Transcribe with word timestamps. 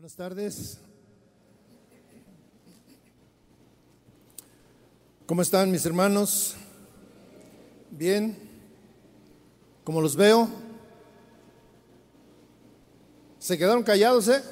Buenas 0.00 0.16
tardes. 0.16 0.78
¿Cómo 5.26 5.42
están 5.42 5.70
mis 5.70 5.84
hermanos? 5.84 6.54
Bien. 7.90 8.34
¿Cómo 9.84 10.00
los 10.00 10.16
veo? 10.16 10.48
¿Se 13.38 13.58
quedaron 13.58 13.82
callados, 13.82 14.28
eh? 14.28 14.42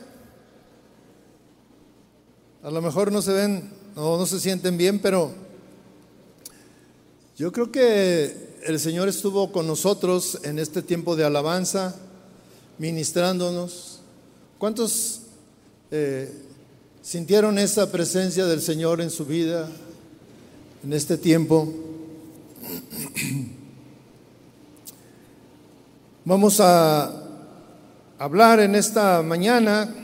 A 2.63 2.71
lo 2.71 2.83
mejor 2.83 3.11
no 3.11 3.23
se 3.23 3.33
ven 3.33 3.73
o 3.97 4.19
no 4.19 4.27
se 4.27 4.41
sienten 4.41 4.77
bien, 4.77 4.99
pero 5.01 5.33
yo 7.39 7.51
creo 7.53 7.73
que 7.73 8.59
el 8.65 8.79
Señor 8.79 9.09
estuvo 9.09 9.51
con 9.51 9.67
nosotros 9.67 10.41
en 10.43 10.59
este 10.59 10.83
tiempo 10.83 11.17
de 11.17 11.25
alabanza, 11.25 11.97
ministrándonos. 12.77 14.03
¿Cuántos 14.59 15.23
eh, 15.91 16.31
sintieron 17.01 17.59
esa 17.59 17.91
presencia 17.91 18.45
del 18.45 18.61
Señor 18.61 19.01
en 19.01 19.11
su 19.11 19.25
vida 19.25 19.69
en 20.85 20.93
este 20.93 21.17
tiempo? 21.17 21.73
Vamos 26.27 26.61
a 26.61 27.11
hablar 28.19 28.61
en 28.61 28.75
esta 28.75 29.23
mañana, 29.23 29.95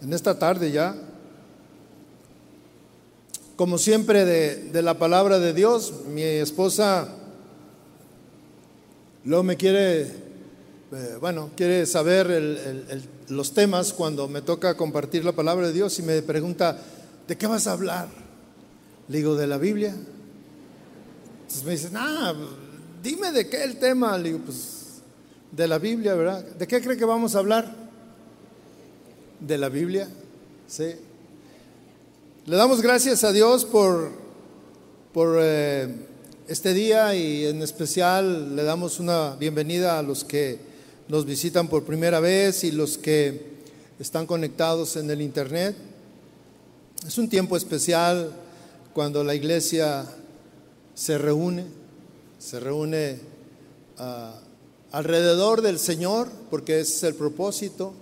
en 0.00 0.12
esta 0.12 0.38
tarde 0.38 0.70
ya, 0.70 0.94
como 3.56 3.76
siempre, 3.76 4.24
de, 4.24 4.82
la 4.82 4.98
palabra 4.98 5.40
de 5.40 5.52
Dios. 5.52 5.92
Mi 6.06 6.22
esposa 6.22 7.08
luego 9.24 9.42
me 9.42 9.56
quiere, 9.56 10.02
eh, 10.02 11.16
bueno, 11.20 11.50
quiere 11.56 11.86
saber 11.86 12.30
los 13.30 13.52
temas 13.52 13.92
cuando 13.92 14.28
me 14.28 14.42
toca 14.42 14.76
compartir 14.76 15.24
la 15.24 15.32
palabra 15.32 15.68
de 15.68 15.72
Dios 15.72 15.98
y 15.98 16.02
me 16.02 16.20
pregunta, 16.20 16.76
¿de 17.28 17.36
qué 17.38 17.46
vas 17.46 17.66
a 17.66 17.72
hablar? 17.72 18.08
Le 19.08 19.18
digo, 19.18 19.36
de 19.36 19.46
la 19.46 19.56
Biblia. 19.56 19.94
Entonces 21.42 21.64
me 21.64 21.72
dice, 21.72 21.90
ah, 21.94 22.34
dime 23.02 23.30
de 23.30 23.48
qué 23.48 23.62
el 23.62 23.78
tema. 23.78 24.18
Le 24.18 24.30
digo, 24.30 24.40
pues 24.44 24.80
de 25.52 25.68
la 25.68 25.78
Biblia, 25.78 26.14
¿verdad? 26.14 26.44
¿De 26.44 26.66
qué 26.66 26.80
cree 26.80 26.96
que 26.96 27.04
vamos 27.04 27.34
a 27.34 27.38
hablar? 27.38 27.72
De 29.38 29.56
la 29.56 29.68
Biblia, 29.68 30.08
sí. 30.66 30.94
Le 32.46 32.56
damos 32.56 32.82
gracias 32.82 33.22
a 33.22 33.32
Dios 33.32 33.64
por, 33.64 34.10
por 35.12 35.38
eh, 35.40 35.88
este 36.48 36.74
día 36.74 37.14
y 37.14 37.46
en 37.46 37.62
especial 37.62 38.56
le 38.56 38.64
damos 38.64 38.98
una 38.98 39.36
bienvenida 39.36 39.98
a 39.98 40.02
los 40.02 40.24
que 40.24 40.69
nos 41.10 41.26
visitan 41.26 41.66
por 41.66 41.82
primera 41.82 42.20
vez 42.20 42.62
y 42.62 42.70
los 42.70 42.96
que 42.96 43.42
están 43.98 44.26
conectados 44.26 44.94
en 44.94 45.10
el 45.10 45.20
Internet. 45.20 45.74
Es 47.04 47.18
un 47.18 47.28
tiempo 47.28 47.56
especial 47.56 48.32
cuando 48.92 49.24
la 49.24 49.34
iglesia 49.34 50.06
se 50.94 51.18
reúne, 51.18 51.64
se 52.38 52.60
reúne 52.60 53.18
a 53.98 54.38
alrededor 54.92 55.62
del 55.62 55.80
Señor, 55.80 56.28
porque 56.48 56.78
ese 56.78 56.94
es 56.94 57.02
el 57.02 57.14
propósito. 57.16 57.92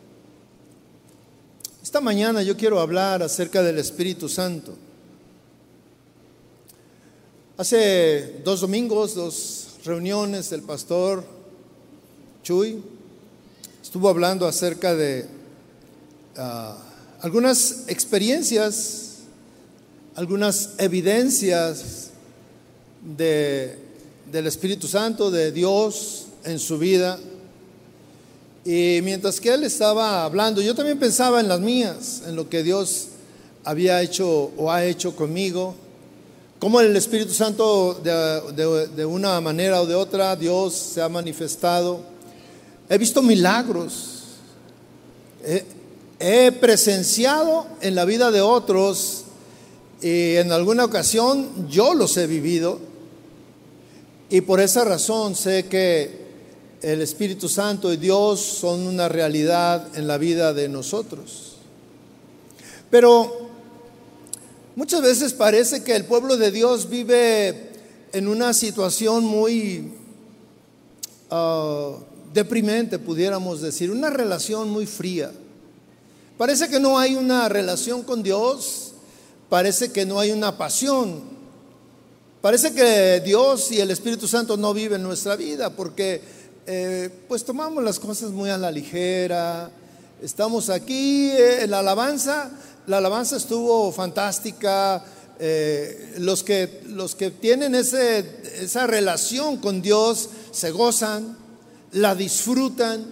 Esta 1.83 2.03
mañana 2.03 2.43
yo 2.43 2.59
quiero 2.59 2.79
hablar 2.79 3.23
acerca 3.23 3.63
del 3.63 3.79
Espíritu 3.79 4.29
Santo. 4.29 4.75
Hace 7.57 8.41
dos 8.45 8.61
domingos, 8.61 9.15
dos 9.15 9.79
reuniones, 9.85 10.53
el 10.53 10.63
pastor 10.63 11.25
Chuy 12.43 12.98
estuvo 13.89 14.11
hablando 14.11 14.47
acerca 14.47 14.95
de 14.95 15.25
ah, 16.37 16.77
algunas 17.23 17.85
experiencias, 17.89 19.21
algunas 20.15 20.73
evidencias 20.77 22.11
de, 23.17 23.79
del 24.31 24.47
Espíritu 24.47 24.87
Santo, 24.87 25.31
de 25.31 25.53
Dios, 25.53 26.27
en 26.45 26.59
su 26.59 26.77
vida. 26.77 27.19
Y 28.63 29.01
mientras 29.05 29.41
que 29.41 29.55
él 29.55 29.65
estaba 29.65 30.23
hablando, 30.23 30.61
yo 30.61 30.75
también 30.75 30.99
pensaba 30.99 31.41
en 31.41 31.49
las 31.49 31.61
mías, 31.61 32.25
en 32.27 32.37
lo 32.37 32.47
que 32.51 32.63
Dios 32.63 33.07
había 33.65 34.03
hecho 34.03 34.53
o 34.59 34.71
ha 34.71 34.85
hecho 34.85 35.17
conmigo, 35.17 35.75
cómo 36.59 36.83
el 36.83 36.95
Espíritu 36.95 37.33
Santo 37.33 37.95
de, 37.95 39.07
una 39.07 39.41
manera 39.41 39.81
o 39.81 39.87
de 39.87 39.95
otra, 39.95 40.37
Dios 40.37 40.75
se 40.75 41.01
ha 41.01 41.09
manifestado. 41.09 42.18
He 42.89 42.99
visto 42.99 43.23
milagros, 43.23 44.23
he 46.19 46.53
presenciado 46.53 47.67
en 47.81 47.95
la 47.95 48.05
vida 48.05 48.31
de 48.31 48.41
otros 48.41 49.25
y 50.01 50.37
en 50.37 50.53
alguna 50.53 50.85
ocasión 50.85 51.69
yo 51.69 51.95
los 51.95 52.17
he 52.17 52.27
vivido. 52.27 52.79
Y 54.31 54.43
por 54.43 54.61
esa 54.61 54.85
razón 54.85 55.35
sé 55.35 55.67
que 55.67 56.29
el 56.83 57.01
Espíritu 57.03 57.49
Santo 57.49 57.93
y 57.93 57.97
Dios 57.97 58.41
son 58.41 58.87
una 58.87 59.09
realidad 59.09 59.89
en 59.97 60.07
la 60.07 60.19
vida 60.19 60.53
de 60.53 60.69
nosotros. 60.69 61.57
Pero 62.91 63.49
muchas 64.77 65.03
veces 65.03 65.33
parece 65.33 65.83
que 65.83 65.97
el 65.97 66.05
pueblo 66.05 66.37
de 66.37 66.51
Dios 66.51 66.89
vive 66.89 67.71
en 68.13 68.29
una 68.29 68.55
situación 68.55 69.25
muy 69.25 69.93
ah, 71.31 71.97
deprimente, 72.39 73.01
pudiéramos 73.01 73.61
decir, 73.61 73.91
una 73.91 74.11
relación 74.11 74.71
muy 74.71 74.87
fría. 74.87 75.33
Parece 76.37 76.69
que 76.69 76.79
no 76.79 76.97
hay 76.97 77.17
una 77.17 77.49
relación 77.49 78.03
con 78.03 78.23
Dios, 78.23 78.93
parece 79.49 79.91
que 79.91 80.07
no 80.07 80.21
hay 80.21 80.31
una 80.31 80.57
pasión, 80.57 81.21
parece 82.41 82.73
que 82.73 83.21
Dios 83.25 83.73
y 83.73 83.81
el 83.81 83.91
Espíritu 83.91 84.29
Santo 84.29 84.57
no 84.57 84.73
viven 84.73 85.03
nuestra 85.03 85.35
vida 85.35 85.71
porque 85.71 86.23
eh, 86.65 87.11
pues 87.27 87.45
tomamos 87.45 87.83
las 87.83 87.99
cosas 87.99 88.31
muy 88.31 88.51
a 88.51 88.57
la 88.57 88.71
ligera. 88.71 89.71
Estamos 90.23 90.71
aquí 90.71 91.31
eh, 91.31 91.65
en 91.65 91.73
la 91.73 91.81
alabanza. 91.81 92.53
La 92.87 92.99
alabanza 92.99 93.37
estuvo 93.37 93.91
fantástica. 93.91 95.03
Eh, 95.41 96.15
los, 96.19 96.43
que, 96.43 96.83
los 96.87 97.15
que 97.15 97.31
tienen 97.31 97.75
ese, 97.75 98.25
esa 98.61 98.87
relación 98.87 99.59
con 99.59 99.83
Dios 99.83 100.29
se 100.51 100.73
gozan, 100.73 101.37
la 101.93 102.15
disfrutan 102.15 103.05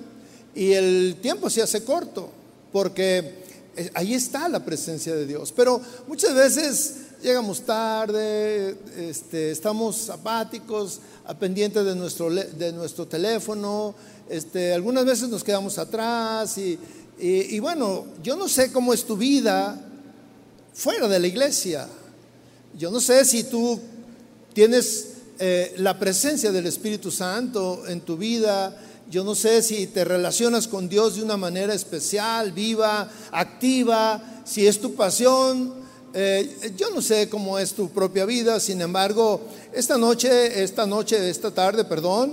y 0.55 0.73
el 0.73 1.17
tiempo 1.21 1.51
se 1.51 1.63
hace 1.63 1.85
corto 1.85 2.31
porque 2.73 3.45
ahí 3.95 4.15
está 4.15 4.49
la 4.49 4.65
presencia 4.65 5.15
de 5.15 5.27
Dios. 5.27 5.53
Pero 5.55 5.81
muchas 6.07 6.35
veces 6.35 6.95
llegamos 7.23 7.63
tarde, 7.63 8.77
este, 8.97 9.51
estamos 9.51 10.11
apáticos, 10.11 11.01
a 11.25 11.35
pendiente 11.35 11.83
de 11.83 11.95
nuestro, 11.95 12.31
de 12.31 12.73
nuestro 12.73 13.07
teléfono, 13.07 13.95
este, 14.29 14.73
algunas 14.73 15.05
veces 15.05 15.29
nos 15.29 15.45
quedamos 15.45 15.79
atrás 15.79 16.59
y, 16.59 16.79
y, 17.19 17.59
bueno, 17.61 18.07
yo 18.23 18.37
no 18.37 18.49
sé 18.49 18.71
cómo 18.73 18.93
es 18.93 19.05
tu 19.05 19.17
vida 19.17 19.81
fuera 20.75 21.09
de 21.09 21.19
la 21.19 21.27
iglesia. 21.27 21.89
Yo 22.77 22.91
no 22.91 23.01
sé 23.01 23.25
si 23.25 23.45
tú 23.45 23.81
tienes 24.53 25.16
eh, 25.39 25.75
la 25.79 25.99
presencia 25.99 26.53
del 26.53 26.67
Espíritu 26.67 27.11
Santo 27.11 27.85
en 27.87 28.01
tu 28.01 28.17
vida. 28.17 28.77
Yo 29.11 29.25
no 29.25 29.35
sé 29.35 29.63
si 29.63 29.87
te 29.87 30.05
relacionas 30.05 30.67
con 30.67 30.89
Dios 30.89 31.17
de 31.17 31.23
una 31.23 31.37
manera 31.37 31.75
especial, 31.75 32.53
viva, 32.53 33.09
activa, 33.31 34.43
si 34.45 34.67
es 34.67 34.81
tu 34.81 34.95
pasión 34.95 35.87
eh, 36.19 36.73
yo 36.79 36.89
no 36.95 37.03
sé 37.03 37.29
cómo 37.29 37.59
es 37.59 37.75
tu 37.75 37.91
propia 37.91 38.25
vida, 38.25 38.59
sin 38.59 38.81
embargo, 38.81 39.43
esta 39.75 39.99
noche, 39.99 40.63
esta 40.63 40.87
noche, 40.87 41.29
esta 41.29 41.51
tarde, 41.51 41.85
perdón, 41.85 42.33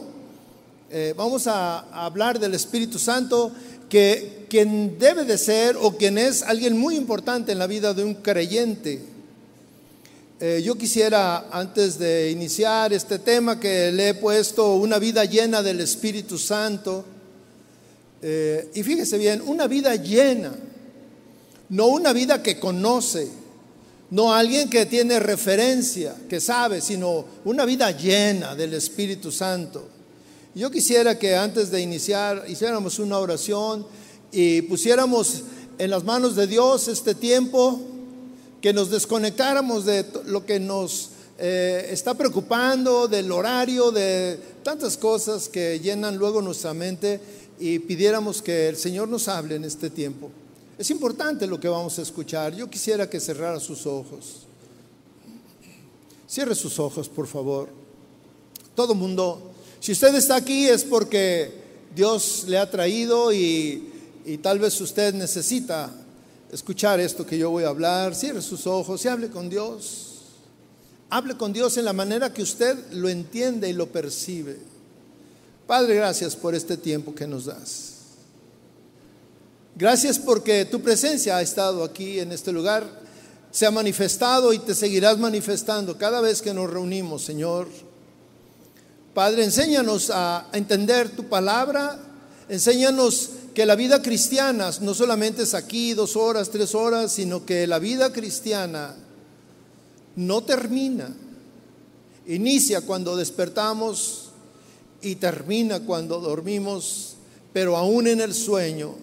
eh, 0.89 1.13
vamos 1.17 1.47
a, 1.47 1.79
hablar 1.91 2.39
del 2.39 2.53
Espíritu 2.53 2.97
Santo, 2.97 3.51
que 3.89 4.45
quien 4.49 4.97
debe 4.97 5.25
de 5.25 5.37
ser 5.37 5.75
o 5.81 5.97
quien 5.97 6.17
es 6.17 6.43
alguien 6.43 6.77
muy 6.77 6.95
importante 6.95 7.51
en 7.51 7.59
la 7.59 7.67
vida 7.67 7.93
de 7.93 8.05
un 8.05 8.13
creyente. 8.13 9.03
Eh, 10.39 10.61
yo 10.63 10.75
quisiera, 10.75 11.47
antes 11.51 11.97
de 11.97 12.31
iniciar 12.31 12.93
este 12.93 13.19
tema, 13.19 13.59
que 13.59 13.91
le 13.91 14.09
he 14.09 14.13
puesto 14.13 14.75
una 14.75 14.99
vida 14.99 15.25
llena 15.25 15.63
del 15.63 15.79
Espíritu 15.81 16.37
Santo, 16.37 17.05
y 18.73 18.83
fíjese 18.83 19.17
bien, 19.17 19.41
una 19.45 19.67
vida 19.67 19.93
llena, 19.95 20.53
no 21.67 21.87
una 21.87 22.13
vida 22.13 22.41
que 22.41 22.57
conoce 22.57 23.27
no 24.13 24.31
alguien 24.31 24.69
que 24.69 24.85
tiene 24.85 25.19
referencia, 25.19 26.15
que 26.29 26.39
sabe, 26.39 26.81
sino 26.81 27.25
una 27.45 27.65
vida 27.65 27.89
llena 27.89 28.53
del 28.53 28.75
Espíritu 28.75 29.31
Santo. 29.31 29.89
Yo 30.53 30.69
quisiera 30.69 31.17
que 31.17 31.35
antes 31.35 31.71
de 31.71 31.81
iniciar 31.81 32.45
hiciéramos 32.47 32.99
una 32.99 33.17
oración 33.17 33.87
y 34.31 34.61
pusiéramos 34.61 35.41
en 35.79 35.89
las 35.89 36.03
manos 36.03 36.35
de 36.35 36.45
Dios 36.45 36.87
este 36.89 37.15
tiempo, 37.15 37.81
que 38.63 38.71
nos 38.71 38.89
desconectáramos 38.89 39.83
de 39.83 40.05
lo 40.27 40.45
que 40.45 40.57
nos 40.57 41.09
eh, 41.37 41.89
está 41.91 42.13
preocupando, 42.13 43.09
del 43.09 43.29
horario, 43.29 43.91
de 43.91 44.39
tantas 44.63 44.95
cosas 44.95 45.49
que 45.49 45.81
llenan 45.81 46.15
luego 46.15 46.41
nuestra 46.41 46.73
mente 46.73 47.19
y 47.59 47.79
pidiéramos 47.79 48.41
que 48.41 48.69
el 48.69 48.77
Señor 48.77 49.09
nos 49.09 49.27
hable 49.27 49.55
en 49.55 49.65
este 49.65 49.89
tiempo. 49.89 50.31
Es 50.77 50.89
importante 50.91 51.45
lo 51.45 51.59
que 51.59 51.67
vamos 51.67 51.99
a 51.99 52.03
escuchar. 52.03 52.55
Yo 52.55 52.69
quisiera 52.69 53.09
que 53.09 53.19
cerrara 53.19 53.59
sus 53.59 53.85
ojos. 53.85 54.47
Cierre 56.25 56.55
sus 56.55 56.79
ojos, 56.79 57.09
por 57.09 57.27
favor. 57.27 57.67
Todo 58.75 58.95
mundo, 58.95 59.51
si 59.81 59.91
usted 59.91 60.15
está 60.15 60.37
aquí 60.37 60.69
es 60.69 60.85
porque 60.85 61.51
Dios 61.93 62.45
le 62.47 62.57
ha 62.57 62.71
traído 62.71 63.33
y, 63.33 63.91
y 64.25 64.37
tal 64.37 64.59
vez 64.59 64.79
usted 64.79 65.13
necesita 65.13 65.93
escuchar 66.53 66.99
esto 66.99 67.25
que 67.25 67.37
yo 67.37 67.49
voy 67.49 67.63
a 67.63 67.69
hablar. 67.69 68.15
Cierre 68.15 68.41
sus 68.41 68.67
ojos 68.67 69.03
y 69.03 69.07
hable 69.07 69.29
con 69.29 69.49
Dios. 69.49 70.09
Hable 71.09 71.35
con 71.35 71.51
Dios 71.51 71.77
en 71.77 71.85
la 71.85 71.93
manera 71.93 72.33
que 72.33 72.43
usted 72.43 72.77
lo 72.91 73.09
entiende 73.09 73.69
y 73.69 73.73
lo 73.73 73.87
percibe. 73.87 74.57
Padre, 75.67 75.95
gracias 75.95 76.35
por 76.35 76.55
este 76.55 76.77
tiempo 76.77 77.13
que 77.15 77.27
nos 77.27 77.45
das. 77.45 77.93
Gracias 79.75 80.19
porque 80.19 80.65
tu 80.65 80.81
presencia 80.81 81.37
ha 81.37 81.41
estado 81.41 81.83
aquí 81.83 82.19
en 82.19 82.31
este 82.31 82.51
lugar, 82.51 83.01
se 83.51 83.65
ha 83.65 83.71
manifestado 83.71 84.53
y 84.53 84.59
te 84.59 84.75
seguirás 84.75 85.17
manifestando 85.17 85.97
cada 85.97 86.21
vez 86.21 86.41
que 86.41 86.53
nos 86.53 86.69
reunimos, 86.69 87.23
Señor. 87.23 87.67
Padre, 89.13 89.43
enséñanos 89.43 90.11
a 90.11 90.47
entender 90.53 91.09
tu 91.09 91.27
palabra, 91.27 91.99
enséñanos 92.49 93.29
que 93.53 93.65
la 93.65 93.75
vida 93.75 94.01
cristiana 94.01 94.71
no 94.81 94.93
solamente 94.93 95.43
es 95.43 95.53
aquí 95.53 95.93
dos 95.93 96.15
horas, 96.15 96.49
tres 96.49 96.73
horas, 96.73 97.11
sino 97.11 97.45
que 97.45 97.67
la 97.67 97.79
vida 97.79 98.11
cristiana 98.11 98.95
no 100.15 100.43
termina. 100.43 101.15
Inicia 102.27 102.81
cuando 102.81 103.15
despertamos 103.15 104.29
y 105.01 105.15
termina 105.15 105.81
cuando 105.81 106.19
dormimos, 106.19 107.15
pero 107.51 107.77
aún 107.77 108.07
en 108.07 108.21
el 108.21 108.33
sueño 108.33 108.95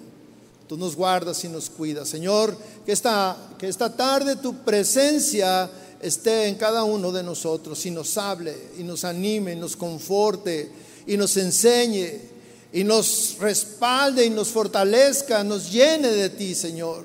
tú 0.67 0.77
nos 0.77 0.97
guardas 0.97 1.45
y 1.45 1.49
nos 1.49 1.71
cuidas. 1.71 2.09
Señor, 2.09 2.57
que 2.85 2.93
esta, 2.93 3.37
que 3.59 3.69
esta 3.69 3.95
tarde 3.95 4.37
tu 4.37 4.55
presencia 4.65 5.71
esté 6.01 6.49
en 6.49 6.55
cada 6.55 6.83
uno 6.83 7.13
de 7.13 7.23
nosotros 7.23 7.85
y 7.87 7.91
nos 7.91 8.17
hable 8.17 8.57
y 8.79 8.83
nos 8.83 9.05
anime 9.05 9.53
y 9.53 9.57
nos 9.57 9.77
conforte 9.77 10.73
y 11.07 11.17
nos 11.17 11.37
enseñe 11.37 12.40
y 12.73 12.85
nos 12.85 13.37
respalde 13.39 14.25
y 14.25 14.31
nos 14.31 14.49
fortalezca, 14.49 15.43
nos 15.43 15.71
llene 15.71 16.09
de 16.09 16.31
ti, 16.31 16.55
Señor. 16.55 17.05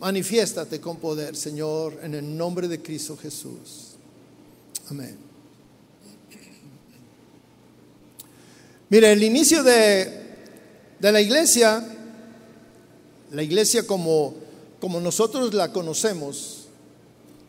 Manifiéstate 0.00 0.80
con 0.80 0.96
poder, 0.96 1.36
Señor, 1.36 2.00
en 2.02 2.14
el 2.14 2.36
nombre 2.36 2.66
de 2.66 2.80
Cristo 2.80 3.16
Jesús. 3.16 3.96
Amén. 4.88 5.16
Mire, 8.88 9.12
el 9.12 9.22
inicio 9.22 9.62
de, 9.62 10.20
de 10.98 11.12
la 11.12 11.20
iglesia, 11.20 11.86
la 13.30 13.42
iglesia 13.42 13.86
como, 13.86 14.34
como 14.80 15.00
nosotros 15.00 15.54
la 15.54 15.70
conocemos, 15.70 16.66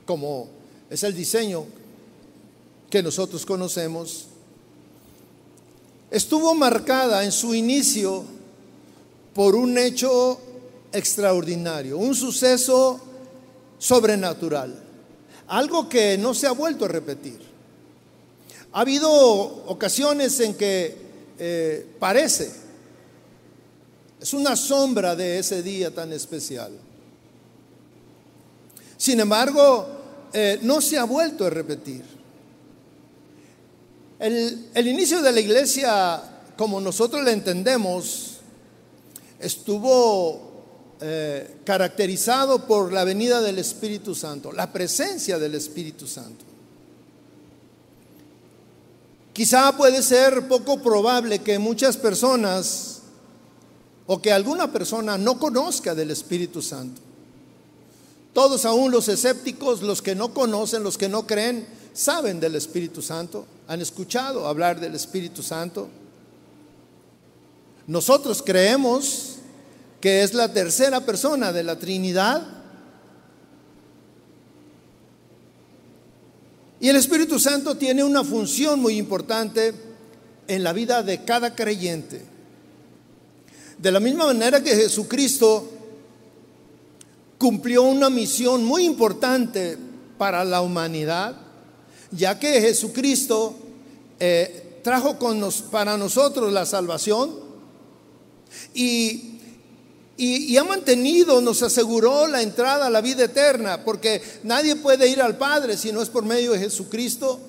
como 0.06 0.50
es 0.90 1.04
el 1.04 1.16
diseño 1.16 1.66
que 2.90 3.02
nosotros 3.02 3.46
conocemos, 3.46 4.28
estuvo 6.12 6.54
marcada 6.54 7.24
en 7.24 7.32
su 7.32 7.56
inicio 7.56 8.26
por 9.34 9.56
un 9.56 9.78
hecho 9.78 10.40
extraordinario, 10.92 11.98
un 11.98 12.14
suceso 12.14 13.00
sobrenatural, 13.80 14.78
algo 15.48 15.88
que 15.88 16.18
no 16.18 16.34
se 16.34 16.48
ha 16.48 16.52
vuelto 16.52 16.86
a 16.86 16.90
repetir. 16.90 17.40
Ha 18.74 18.82
habido 18.82 19.10
ocasiones 19.10 20.38
en 20.42 20.54
que 20.56 20.98
eh, 21.40 21.88
parece, 21.98 22.52
es 24.20 24.34
una 24.34 24.56
sombra 24.56 25.16
de 25.16 25.40
ese 25.40 25.64
día 25.64 25.94
tan 25.94 26.12
especial. 26.14 26.72
Sin 28.98 29.20
embargo, 29.20 29.88
eh, 30.34 30.60
no 30.62 30.80
se 30.80 30.98
ha 30.98 31.06
vuelto 31.06 31.46
a 31.46 31.50
repetir. 31.50 32.21
El, 34.22 34.88
inicio 34.88 35.20
de 35.24 35.32
la 35.32 35.40
iglesia, 35.40 36.22
como 36.56 36.80
nosotros 36.80 37.24
la 37.24 37.32
entendemos, 37.32 38.34
estuvo 39.40 40.52
eh, 41.02 41.58
caracterizado 41.66 42.68
por 42.68 42.94
la 42.94 43.04
venida 43.04 43.42
del 43.42 43.58
Espíritu 43.58 44.14
Santo, 44.14 44.52
la 44.52 44.72
presencia 44.72 45.40
del 45.40 45.56
Espíritu 45.56 46.06
Santo. 46.06 46.46
Quizá 49.34 49.76
puede 49.76 50.04
ser 50.04 50.48
poco 50.48 50.84
probable 50.84 51.40
que 51.40 51.58
muchas 51.58 51.98
personas 51.98 53.02
o 54.06 54.22
que 54.22 54.32
alguna 54.32 54.72
persona 54.72 55.18
no 55.18 55.40
conozca 55.40 55.96
del 55.96 56.12
Espíritu 56.12 56.62
Santo. 56.62 57.02
Todos 58.34 58.66
aún 58.66 58.92
los 58.92 59.08
escépticos, 59.08 59.82
los 59.82 60.04
que 60.04 60.14
no 60.14 60.32
conocen, 60.32 60.84
los 60.84 61.00
que 61.00 61.10
no 61.10 61.26
creen, 61.26 61.66
saben 61.94 62.40
del 62.40 62.54
Espíritu 62.54 63.02
Santo, 63.02 63.48
han 63.72 63.80
escuchado 63.80 64.48
hablar 64.48 64.82
del 64.82 64.96
Espíritu 64.96 65.42
Santo. 65.42 65.88
Nosotros 67.88 68.44
creemos 68.46 69.38
que 70.02 70.24
es 70.24 70.34
la 70.34 70.52
tercera 70.52 71.00
persona 71.06 71.54
de 71.54 71.64
la 71.64 71.80
Trinidad. 71.80 72.46
Y 76.82 76.90
el 76.90 76.98
Espíritu 76.98 77.40
Santo 77.40 77.78
tiene 77.78 78.04
una 78.04 78.26
función 78.26 78.82
muy 78.82 78.98
importante 78.98 79.74
en 80.50 80.64
la 80.66 80.74
vida 80.74 81.02
de 81.02 81.24
cada 81.24 81.56
creyente. 81.56 82.22
De 83.78 83.90
la 83.90 84.02
misma 84.02 84.26
manera 84.26 84.62
que 84.62 84.76
Jesucristo 84.76 85.66
cumplió 87.38 87.84
una 87.84 88.10
misión 88.10 88.66
muy 88.66 88.84
importante 88.84 89.78
para 90.18 90.44
la 90.44 90.60
humanidad, 90.60 91.51
ya 92.12 92.40
que 92.40 92.62
Jesucristo 92.62 93.56
eh, 94.20 94.80
trajo 94.84 95.18
con 95.18 95.48
para 95.72 95.98
nosotros 95.98 96.52
la 96.52 96.66
salvación 96.66 97.32
y 98.74 99.32
y, 100.24 100.56
ha 100.58 100.64
mantenido, 100.64 101.42
nos 101.42 101.64
aseguró 101.64 102.28
la 102.28 102.44
entrada 102.44 102.86
a 102.86 102.90
la 102.92 103.02
vida 103.02 103.24
eterna, 103.24 103.84
porque 103.84 104.22
nadie 104.44 104.76
puede 104.76 105.08
ir 105.08 105.20
al 105.20 105.36
Padre 105.36 105.78
si 105.78 105.92
no 105.92 106.00
es 106.00 106.10
por 106.10 106.24
medio 106.24 106.52
de 106.52 106.60
Jesucristo. 106.60 107.40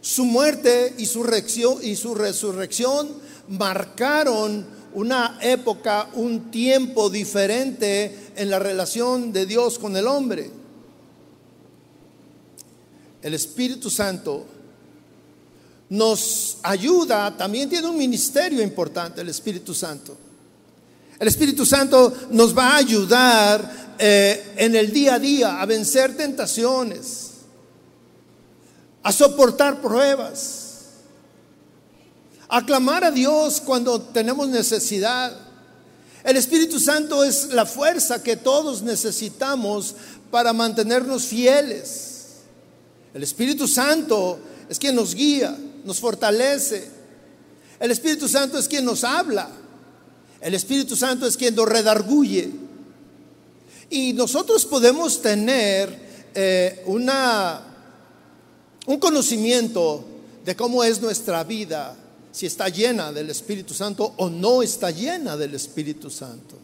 Su 0.00 0.24
muerte 0.24 0.94
y 0.96 1.04
su, 1.04 1.28
y 1.82 1.94
su 1.94 2.14
resurrección 2.14 3.10
marcaron 3.48 4.66
una 4.94 5.38
época, 5.42 6.08
un 6.14 6.50
tiempo 6.50 7.10
diferente 7.10 8.32
en 8.34 8.48
la 8.48 8.58
relación 8.58 9.34
de 9.34 9.44
Dios 9.44 9.78
con 9.78 9.94
el 9.94 10.06
hombre. 10.06 10.50
El 13.22 13.34
Espíritu 13.34 13.90
Santo 13.90 14.46
nos 15.90 16.58
ayuda, 16.62 17.36
también 17.36 17.68
tiene 17.68 17.88
un 17.88 17.98
ministerio 17.98 18.62
importante 18.62 19.20
el 19.20 19.28
Espíritu 19.28 19.74
Santo. 19.74 20.16
El 21.18 21.28
Espíritu 21.28 21.66
Santo 21.66 22.16
nos 22.30 22.56
va 22.56 22.70
a 22.70 22.76
ayudar 22.76 23.96
eh, 23.98 24.54
en 24.56 24.74
el 24.74 24.92
día 24.92 25.16
a 25.16 25.18
día 25.18 25.60
a 25.60 25.66
vencer 25.66 26.16
tentaciones, 26.16 27.32
a 29.02 29.12
soportar 29.12 29.82
pruebas, 29.82 30.70
a 32.48 32.64
clamar 32.64 33.04
a 33.04 33.10
Dios 33.10 33.60
cuando 33.60 34.00
tenemos 34.00 34.48
necesidad. 34.48 35.36
El 36.24 36.36
Espíritu 36.36 36.80
Santo 36.80 37.22
es 37.22 37.48
la 37.48 37.66
fuerza 37.66 38.22
que 38.22 38.36
todos 38.36 38.80
necesitamos 38.80 39.94
para 40.30 40.52
mantenernos 40.52 41.24
fieles. 41.24 42.09
El 43.14 43.22
Espíritu 43.22 43.66
Santo 43.66 44.38
es 44.68 44.78
quien 44.78 44.94
nos 44.94 45.14
guía 45.14 45.56
nos 45.84 45.98
fortalece. 45.98 46.88
El 47.78 47.90
Espíritu 47.90 48.28
Santo 48.28 48.58
es 48.58 48.68
quien 48.68 48.84
nos 48.84 49.04
habla. 49.04 49.48
El 50.40 50.54
Espíritu 50.54 50.96
Santo 50.96 51.26
es 51.26 51.36
quien 51.36 51.54
nos 51.54 51.68
redarguye. 51.68 52.50
Y 53.90 54.12
nosotros 54.12 54.66
podemos 54.66 55.20
tener 55.20 55.98
eh, 56.34 56.82
una, 56.86 57.60
un 58.86 58.98
conocimiento 58.98 60.04
de 60.44 60.56
cómo 60.56 60.84
es 60.84 61.00
nuestra 61.00 61.44
vida, 61.44 61.96
si 62.32 62.46
está 62.46 62.68
llena 62.68 63.12
del 63.12 63.30
Espíritu 63.30 63.74
Santo 63.74 64.14
o 64.16 64.30
no 64.30 64.62
está 64.62 64.90
llena 64.90 65.36
del 65.36 65.54
Espíritu 65.54 66.10
Santo. 66.10 66.56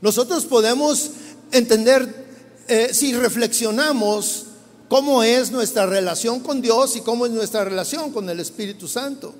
Nosotros 0.00 0.46
podemos 0.46 1.10
entender, 1.52 2.26
eh, 2.66 2.90
si 2.92 3.14
reflexionamos, 3.14 4.46
cómo 4.92 5.22
es 5.22 5.50
nuestra 5.50 5.86
relación 5.86 6.40
con 6.40 6.60
Dios 6.60 6.96
y 6.96 7.00
cómo 7.00 7.24
es 7.24 7.32
nuestra 7.32 7.64
relación 7.64 8.12
con 8.12 8.28
el 8.28 8.40
Espíritu 8.40 8.86
Santo. 8.86 9.34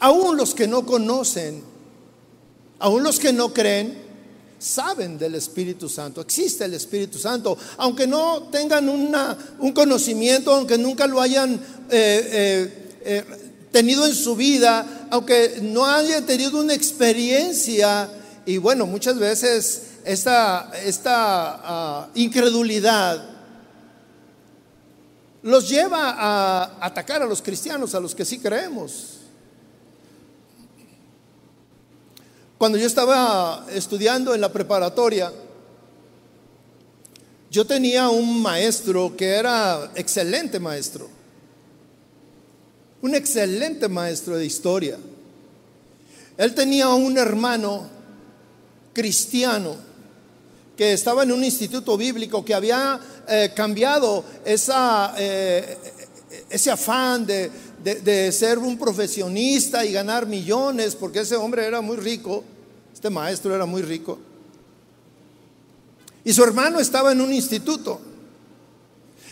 Aún 0.00 0.36
los 0.36 0.52
que 0.52 0.66
no 0.66 0.84
conocen, 0.84 1.62
aún 2.80 3.04
los 3.04 3.20
que 3.20 3.32
no 3.32 3.54
creen, 3.54 3.96
saben 4.58 5.16
del 5.16 5.36
Espíritu 5.36 5.88
Santo. 5.88 6.20
Existe 6.20 6.64
el 6.64 6.74
Espíritu 6.74 7.20
Santo, 7.20 7.56
aunque 7.76 8.08
no 8.08 8.48
tengan 8.50 8.88
un 8.88 9.72
conocimiento, 9.72 10.52
aunque 10.52 10.76
nunca 10.76 11.06
lo 11.06 11.20
hayan 11.20 11.54
eh, 11.54 11.60
eh, 11.92 12.98
eh, 13.04 13.24
tenido 13.70 14.06
en 14.06 14.14
su 14.16 14.34
vida, 14.34 15.06
aunque 15.08 15.60
no 15.62 15.86
haya 15.86 16.26
tenido 16.26 16.58
una 16.58 16.74
experiencia, 16.74 18.10
y 18.44 18.58
bueno, 18.58 18.86
muchas 18.86 19.20
veces 19.20 19.82
esta, 20.04 20.68
esta 20.84 21.60
ah, 21.62 22.08
incredulidad 22.16 23.37
los 25.42 25.68
lleva 25.68 26.10
a 26.10 26.84
atacar 26.84 27.22
a 27.22 27.26
los 27.26 27.42
cristianos, 27.42 27.94
a 27.94 28.00
los 28.00 28.14
que 28.14 28.24
sí 28.24 28.38
creemos. 28.38 29.18
Cuando 32.58 32.76
yo 32.76 32.86
estaba 32.86 33.66
estudiando 33.70 34.34
en 34.34 34.40
la 34.40 34.52
preparatoria, 34.52 35.32
yo 37.50 37.64
tenía 37.64 38.08
un 38.08 38.42
maestro 38.42 39.16
que 39.16 39.26
era 39.26 39.92
excelente 39.94 40.58
maestro, 40.58 41.08
un 43.00 43.14
excelente 43.14 43.88
maestro 43.88 44.36
de 44.36 44.44
historia. 44.44 44.98
Él 46.36 46.54
tenía 46.54 46.88
un 46.88 47.16
hermano 47.16 47.88
cristiano 48.92 49.87
que 50.78 50.92
estaba 50.92 51.24
en 51.24 51.32
un 51.32 51.42
instituto 51.42 51.96
bíblico 51.96 52.44
que 52.44 52.54
había 52.54 53.00
eh, 53.26 53.50
cambiado 53.52 54.24
esa, 54.44 55.12
eh, 55.18 55.76
ese 56.48 56.70
afán 56.70 57.26
de, 57.26 58.30
ser 58.30 58.60
un 58.60 58.78
profesionista 58.78 59.84
y 59.84 59.92
ganar 59.92 60.26
millones, 60.26 60.94
porque 60.94 61.18
ese 61.18 61.34
hombre 61.34 61.66
era 61.66 61.80
muy 61.80 61.96
rico, 61.96 62.44
este 62.94 63.10
maestro 63.10 63.52
era 63.52 63.66
muy 63.66 63.82
rico. 63.82 64.20
Y 66.24 66.32
su 66.32 66.44
hermano 66.44 66.78
estaba 66.78 67.10
en 67.10 67.22
un 67.22 67.32
instituto. 67.32 68.00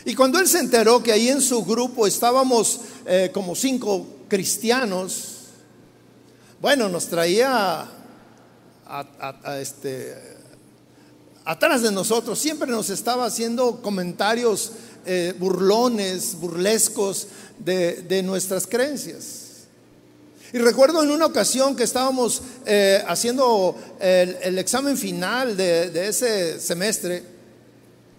Y 0.03 0.15
cuando 0.15 0.39
él 0.39 0.49
se 0.49 0.59
enteró 0.59 1.01
que 1.01 1.13
ahí 1.13 1.29
en 1.29 1.39
su 1.39 1.63
grupo 1.63 2.07
estábamos 2.07 2.81
eh, 3.05 3.31
como 3.33 3.55
cinco 3.55 4.05
cristianos, 4.27 5.45
bueno, 6.59 6.89
nos 6.89 7.05
traía 7.07 7.87
a, 8.85 9.59
este, 9.61 10.36
atrás 11.47 11.81
de 11.81 11.93
nosotros, 11.93 12.37
siempre 12.37 12.69
nos 12.69 12.89
estaba 12.89 13.25
haciendo 13.25 13.81
comentarios 13.81 14.73
eh, 15.05 15.33
burlones, 15.39 16.35
burlescos 16.41 17.27
de, 17.57 18.03
de 18.03 18.21
nuestras 18.21 18.67
creencias. 18.67 19.45
Y 20.51 20.57
recuerdo 20.57 21.01
en 21.01 21.09
una 21.09 21.25
ocasión 21.25 21.73
que 21.73 21.83
estábamos 21.83 22.41
eh, 22.65 23.01
haciendo 23.07 23.77
el, 23.99 24.57
examen 24.59 24.97
final 24.97 25.55
de, 25.55 26.07
ese 26.07 26.59
semestre 26.59 27.23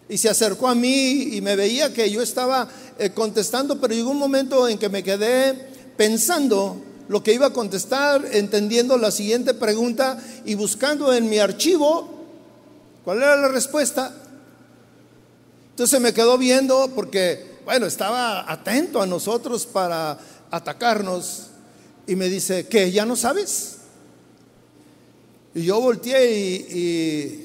y 0.08 0.16
se 0.16 0.30
acercó 0.30 0.68
a 0.68 0.74
mí 0.74 1.36
y 1.36 1.42
me 1.42 1.54
veía 1.54 1.92
que 1.92 2.10
yo 2.10 2.22
estaba 2.22 2.66
eh, 2.98 3.10
contestando, 3.10 3.78
pero 3.78 3.92
llegó 3.92 4.10
un 4.10 4.18
momento 4.18 4.66
en 4.68 4.78
que 4.78 4.88
me 4.88 5.02
quedé 5.02 5.54
pensando 5.98 6.80
lo 7.08 7.22
que 7.22 7.34
iba 7.34 7.46
a 7.46 7.52
contestar, 7.52 8.26
entendiendo 8.32 8.96
la 8.96 9.10
siguiente 9.10 9.52
pregunta 9.52 10.18
y 10.46 10.54
buscando 10.54 11.12
en 11.12 11.28
mi 11.28 11.38
archivo 11.38 12.17
cuál 13.04 13.18
era 13.18 13.36
la 13.36 13.48
respuesta. 13.48 14.14
Entonces 15.70 16.00
me 16.00 16.12
quedó 16.12 16.38
viendo 16.38 16.90
porque, 16.94 17.58
bueno, 17.64 17.86
estaba 17.86 18.50
atento 18.50 19.00
a 19.00 19.06
nosotros 19.06 19.64
para 19.66 20.18
atacarnos 20.50 21.48
y 22.06 22.16
me 22.16 22.28
dice, 22.28 22.66
¿qué? 22.66 22.90
¿Ya 22.90 23.04
no 23.04 23.16
sabes? 23.16 23.76
Y 25.54 25.62
yo 25.62 25.80
volteé 25.80 26.34
y, 26.34 27.44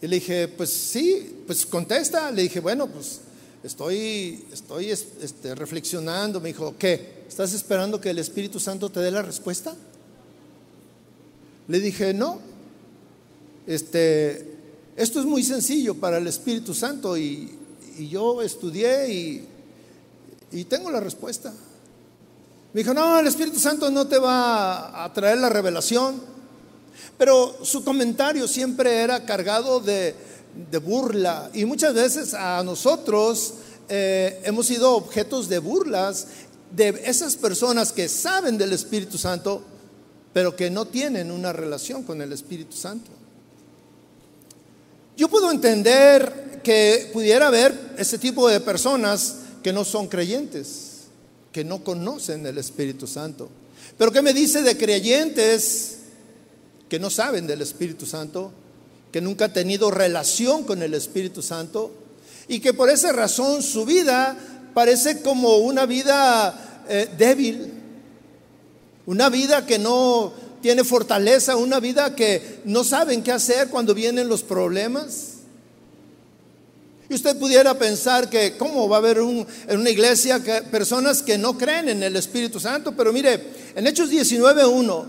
le 0.00 0.16
dije, 0.16 0.48
pues 0.48 0.70
sí, 0.70 1.42
pues 1.46 1.64
contesta. 1.64 2.30
Le 2.30 2.42
dije, 2.42 2.60
bueno, 2.60 2.86
pues 2.88 3.20
estoy, 3.62 4.44
estoy 4.52 4.90
este, 4.90 5.54
reflexionando. 5.54 6.40
Me 6.40 6.48
dijo, 6.48 6.74
¿qué? 6.78 7.24
¿Estás 7.28 7.54
esperando 7.54 8.00
que 8.00 8.10
el 8.10 8.18
Espíritu 8.18 8.58
Santo 8.58 8.90
te 8.90 9.00
dé 9.00 9.10
la 9.10 9.22
respuesta? 9.22 9.74
Le 11.68 11.80
dije, 11.80 12.12
no. 12.12 12.40
Este, 13.66 14.56
esto 14.96 15.20
es 15.20 15.26
muy 15.26 15.42
sencillo 15.42 15.94
para 15.94 16.18
el 16.18 16.26
Espíritu 16.26 16.74
Santo 16.74 17.16
y, 17.16 17.58
yo 18.10 18.42
estudié 18.42 19.46
y, 20.50 20.64
tengo 20.64 20.90
la 20.90 21.00
respuesta. 21.00 21.52
Me 22.72 22.80
dijo, 22.80 22.94
no, 22.94 23.18
el 23.18 23.26
Espíritu 23.26 23.58
Santo 23.58 23.90
no 23.90 24.06
te 24.06 24.18
va 24.18 25.04
a 25.04 25.12
traer 25.12 25.38
la 25.38 25.48
revelación. 25.48 26.20
Pero 27.18 27.56
su 27.62 27.84
comentario 27.84 28.48
siempre 28.48 29.02
era 29.02 29.24
cargado 29.24 29.80
de, 29.80 30.14
burla. 30.84 31.50
Y 31.54 31.64
muchas 31.64 31.94
veces 31.94 32.34
a 32.34 32.62
nosotros 32.64 33.54
eh, 33.88 34.40
hemos 34.44 34.66
sido 34.66 34.94
objetos 34.94 35.48
de 35.48 35.58
burlas 35.58 36.26
de 36.74 37.02
esas 37.04 37.36
personas 37.36 37.92
que 37.92 38.08
saben 38.08 38.58
del 38.58 38.72
Espíritu 38.72 39.18
Santo, 39.18 39.62
pero 40.32 40.56
que 40.56 40.70
no 40.70 40.86
tienen 40.86 41.30
una 41.30 41.52
relación 41.52 42.02
con 42.02 42.20
el 42.22 42.32
Espíritu 42.32 42.76
Santo. 42.76 43.10
Yo 45.22 45.28
puedo 45.28 45.52
entender 45.52 46.58
que 46.64 47.08
pudiera 47.12 47.46
haber 47.46 47.94
ese 47.96 48.18
tipo 48.18 48.48
de 48.48 48.58
personas 48.58 49.36
que 49.62 49.72
no 49.72 49.84
son 49.84 50.08
creyentes 50.08 51.02
que 51.52 51.62
no 51.62 51.84
conocen 51.84 52.44
el 52.44 52.58
Espíritu 52.58 53.06
Santo. 53.06 53.48
Pero 53.96 54.10
¿qué 54.10 54.20
me 54.20 54.32
dice 54.32 54.62
de 54.62 54.76
creyentes 54.76 55.98
que 56.88 56.98
no 56.98 57.08
saben 57.08 57.46
del 57.46 57.62
Espíritu 57.62 58.04
Santo, 58.04 58.50
que 59.12 59.20
nunca 59.20 59.44
han 59.44 59.52
tenido 59.52 59.92
relación 59.92 60.64
con 60.64 60.82
el 60.82 60.92
Espíritu 60.92 61.40
Santo 61.40 61.92
y 62.48 62.58
que 62.58 62.74
por 62.74 62.90
esa 62.90 63.12
razón 63.12 63.62
su 63.62 63.84
vida 63.84 64.36
parece 64.74 65.22
como 65.22 65.58
una 65.58 65.86
vida 65.86 66.82
eh, 66.88 67.08
débil, 67.16 67.72
una 69.06 69.28
vida 69.28 69.66
que 69.66 69.78
no 69.78 70.32
tiene 70.62 70.84
fortaleza, 70.84 71.56
una 71.56 71.80
vida 71.80 72.14
que 72.14 72.60
no 72.64 72.84
saben 72.84 73.22
qué 73.22 73.32
hacer 73.32 73.68
cuando 73.68 73.92
vienen 73.92 74.28
los 74.28 74.42
problemas? 74.42 75.32
Y 77.10 77.14
usted 77.14 77.36
pudiera 77.38 77.74
pensar 77.74 78.30
que 78.30 78.56
cómo 78.56 78.88
va 78.88 78.96
a 78.96 78.98
haber 79.00 79.18
en 79.18 79.46
una 79.68 79.90
iglesia 79.90 80.42
que, 80.42 80.62
personas 80.62 81.22
que 81.22 81.36
no 81.36 81.58
creen 81.58 81.90
en 81.90 82.02
el 82.02 82.16
Espíritu 82.16 82.58
Santo, 82.58 82.92
pero 82.96 83.12
mire, 83.12 83.38
en 83.74 83.86
Hechos 83.86 84.10
19.1 84.10 85.04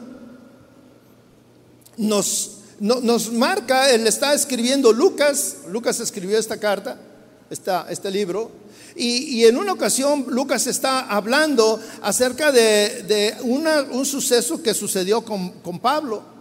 nos, 1.96 2.58
nos 2.80 3.32
marca, 3.32 3.90
él 3.92 4.06
está 4.06 4.34
escribiendo 4.34 4.92
Lucas, 4.92 5.58
Lucas 5.70 6.00
escribió 6.02 6.38
esta 6.38 6.58
carta, 6.58 7.00
este 7.50 8.12
libro, 8.12 8.52
y, 8.96 9.46
en 9.46 9.58
una 9.58 9.74
ocasión 9.74 10.26
Lucas 10.30 10.68
está 10.68 11.02
hablando 11.02 11.80
acerca 12.02 12.52
de, 12.52 13.36
un 13.42 14.06
suceso 14.06 14.62
que 14.62 14.74
sucedió 14.74 15.22
con, 15.22 15.80
Pablo. 15.80 16.34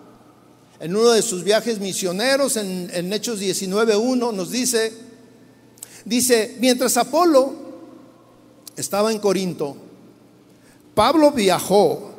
En 0.81 0.97
uno 0.97 1.11
de 1.11 1.23
sus 1.23 1.45
viajes 1.45 1.79
misioneros, 1.79 2.57
en, 2.57 2.91
en 2.93 3.13
Hechos 3.13 3.41
19.1, 3.41 4.35
nos 4.35 4.51
dice, 4.51 4.93
Dice, 6.05 6.57
mientras 6.59 6.97
Apolo 6.97 7.55
estaba 8.77 9.13
en 9.13 9.19
Corinto, 9.19 9.77
Pablo 10.95 11.31
viajó 11.31 12.11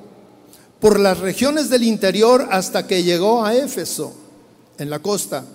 por 0.80 1.00
las 1.00 1.20
regiones 1.20 1.70
del 1.70 1.84
interior 1.84 2.48
hasta 2.52 2.88
que 2.88 3.04
llegó 3.04 3.44
a 3.44 3.56
Éfeso, 3.56 4.14
en 4.78 4.90
la 4.90 5.00
costa, 5.00 5.46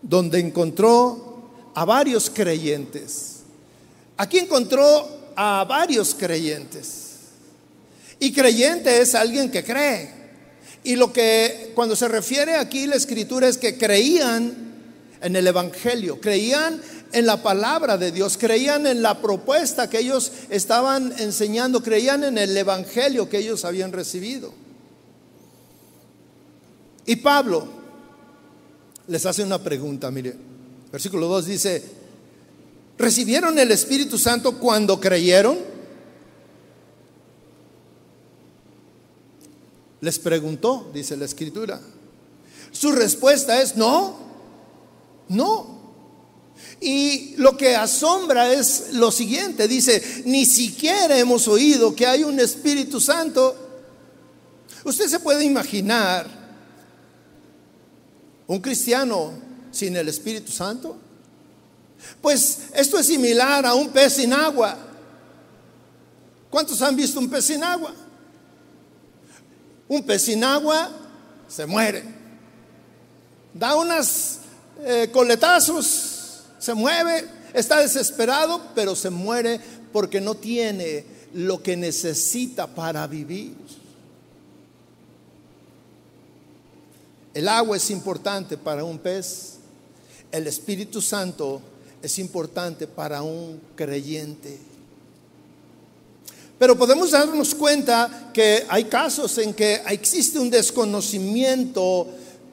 donde 0.00 0.38
encontró 0.38 1.50
a 1.74 1.84
varios 1.84 2.30
creyentes. 2.30 3.31
Aquí 4.16 4.38
encontró 4.38 5.32
a 5.36 5.64
varios 5.64 6.14
creyentes. 6.14 7.12
Y 8.18 8.32
creyente 8.32 9.00
es 9.00 9.14
alguien 9.14 9.50
que 9.50 9.64
cree. 9.64 10.22
Y 10.84 10.96
lo 10.96 11.12
que 11.12 11.72
cuando 11.74 11.96
se 11.96 12.08
refiere 12.08 12.56
aquí 12.56 12.86
la 12.86 12.96
escritura 12.96 13.48
es 13.48 13.58
que 13.58 13.78
creían 13.78 14.72
en 15.20 15.36
el 15.36 15.46
Evangelio, 15.46 16.20
creían 16.20 16.80
en 17.12 17.26
la 17.26 17.42
palabra 17.42 17.96
de 17.96 18.10
Dios, 18.10 18.36
creían 18.36 18.86
en 18.86 19.02
la 19.02 19.20
propuesta 19.20 19.88
que 19.88 19.98
ellos 19.98 20.32
estaban 20.50 21.14
enseñando, 21.18 21.82
creían 21.82 22.24
en 22.24 22.38
el 22.38 22.56
Evangelio 22.56 23.28
que 23.28 23.38
ellos 23.38 23.64
habían 23.64 23.92
recibido. 23.92 24.52
Y 27.06 27.16
Pablo 27.16 27.68
les 29.06 29.26
hace 29.26 29.42
una 29.42 29.58
pregunta, 29.58 30.10
mire, 30.10 30.34
versículo 30.90 31.26
2 31.26 31.46
dice, 31.46 32.01
¿recibieron 32.98 33.58
el 33.58 33.70
Espíritu 33.70 34.18
Santo 34.18 34.58
cuando 34.58 35.00
creyeron? 35.00 35.58
Les 40.00 40.18
preguntó, 40.18 40.90
dice 40.92 41.16
la 41.16 41.24
escritura. 41.24 41.80
Su 42.72 42.90
respuesta 42.92 43.62
es 43.62 43.76
no. 43.76 44.18
No. 45.28 45.82
Y 46.80 47.36
lo 47.36 47.56
que 47.56 47.76
asombra 47.76 48.52
es 48.52 48.94
lo 48.94 49.12
siguiente, 49.12 49.68
dice, 49.68 50.24
ni 50.26 50.44
siquiera 50.44 51.16
hemos 51.16 51.46
oído 51.46 51.94
que 51.94 52.06
hay 52.06 52.24
un 52.24 52.40
Espíritu 52.40 53.00
Santo. 53.00 53.56
Usted 54.84 55.06
se 55.06 55.20
puede 55.20 55.44
imaginar 55.44 56.26
un 58.48 58.60
cristiano 58.60 59.32
sin 59.70 59.96
el 59.96 60.08
Espíritu 60.08 60.50
Santo. 60.50 60.96
Pues 62.20 62.68
esto 62.74 62.98
es 62.98 63.06
similar 63.06 63.66
a 63.66 63.74
un 63.74 63.88
pez 63.90 64.14
sin 64.14 64.32
agua. 64.32 64.76
¿Cuántos 66.50 66.80
han 66.82 66.94
visto 66.94 67.18
un 67.18 67.28
pez 67.28 67.46
sin 67.46 67.64
agua? 67.64 67.94
Un 69.88 70.02
pez 70.02 70.22
sin 70.22 70.44
agua 70.44 70.90
se 71.48 71.66
muere. 71.66 72.04
Da 73.54 73.76
unas 73.76 74.40
eh, 74.84 75.10
coletazos, 75.12 76.42
se 76.58 76.74
mueve, 76.74 77.28
está 77.52 77.80
desesperado, 77.80 78.60
pero 78.74 78.94
se 78.94 79.10
muere 79.10 79.60
porque 79.92 80.20
no 80.20 80.34
tiene 80.34 81.04
lo 81.34 81.62
que 81.62 81.76
necesita 81.76 82.66
para 82.66 83.06
vivir. 83.06 83.56
El 87.34 87.48
agua 87.48 87.76
es 87.76 87.90
importante 87.90 88.58
para 88.58 88.84
un 88.84 88.98
pez. 88.98 89.54
El 90.30 90.46
Espíritu 90.46 91.00
Santo 91.00 91.62
es 92.02 92.18
importante 92.18 92.86
para 92.86 93.22
un 93.22 93.60
creyente. 93.76 94.58
Pero 96.58 96.76
podemos 96.76 97.12
darnos 97.12 97.54
cuenta 97.54 98.30
que 98.32 98.66
hay 98.68 98.84
casos 98.84 99.38
en 99.38 99.54
que 99.54 99.80
existe 99.88 100.38
un 100.38 100.50
desconocimiento 100.50 102.08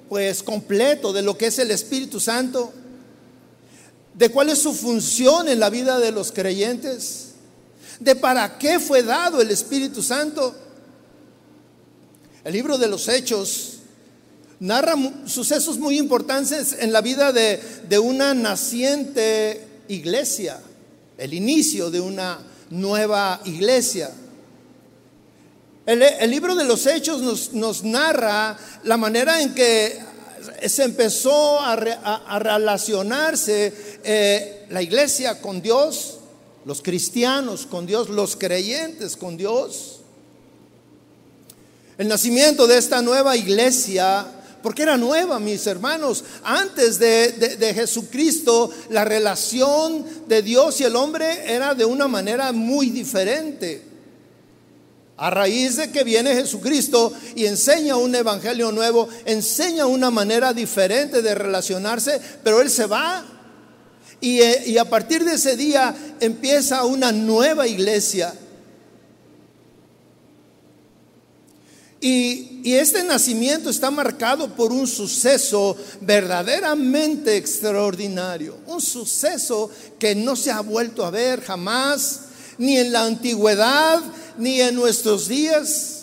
pues 0.07 0.41
completo 0.41 1.13
de 1.13 1.21
lo 1.21 1.37
que 1.37 1.47
es 1.47 1.59
el 1.59 1.71
Espíritu 1.71 2.19
Santo, 2.19 2.71
de 4.13 4.29
cuál 4.29 4.49
es 4.49 4.59
su 4.59 4.73
función 4.73 5.47
en 5.47 5.59
la 5.59 5.69
vida 5.69 5.99
de 5.99 6.11
los 6.11 6.31
creyentes, 6.31 7.29
de 7.99 8.15
para 8.15 8.57
qué 8.57 8.79
fue 8.79 9.03
dado 9.03 9.41
el 9.41 9.51
Espíritu 9.51 10.01
Santo. 10.01 10.55
El 12.43 12.53
libro 12.53 12.77
de 12.77 12.87
los 12.87 13.07
Hechos 13.07 13.78
narra 14.59 14.95
sucesos 15.25 15.77
muy 15.77 15.97
importantes 15.97 16.75
en 16.79 16.91
la 16.91 17.01
vida 17.01 17.31
de, 17.31 17.99
una 17.99 18.33
naciente 18.33 19.65
iglesia, 19.87 20.59
el 21.17 21.33
inicio 21.33 21.89
de 21.89 22.01
una 22.01 22.39
nueva 22.69 23.41
iglesia. 23.45 24.11
El, 25.85 26.29
libro 26.29 26.55
de 26.55 26.65
los 26.65 26.85
Hechos 26.85 27.51
nos, 27.53 27.83
narra 27.83 28.57
la 28.83 28.97
manera 28.97 29.41
en 29.41 29.55
que 29.55 29.99
se 30.67 30.83
empezó 30.83 31.59
a, 31.59 31.75
relacionarse 32.39 33.73
eh, 34.03 34.65
la 34.69 34.81
iglesia 34.81 35.41
con 35.41 35.61
Dios, 35.61 36.17
los 36.65 36.81
cristianos 36.81 37.65
con 37.65 37.85
Dios, 37.87 38.09
los 38.09 38.35
creyentes 38.35 39.15
con 39.15 39.37
Dios. 39.37 40.01
El 41.97 42.07
nacimiento 42.07 42.67
de 42.67 42.77
esta 42.77 43.01
nueva 43.01 43.35
iglesia 43.35 44.38
porque 44.61 44.83
era 44.83 44.97
nueva, 44.97 45.39
mis 45.39 45.65
hermanos. 45.67 46.23
Antes 46.43 46.99
de, 46.99 47.73
Jesucristo, 47.73 48.69
la 48.89 49.05
relación 49.05 50.05
de 50.27 50.41
Dios 50.41 50.81
y 50.81 50.83
el 50.83 50.95
hombre 50.95 51.53
era 51.53 51.73
de 51.73 51.85
una 51.85 52.07
manera 52.07 52.51
muy 52.51 52.89
diferente. 52.89 53.83
A 55.17 55.29
raíz 55.29 55.75
de 55.75 55.91
que 55.91 56.03
viene 56.03 56.33
Jesucristo 56.33 57.11
y 57.35 57.45
enseña 57.45 57.97
un 57.97 58.15
evangelio 58.15 58.71
nuevo, 58.71 59.09
enseña 59.25 59.85
una 59.85 60.11
manera 60.11 60.53
diferente 60.53 61.21
de 61.21 61.35
relacionarse, 61.35 62.21
pero 62.43 62.61
Él 62.61 62.69
se 62.69 62.85
va. 62.85 63.25
Y, 64.21 64.39
eh, 64.39 64.63
y 64.67 64.77
a 64.77 64.85
partir 64.85 65.23
de 65.23 65.35
ese 65.35 65.55
día 65.55 65.95
empieza 66.19 66.85
una 66.85 67.11
nueva 67.11 67.67
iglesia 67.67 68.33
Y, 72.01 72.45
este 72.63 73.03
nacimiento 73.03 73.69
está 73.69 73.89
marcado 73.89 74.55
por 74.55 74.71
un 74.71 74.87
suceso 74.87 75.75
verdaderamente 76.01 77.35
extraordinario, 77.35 78.57
un 78.67 78.79
suceso 78.79 79.69
que 79.97 80.13
no 80.13 80.35
se 80.35 80.51
ha 80.51 80.61
vuelto 80.61 81.03
a 81.03 81.09
ver 81.09 81.41
jamás, 81.41 82.21
ni 82.57 82.77
en 82.77 82.91
la 82.91 83.05
antigüedad, 83.05 84.01
ni 84.37 84.61
en 84.61 84.75
nuestros 84.75 85.27
días. 85.27 85.95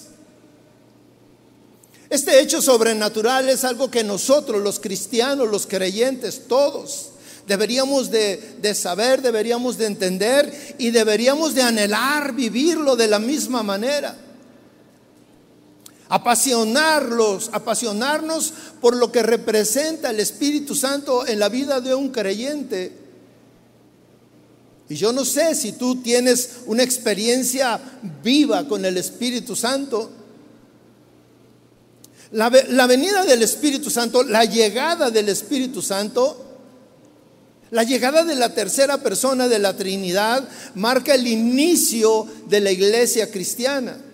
Este 2.10 2.40
hecho 2.40 2.60
sobrenatural 2.60 3.48
es 3.48 3.64
algo 3.64 3.90
que 3.90 4.04
nosotros, 4.04 4.62
los 4.62 4.80
cristianos, 4.80 5.48
los 5.48 5.66
creyentes, 5.66 6.46
todos, 6.48 7.10
deberíamos 7.46 8.10
de, 8.10 8.56
de, 8.60 8.74
saber, 8.74 9.22
deberíamos 9.22 9.78
de 9.78 9.86
entender 9.86 10.76
y 10.78 10.90
deberíamos 10.90 11.54
de 11.54 11.62
anhelar 11.62 12.34
vivirlo 12.34 12.96
de 12.96 13.08
la 13.08 13.18
misma 13.18 13.62
manera 13.62 14.25
apasionarlos, 16.08 17.50
apasionarnos 17.52 18.52
por 18.80 18.96
lo 18.96 19.10
que 19.10 19.22
representa 19.22 20.10
el 20.10 20.20
Espíritu 20.20 20.74
Santo 20.74 21.26
en 21.26 21.38
la 21.38 21.48
vida 21.48 21.80
de 21.80 21.94
un 21.94 22.10
creyente. 22.10 22.92
Y 24.88 24.94
yo 24.94 25.12
no 25.12 25.24
sé 25.24 25.54
si 25.54 25.72
tú 25.72 26.00
tienes 26.02 26.50
una 26.66 26.84
experiencia 26.84 27.80
viva 28.22 28.68
con 28.68 28.84
el 28.84 28.96
Espíritu 28.98 29.56
Santo. 29.56 30.10
La, 32.30 32.52
la, 32.68 32.86
venida 32.86 33.24
del 33.24 33.42
Espíritu 33.42 33.90
Santo, 33.90 34.22
la 34.22 34.44
llegada 34.44 35.10
del 35.10 35.28
Espíritu 35.28 35.82
Santo, 35.82 36.44
la 37.70 37.82
llegada 37.82 38.22
de 38.22 38.36
la 38.36 38.54
tercera 38.54 38.98
persona 38.98 39.48
de 39.48 39.58
la 39.58 39.76
Trinidad 39.76 40.48
marca 40.76 41.14
el 41.14 41.26
inicio 41.26 42.26
de 42.48 42.60
la 42.60 42.70
iglesia 42.70 43.30
cristiana. 43.30 44.05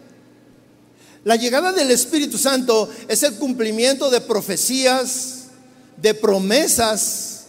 La 1.25 1.37
llegada 1.37 1.73
del 1.73 1.91
Espíritu 1.93 2.37
Santo 2.37 2.89
es 3.07 3.23
el 3.23 3.37
cumplimiento 3.37 4.11
de 4.11 4.21
profecías, 4.21 5.45
de 5.97 6.15
promesas 6.15 7.45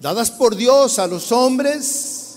dadas 0.00 0.30
por 0.30 0.56
Dios 0.56 0.98
a 0.98 1.06
los 1.06 1.32
hombres, 1.32 2.36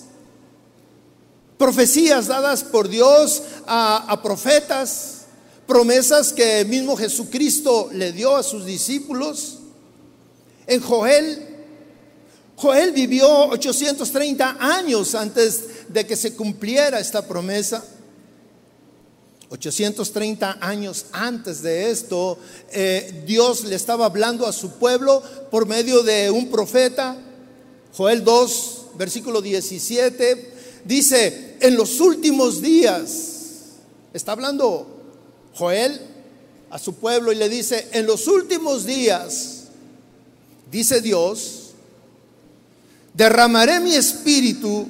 profecías 1.58 2.28
dadas 2.28 2.64
por 2.64 2.88
Dios 2.88 3.44
a, 3.68 4.20
profetas, 4.24 5.26
promesas 5.68 6.32
que 6.32 6.64
mismo 6.64 6.96
Jesucristo 6.96 7.90
le 7.92 8.14
dio 8.14 8.38
a 8.38 8.44
sus 8.44 8.66
discípulos. 8.66 9.58
En 10.68 10.80
Joel, 10.82 11.48
Joel 12.56 12.94
vivió 12.94 13.28
830 13.50 14.58
años 14.60 15.16
antes 15.16 15.90
de 15.90 16.08
que 16.08 16.16
se 16.16 16.34
cumpliera 16.34 17.00
esta 17.00 17.28
promesa. 17.28 17.84
830 19.50 20.60
años 20.62 21.08
antes 21.12 21.64
de 21.64 21.90
esto, 21.90 22.38
eh, 22.72 23.24
Dios 23.26 23.64
le 23.64 23.76
estaba 23.76 24.06
hablando 24.06 24.46
a 24.46 24.54
su 24.54 24.74
pueblo 24.74 25.24
por 25.50 25.66
medio 25.66 26.04
de 26.04 26.30
un 26.30 26.50
profeta. 26.52 27.18
Joel 27.96 28.24
2, 28.24 28.86
versículo 28.96 29.42
17, 29.42 30.54
dice, 30.86 31.58
en 31.60 31.76
los 31.76 32.00
últimos 32.00 32.62
días, 32.62 33.40
está 34.14 34.34
hablando 34.34 34.86
Joel 35.56 36.00
a 36.70 36.78
su 36.78 36.94
pueblo 36.96 37.32
y 37.32 37.36
le 37.36 37.50
dice, 37.50 37.88
en 37.92 38.06
los 38.06 38.28
últimos 38.28 38.86
días, 38.86 39.64
dice 40.72 41.02
Dios, 41.02 41.72
derramaré 43.16 43.80
mi 43.80 43.96
espíritu 43.96 44.88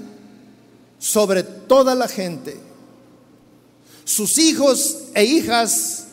sobre 1.00 1.44
toda 1.44 1.96
la 1.96 2.10
gente 2.10 2.69
sus 4.10 4.40
hijos 4.40 4.98
e 5.14 5.24
hijas 5.24 6.06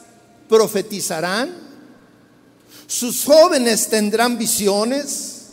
profetizarán. 0.51 1.51
Sus 2.87 3.25
jóvenes 3.25 3.89
tendrán 3.89 4.37
visiones. 4.37 5.53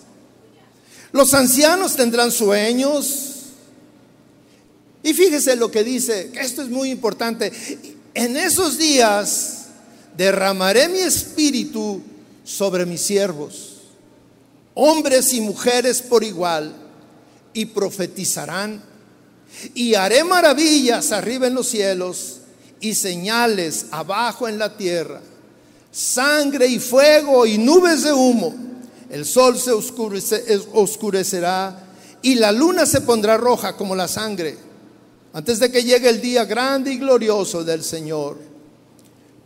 Los 1.13 1.33
ancianos 1.33 1.95
tendrán 1.95 2.33
sueños. 2.33 3.29
Y 5.03 5.13
fíjese 5.13 5.55
lo 5.55 5.71
que 5.71 5.85
dice, 5.85 6.31
esto 6.33 6.63
es 6.63 6.67
muy 6.67 6.91
importante. 6.91 7.49
En 8.13 8.35
esos 8.35 8.77
días 8.77 9.67
derramaré 10.17 10.89
mi 10.89 10.99
espíritu 10.99 12.01
sobre 12.43 12.85
mis 12.85 12.99
siervos, 12.99 13.83
hombres 14.73 15.31
y 15.31 15.39
mujeres 15.39 16.01
por 16.01 16.25
igual, 16.25 16.75
y 17.53 17.67
profetizarán 17.67 18.83
y 19.73 19.95
haré 19.95 20.23
maravillas 20.23 21.11
arriba 21.11 21.47
en 21.47 21.55
los 21.55 21.67
cielos 21.67 22.39
y 22.79 22.95
señales 22.95 23.87
abajo 23.91 24.47
en 24.47 24.59
la 24.59 24.75
tierra, 24.75 25.21
sangre 25.91 26.67
y 26.67 26.79
fuego 26.79 27.45
y 27.45 27.57
nubes 27.57 28.03
de 28.03 28.13
humo. 28.13 28.53
El 29.09 29.25
sol 29.25 29.57
se 29.57 29.71
oscurecerá 29.71 31.79
y 32.21 32.35
la 32.35 32.51
luna 32.51 32.85
se 32.85 33.01
pondrá 33.01 33.37
roja 33.37 33.77
como 33.77 33.95
la 33.95 34.07
sangre, 34.07 34.57
antes 35.33 35.59
de 35.59 35.71
que 35.71 35.83
llegue 35.83 36.09
el 36.09 36.21
día 36.21 36.45
grande 36.45 36.91
y 36.91 36.97
glorioso 36.97 37.63
del 37.63 37.83
Señor. 37.83 38.37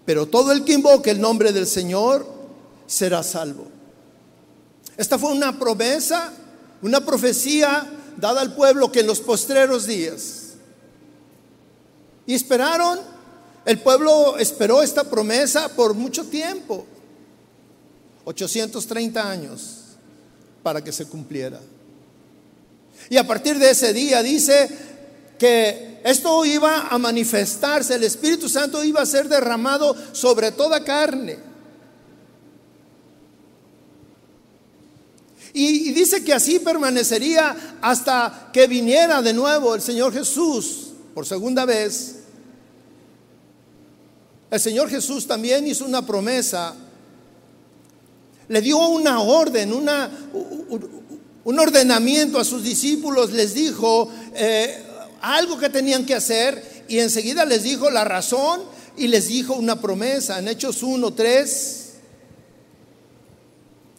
Pero 0.06 0.28
todo 0.28 0.54
el 0.54 0.64
que 0.64 0.74
invoque 0.74 1.12
el 1.12 1.20
nombre 1.20 1.52
del 1.52 1.68
Señor 1.68 2.26
será 2.86 3.24
salvo. 3.24 3.68
Esta 4.96 5.20
fue 5.20 5.32
una 5.32 5.60
promesa, 5.60 6.32
una 6.82 7.06
profecía 7.06 7.97
dada 8.18 8.42
al 8.42 8.54
pueblo 8.54 8.92
que 8.92 9.02
en 9.02 9.08
los 9.08 9.20
postreros 9.20 9.86
días. 9.86 10.54
Y 12.26 12.34
esperaron, 12.34 13.00
el 13.66 13.80
pueblo 13.80 14.38
esperó 14.38 14.84
esta 14.84 15.04
promesa 15.06 15.70
por 15.70 15.94
mucho 15.94 16.26
tiempo, 16.26 16.86
830 18.26 19.30
años, 19.30 19.62
para 20.62 20.84
que 20.84 20.92
se 20.92 21.06
cumpliera. 21.06 21.60
Y 23.10 23.18
a 23.18 23.26
partir 23.26 23.58
de 23.58 23.70
ese 23.70 23.94
día 23.94 24.22
dice 24.22 24.70
que 25.38 26.02
esto 26.04 26.46
iba 26.46 26.88
a 26.88 26.98
manifestarse, 26.98 27.96
el 27.96 28.04
Espíritu 28.04 28.50
Santo 28.50 28.84
iba 28.84 29.02
a 29.02 29.06
ser 29.06 29.30
derramado 29.30 29.96
sobre 30.14 30.52
toda 30.52 30.84
carne. 30.84 31.38
Y, 35.60 35.92
dice 35.92 36.24
que 36.24 36.36
así 36.36 36.60
permanecería 36.60 37.80
hasta 37.82 38.52
que 38.54 38.68
viniera 38.68 39.24
de 39.24 39.34
nuevo 39.34 39.74
el 39.74 39.82
Señor 39.82 40.14
Jesús 40.14 40.90
por 41.16 41.26
segunda 41.26 41.66
vez. 41.66 42.18
El 44.52 44.60
Señor 44.60 44.88
Jesús 44.88 45.26
también 45.26 45.66
hizo 45.66 45.86
una 45.86 46.06
promesa, 46.06 46.76
le 48.50 48.62
dio 48.62 48.78
una 48.78 49.20
orden, 49.20 49.74
una, 49.74 50.12
un 51.44 51.60
ordenamiento 51.60 52.40
a 52.40 52.46
sus 52.46 52.62
discípulos, 52.62 53.32
les 53.32 53.56
dijo 53.56 54.12
eh, 54.36 54.84
algo 55.22 55.58
que 55.58 55.72
tenían 55.72 56.06
que 56.06 56.14
hacer 56.14 56.86
y 56.88 57.00
enseguida 57.00 57.46
les 57.46 57.64
dijo 57.64 57.90
la 57.90 58.04
razón 58.04 58.62
y 58.96 59.08
les 59.08 59.28
dijo 59.28 59.56
una 59.56 59.82
promesa. 59.82 60.38
En 60.38 60.50
Hechos 60.50 60.84
1, 60.84 61.16
3, 61.16 61.87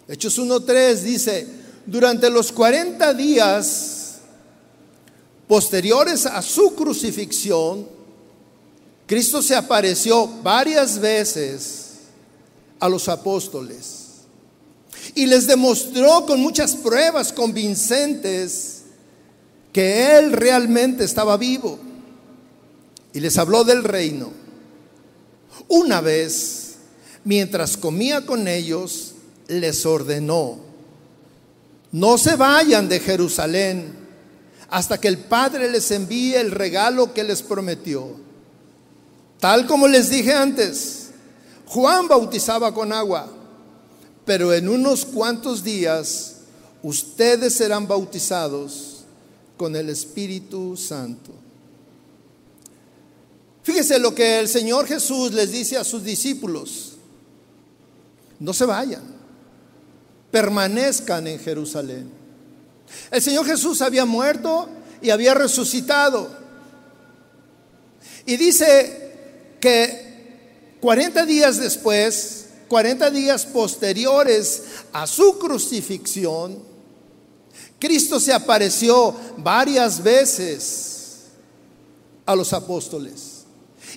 Hechos 0.09 0.39
1.3 0.39 0.95
dice, 1.03 1.47
durante 1.85 2.31
los 2.31 2.51
40 2.51 3.13
días 3.13 4.21
posteriores 5.47 6.25
a 6.25 6.41
su 6.41 6.75
crucifixión, 6.75 7.87
Cristo 9.07 9.43
se 9.43 9.55
apareció 9.55 10.27
varias 10.43 10.99
veces 10.99 11.89
a 12.81 12.89
los 12.89 13.09
apóstoles 13.09 14.07
y 15.15 15.27
les 15.27 15.47
demostró 15.47 16.25
con 16.25 16.41
muchas 16.41 16.75
pruebas 16.75 17.33
convincentes 17.33 18.83
que 19.73 20.17
Él 20.17 20.33
realmente 20.33 21.05
estaba 21.05 21.37
vivo 21.37 21.79
y 23.13 23.21
les 23.21 23.37
habló 23.37 23.63
del 23.65 23.85
reino. 23.85 24.33
Una 25.69 26.01
vez, 26.01 26.77
mientras 27.25 27.77
comía 27.77 28.25
con 28.25 28.49
ellos, 28.49 29.15
les 29.49 29.85
ordenó, 29.87 30.59
no 31.91 32.19
se 32.19 32.37
vayan 32.37 32.89
de 32.89 33.01
Jerusalén 33.01 33.97
hasta 34.69 35.01
que 35.01 35.09
el 35.09 35.19
Padre 35.19 35.71
les 35.71 35.91
envíe 35.91 36.35
el 36.35 36.51
regalo 36.51 37.15
que 37.15 37.25
les 37.25 37.43
prometió. 37.43 38.17
Tal 39.41 39.67
como 39.67 39.89
les 39.89 40.11
dije 40.11 40.35
antes, 40.35 41.11
Juan 41.67 42.07
bautizaba 42.09 42.75
con 42.75 42.93
agua, 42.93 43.29
pero 44.27 44.53
en 44.53 44.69
unos 44.69 45.07
cuantos 45.07 45.65
días 45.65 46.37
ustedes 46.83 47.55
serán 47.55 47.89
bautizados 47.89 49.05
con 49.57 49.75
el 49.75 49.89
Espíritu 49.89 50.77
Santo. 50.77 51.33
Fíjese 53.63 53.99
lo 53.99 54.15
que 54.15 54.41
el 54.41 54.49
Señor 54.49 54.87
Jesús 54.87 55.33
les 55.33 55.53
dice 55.53 55.79
a 55.79 55.85
sus 55.85 56.05
discípulos. 56.05 56.93
No 58.41 58.53
se 58.53 58.67
vayan 58.67 59.18
permanezcan 60.31 61.27
en 61.27 61.39
Jerusalén. 61.39 62.11
El 63.11 63.23
Señor 63.23 63.47
Jesús 63.47 63.83
había 63.83 64.05
muerto 64.05 64.69
y 65.01 65.11
había 65.11 65.35
resucitado. 65.35 66.31
Y 68.27 68.37
dice 68.37 69.57
que 69.61 70.77
40 70.81 71.25
días 71.27 71.59
después, 71.59 72.47
40 72.69 73.11
días 73.11 73.47
posteriores 73.47 74.63
a 74.93 75.07
su 75.07 75.39
crucifixión, 75.39 76.63
Cristo 77.79 78.21
se 78.21 78.33
apareció 78.33 79.15
varias 79.39 80.03
veces 80.03 80.97
a 82.27 82.35
los 82.35 82.53
apóstoles 82.53 83.45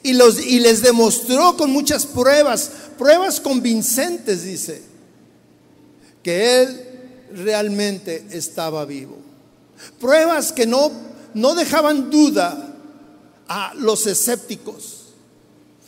y, 0.04 0.13
los, 0.13 0.39
y 0.39 0.60
les 0.60 0.82
demostró 0.82 1.58
con 1.58 1.72
muchas 1.72 2.06
pruebas, 2.06 2.72
pruebas 2.98 3.39
convincentes, 3.41 4.44
dice 4.44 4.90
que 6.24 6.62
Él 6.62 6.88
realmente 7.34 8.26
estaba 8.32 8.86
vivo. 8.86 9.18
Pruebas 10.00 10.52
que 10.52 10.66
no, 10.66 10.92
no 11.34 11.56
dejaban 11.56 12.10
duda 12.10 12.76
a 13.48 13.74
los 13.76 14.06
escépticos. 14.08 15.02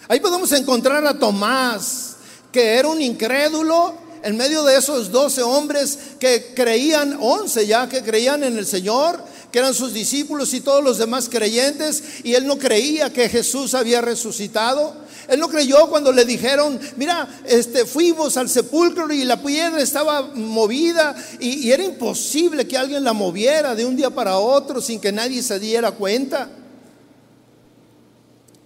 Ahí 0.08 0.20
podemos 0.20 0.52
encontrar 0.52 1.06
a 1.06 1.18
Tomás, 1.18 2.16
que 2.52 2.76
era 2.76 2.88
un 2.88 3.02
incrédulo 3.02 3.96
en 4.24 4.38
medio 4.38 4.64
de 4.64 4.78
esos 4.78 5.12
doce 5.12 5.42
hombres 5.42 5.98
que 6.20 6.54
creían, 6.56 7.18
once 7.20 7.66
ya 7.68 7.88
que 7.88 8.02
creían 8.02 8.44
en 8.44 8.58
el 8.58 8.66
Señor, 8.66 9.24
que 9.52 9.60
eran 9.60 9.74
sus 9.74 9.94
discípulos 9.94 10.54
y 10.54 10.62
todos 10.62 10.84
los 10.84 10.98
demás 10.98 11.30
creyentes, 11.30 12.04
y 12.24 12.34
él 12.34 12.48
no 12.48 12.58
creía 12.58 13.14
que 13.14 13.30
Jesús 13.30 13.74
había 13.76 14.02
resucitado. 14.02 14.96
Él 15.28 15.40
no 15.40 15.48
creyó 15.48 15.88
cuando 15.88 16.12
le 16.12 16.26
dijeron, 16.26 16.80
mira, 16.98 17.28
este, 17.46 17.86
fuimos 17.86 18.36
al 18.38 18.50
sepulcro 18.50 19.12
y 19.14 19.24
la 19.24 19.42
piedra 19.42 19.82
estaba 19.82 20.22
movida 20.22 21.16
y, 21.40 21.72
era 21.72 21.84
imposible 21.84 22.68
que 22.68 22.78
alguien 22.78 23.04
la 23.04 23.14
moviera 23.14 23.74
de 23.76 23.86
un 23.86 23.96
día 23.96 24.10
para 24.10 24.38
otro 24.38 24.82
sin 24.82 25.00
que 25.00 25.12
nadie 25.12 25.42
se 25.42 25.60
diera 25.60 25.92
cuenta. 25.92 26.50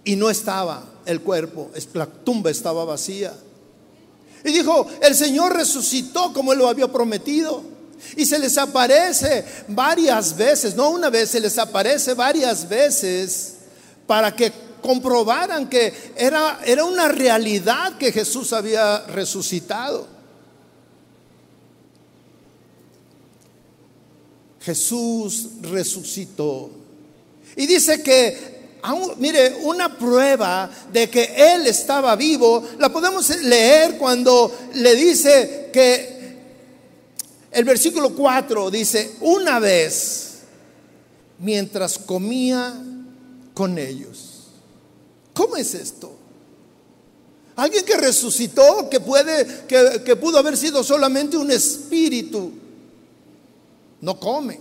Y 0.04 0.16
no 0.16 0.30
estaba 0.30 0.84
el 1.06 1.20
cuerpo, 1.20 1.70
la 1.94 2.06
tumba 2.06 2.50
estaba 2.50 2.84
vacía. 2.84 3.34
Y 4.44 4.52
dijo, 4.52 4.86
el 5.02 5.14
Señor 5.14 5.54
resucitó 5.54 6.32
como 6.32 6.52
Él 6.52 6.58
lo 6.58 6.68
había 6.68 6.88
prometido. 6.88 7.62
Y 8.16 8.26
se 8.26 8.38
les 8.38 8.56
aparece 8.58 9.44
varias 9.68 10.36
veces, 10.36 10.74
no 10.76 10.90
una 10.90 11.10
vez, 11.10 11.30
se 11.30 11.40
les 11.40 11.58
aparece 11.58 12.14
varias 12.14 12.68
veces 12.68 13.54
para 14.06 14.34
que 14.34 14.52
comprobaran 14.80 15.68
que 15.68 15.92
era, 16.16 16.60
era 16.64 16.84
una 16.84 17.08
realidad 17.08 17.96
que 17.98 18.12
Jesús 18.12 18.52
había 18.52 19.00
resucitado. 19.06 20.18
Jesús 24.60 25.48
resucitó. 25.62 26.70
Y 27.56 27.66
dice 27.66 28.02
que, 28.02 28.58
mire, 29.16 29.56
una 29.62 29.96
prueba 29.96 30.70
de 30.92 31.08
que 31.08 31.54
Él 31.54 31.66
estaba 31.66 32.14
vivo, 32.16 32.62
la 32.78 32.92
podemos 32.92 33.28
leer 33.42 33.96
cuando 33.96 34.54
le 34.74 34.94
dice 34.94 35.70
que 35.72 36.18
el 37.50 37.64
versículo 37.64 38.14
4 38.14 38.70
dice, 38.70 39.12
una 39.20 39.58
vez, 39.58 40.40
mientras 41.38 41.98
comía 41.98 42.74
con 43.54 43.78
ellos. 43.78 44.27
¿Cómo 45.38 45.56
es 45.56 45.72
esto? 45.74 46.12
Alguien 47.54 47.84
que 47.84 47.96
resucitó, 47.96 48.90
que 48.90 48.98
puede, 48.98 49.46
que, 49.68 50.16
pudo 50.16 50.36
haber 50.36 50.56
sido 50.56 50.82
solamente 50.82 51.36
un 51.36 51.48
espíritu, 51.52 52.50
no 54.00 54.18
come, 54.18 54.58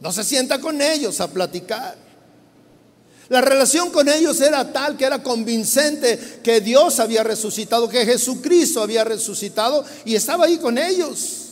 no 0.00 0.10
se 0.10 0.24
sienta 0.24 0.60
con 0.60 0.82
ellos 0.82 1.20
a 1.20 1.28
platicar. 1.30 1.96
La 3.28 3.40
relación 3.40 3.90
con 3.90 4.08
ellos 4.08 4.40
era 4.40 4.72
tal 4.72 4.96
que 4.96 5.04
era 5.04 5.22
convincente 5.22 6.40
que 6.42 6.60
Dios 6.60 6.98
había 6.98 7.22
resucitado, 7.22 7.88
que 7.88 8.04
Jesucristo 8.04 8.82
había 8.82 9.04
resucitado 9.04 9.84
y 10.04 10.16
estaba 10.16 10.46
ahí 10.46 10.58
con 10.58 10.76
ellos. 10.76 11.50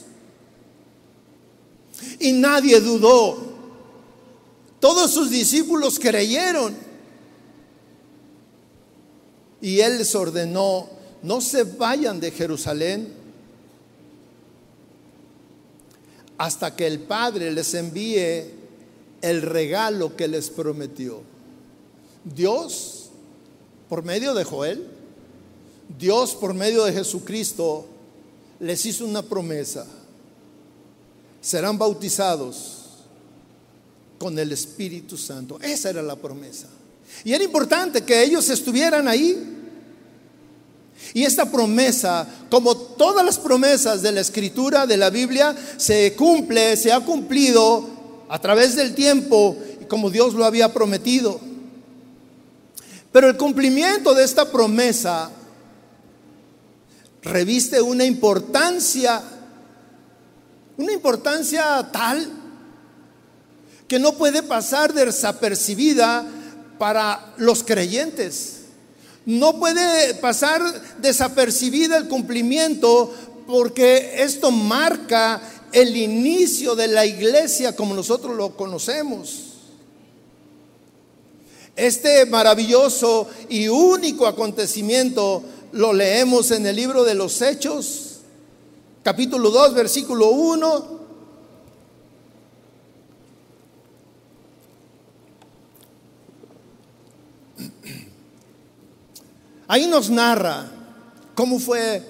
Y 2.19 2.33
nadie 2.33 2.81
dudó. 2.81 3.39
Todos 4.81 5.13
sus 5.13 5.31
discípulos 5.31 6.01
creyeron. 6.01 6.88
Y 9.61 9.81
él 9.81 9.99
les 9.99 10.15
ordenó, 10.15 10.89
no 11.23 11.41
se 11.41 11.65
vayan 11.65 12.21
de 12.21 12.31
Jerusalén 12.31 13.13
hasta 16.39 16.77
que 16.77 16.87
el 16.87 17.01
Padre 17.01 17.51
les 17.53 17.75
envíe 17.75 18.55
el 19.21 19.43
regalo 19.43 20.15
que 20.15 20.29
les 20.29 20.51
prometió. 20.51 21.21
Dios, 22.25 23.11
por 23.89 24.05
medio 24.05 24.35
de 24.35 24.45
Joel, 24.45 24.87
Dios 25.99 26.35
por 26.35 26.55
medio 26.55 26.85
de 26.85 26.93
Jesucristo, 26.93 27.87
les 28.61 28.85
hizo 28.87 29.05
una 29.05 29.23
promesa. 29.23 29.87
Serán 31.41 31.79
bautizados 31.79 32.85
con 34.19 34.39
el 34.39 34.53
Espíritu 34.53 35.17
Santo. 35.17 35.59
Esa 35.61 35.91
era 35.91 36.03
la 36.03 36.17
promesa. 36.17 36.69
Y 37.25 37.33
era 37.33 37.45
importante 37.45 38.03
que 38.03 38.23
ellos 38.23 38.49
estuvieran 38.51 39.09
ahí. 39.09 39.57
Y 41.15 41.25
esta 41.25 41.51
promesa, 41.51 42.27
como 42.51 42.77
todas 42.77 43.25
las 43.25 43.39
promesas 43.39 44.03
de 44.03 44.13
la 44.13 44.21
escritura, 44.21 44.87
de 44.87 44.97
la 44.97 45.11
Biblia, 45.11 45.57
se 45.77 46.15
cumple, 46.15 46.77
se 46.77 46.93
ha 46.93 47.01
cumplido 47.01 47.89
a 48.29 48.39
través 48.41 48.77
del 48.77 48.95
tiempo, 48.95 49.57
como 49.89 50.11
Dios 50.11 50.35
lo 50.35 50.45
había 50.45 50.73
prometido. 50.73 51.41
Pero 53.13 53.29
el 53.29 53.37
cumplimiento 53.37 54.15
de 54.15 54.25
esta 54.25 54.51
promesa 54.51 55.31
reviste 57.23 57.81
una 57.81 58.05
importancia, 58.05 59.23
una 60.77 60.93
importancia 60.93 61.89
tal 61.91 62.31
que 63.87 63.99
no 63.99 64.13
puede 64.13 64.43
pasar 64.43 64.93
desapercibida 64.93 66.27
para 66.79 67.35
los 67.37 67.63
creyentes. 67.65 68.61
No 69.27 69.59
puede 69.59 70.15
pasar 70.15 70.63
desapercibida 71.01 71.97
el 71.97 72.09
cumplimiento 72.09 73.13
porque 73.47 74.23
esto 74.23 74.51
marca 74.51 75.41
el 75.73 75.97
inicio 75.97 76.75
de 76.75 76.89
la 76.89 77.05
iglesia 77.05 77.77
como 77.77 77.95
nosotros 77.95 78.37
lo 78.37 78.57
conocemos. 78.57 79.45
Este 81.77 82.27
maravilloso 82.27 83.29
y 83.49 83.69
único 83.69 84.27
acontecimiento 84.27 85.43
lo 85.73 85.93
leemos 85.93 86.51
en 86.51 86.67
el 86.67 86.75
libro 86.75 87.05
de 87.05 87.15
los 87.15 87.41
Hechos, 87.41 88.17
capítulo 89.03 89.51
2, 89.51 89.75
versículo 89.75 90.31
1. 90.31 90.98
Ahí 99.69 99.87
nos 99.87 100.09
narra 100.09 100.67
cómo 101.35 101.59
fue 101.59 102.03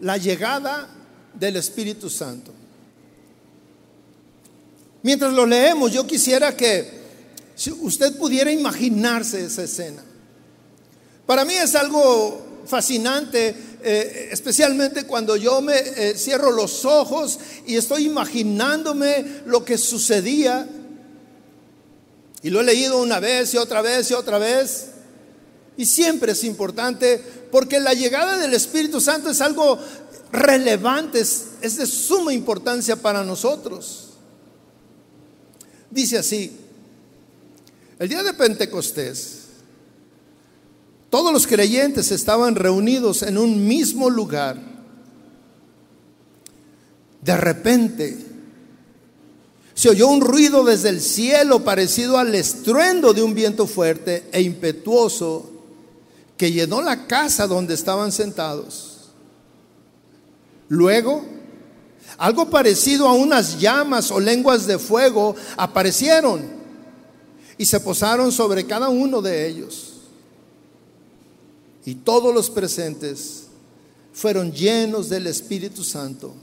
la 0.00 0.16
llegada 0.16 0.88
del 1.32 1.56
Espíritu 1.56 2.10
Santo. 2.10 2.52
Mientras 5.02 5.32
lo 5.32 5.46
leemos, 5.46 5.92
yo 5.92 6.04
quisiera 6.06 6.56
que 6.56 7.04
usted 7.80 8.16
pudiera 8.18 8.50
imaginarse 8.50 9.44
esa 9.44 9.62
escena. 9.62 10.02
Para 11.26 11.44
mí 11.44 11.54
es 11.54 11.74
algo 11.76 12.62
fascinante, 12.66 13.54
eh, 13.82 14.28
especialmente 14.32 15.04
cuando 15.04 15.36
yo 15.36 15.60
me 15.60 15.76
eh, 15.78 16.14
cierro 16.16 16.50
los 16.50 16.84
ojos 16.84 17.38
y 17.66 17.76
estoy 17.76 18.06
imaginándome 18.06 19.42
lo 19.46 19.64
que 19.64 19.78
sucedía. 19.78 20.66
Y 22.42 22.50
lo 22.50 22.60
he 22.60 22.64
leído 22.64 23.00
una 23.00 23.20
vez 23.20 23.54
y 23.54 23.58
otra 23.58 23.80
vez 23.80 24.10
y 24.10 24.14
otra 24.14 24.38
vez. 24.38 24.93
Y 25.76 25.86
siempre 25.86 26.32
es 26.32 26.44
importante 26.44 27.22
porque 27.50 27.80
la 27.80 27.94
llegada 27.94 28.38
del 28.38 28.54
Espíritu 28.54 29.00
Santo 29.00 29.30
es 29.30 29.40
algo 29.40 29.78
relevante, 30.30 31.20
es 31.20 31.76
de 31.76 31.86
suma 31.86 32.32
importancia 32.32 32.96
para 32.96 33.24
nosotros. 33.24 34.10
Dice 35.90 36.18
así, 36.18 36.56
el 37.98 38.08
día 38.08 38.22
de 38.22 38.34
Pentecostés, 38.34 39.42
todos 41.08 41.32
los 41.32 41.46
creyentes 41.46 42.10
estaban 42.10 42.56
reunidos 42.56 43.22
en 43.22 43.38
un 43.38 43.66
mismo 43.66 44.10
lugar. 44.10 44.60
De 47.22 47.36
repente, 47.36 48.18
se 49.74 49.88
oyó 49.88 50.08
un 50.08 50.20
ruido 50.20 50.64
desde 50.64 50.88
el 50.88 51.00
cielo 51.00 51.62
parecido 51.62 52.18
al 52.18 52.34
estruendo 52.34 53.14
de 53.14 53.22
un 53.22 53.34
viento 53.34 53.68
fuerte 53.68 54.24
e 54.32 54.42
impetuoso 54.42 55.53
que 56.36 56.52
llenó 56.52 56.82
la 56.82 57.06
casa 57.06 57.46
donde 57.46 57.74
estaban 57.74 58.12
sentados. 58.12 59.10
Luego, 60.68 61.24
algo 62.18 62.50
parecido 62.50 63.08
a 63.08 63.12
unas 63.12 63.60
llamas 63.60 64.10
o 64.10 64.20
lenguas 64.20 64.66
de 64.66 64.78
fuego 64.78 65.34
aparecieron 65.56 66.42
y 67.58 67.66
se 67.66 67.80
posaron 67.80 68.32
sobre 68.32 68.66
cada 68.66 68.88
uno 68.88 69.22
de 69.22 69.46
ellos. 69.46 69.92
Y 71.84 71.96
todos 71.96 72.34
los 72.34 72.50
presentes 72.50 73.44
fueron 74.12 74.52
llenos 74.52 75.08
del 75.08 75.26
Espíritu 75.26 75.84
Santo 75.84 76.34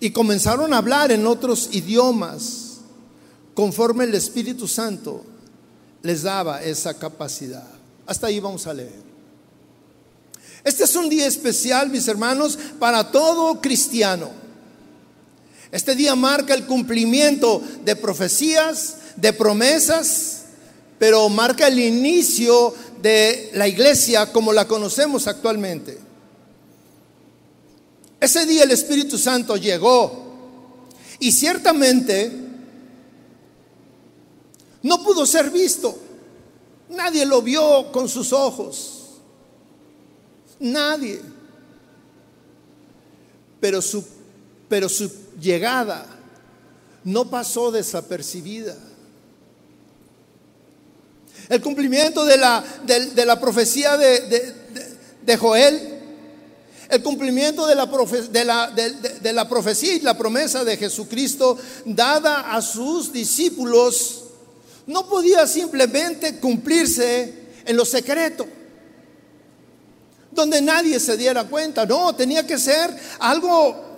y 0.00 0.10
comenzaron 0.10 0.72
a 0.72 0.78
hablar 0.78 1.10
en 1.10 1.26
otros 1.26 1.70
idiomas 1.72 2.78
conforme 3.54 4.04
el 4.04 4.14
Espíritu 4.14 4.68
Santo 4.68 5.24
les 6.02 6.22
daba 6.22 6.62
esa 6.62 6.94
capacidad. 6.94 7.77
Hasta 8.08 8.28
ahí 8.28 8.40
vamos 8.40 8.66
a 8.66 8.72
leer. 8.72 9.02
Este 10.64 10.84
es 10.84 10.96
un 10.96 11.10
día 11.10 11.26
especial, 11.26 11.90
mis 11.90 12.08
hermanos, 12.08 12.58
para 12.78 13.12
todo 13.12 13.60
cristiano. 13.60 14.30
Este 15.70 15.94
día 15.94 16.14
marca 16.14 16.54
el 16.54 16.64
cumplimiento 16.64 17.62
de 17.84 17.94
profecías, 17.96 18.96
de 19.16 19.34
promesas, 19.34 20.44
pero 20.98 21.28
marca 21.28 21.68
el 21.68 21.78
inicio 21.78 22.74
de 23.02 23.50
la 23.52 23.68
iglesia 23.68 24.32
como 24.32 24.54
la 24.54 24.66
conocemos 24.66 25.26
actualmente. 25.26 25.98
Ese 28.18 28.46
día 28.46 28.64
el 28.64 28.70
Espíritu 28.70 29.18
Santo 29.18 29.58
llegó 29.58 30.88
y 31.18 31.30
ciertamente 31.30 32.32
no 34.82 35.04
pudo 35.04 35.26
ser 35.26 35.50
visto. 35.50 36.07
Nadie 36.90 37.26
lo 37.26 37.42
vio 37.42 37.90
con 37.92 38.08
sus 38.08 38.32
ojos. 38.32 38.98
Nadie. 40.58 41.20
Pero 43.60 43.82
su, 43.82 44.04
pero 44.68 44.88
su 44.88 45.10
llegada 45.40 46.06
no 47.04 47.28
pasó 47.30 47.70
desapercibida. 47.70 48.76
El 51.48 51.62
cumplimiento 51.62 52.24
de 52.24 52.36
la, 52.36 52.62
de, 52.84 53.24
la 53.24 53.40
profecía 53.40 53.96
de, 53.96 54.54
de, 55.22 55.36
Joel, 55.38 55.98
el 56.90 57.02
cumplimiento 57.02 57.66
de 57.66 57.74
la, 57.74 57.86
de, 57.86 58.44
la, 58.44 58.70
de 58.70 59.32
la 59.32 59.48
profecía 59.48 59.94
y 59.94 60.00
la 60.00 60.18
promesa 60.18 60.64
de 60.64 60.76
Jesucristo 60.76 61.56
dada 61.86 62.54
a 62.54 62.60
sus 62.60 63.12
discípulos, 63.12 64.24
no 64.88 65.06
podía 65.06 65.46
simplemente 65.46 66.40
cumplirse 66.40 67.32
en 67.64 67.76
lo 67.76 67.84
secreto, 67.84 68.46
donde 70.32 70.62
nadie 70.62 70.98
se 70.98 71.16
diera 71.16 71.44
cuenta. 71.44 71.84
No, 71.84 72.14
tenía 72.14 72.46
que 72.46 72.58
ser 72.58 72.90
algo 73.18 73.96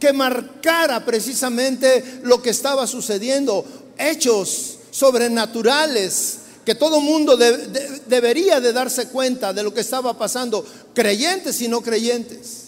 que 0.00 0.12
marcara 0.12 1.04
precisamente 1.04 2.20
lo 2.24 2.42
que 2.42 2.50
estaba 2.50 2.86
sucediendo, 2.86 3.64
hechos 3.96 4.78
sobrenaturales 4.90 6.38
que 6.64 6.74
todo 6.74 7.00
mundo 7.00 7.36
debería 7.36 8.60
de 8.60 8.72
darse 8.72 9.06
cuenta 9.06 9.52
de 9.52 9.62
lo 9.62 9.72
que 9.72 9.82
estaba 9.82 10.18
pasando, 10.18 10.66
creyentes 10.92 11.60
y 11.60 11.68
no 11.68 11.80
creyentes. 11.80 12.65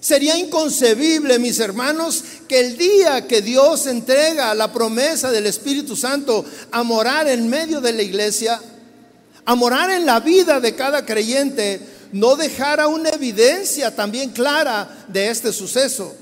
Sería 0.00 0.36
inconcebible, 0.36 1.38
mis 1.38 1.58
hermanos, 1.58 2.22
que 2.48 2.60
el 2.60 2.76
día 2.76 3.26
que 3.26 3.42
Dios 3.42 3.86
entrega 3.86 4.54
la 4.54 4.72
promesa 4.72 5.30
del 5.30 5.46
Espíritu 5.46 5.96
Santo 5.96 6.44
a 6.70 6.82
morar 6.82 7.28
en 7.28 7.48
medio 7.48 7.80
de 7.80 7.92
la 7.92 8.02
iglesia, 8.02 8.60
a 9.44 9.54
morar 9.54 9.90
en 9.90 10.06
la 10.06 10.20
vida 10.20 10.60
de 10.60 10.74
cada 10.74 11.04
creyente, 11.04 11.80
no 12.12 12.36
dejara 12.36 12.88
una 12.88 13.10
evidencia 13.10 13.94
también 13.94 14.30
clara 14.30 15.04
de 15.08 15.30
este 15.30 15.52
suceso. 15.52 16.14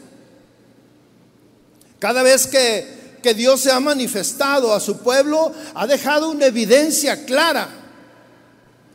Cada 1.99 2.23
vez 2.23 2.47
que 2.47 3.05
que 3.25 3.33
Dios 3.33 3.63
se 3.63 3.73
ha 3.73 3.81
manifestado 3.81 4.75
a 4.75 4.81
su 4.81 4.99
pueblo 4.99 5.51
ha 5.75 5.87
dejado 5.87 6.31
una 6.31 6.45
evidencia 6.45 7.25
clara, 7.25 7.71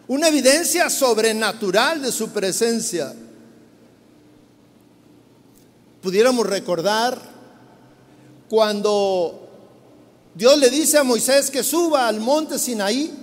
una 0.07 0.27
evidencia 0.27 0.87
sobrenatural 0.91 2.03
de 2.03 2.11
su 2.11 2.29
presencia. 2.29 3.11
Pudiéramos 6.01 6.47
recordar 6.47 7.19
cuando 8.49 9.47
Dios 10.33 10.57
le 10.57 10.69
dice 10.69 10.97
a 10.97 11.03
Moisés 11.03 11.51
que 11.51 11.63
suba 11.63 12.07
al 12.07 12.21
monte 12.21 12.57
Sinaí 12.57 13.13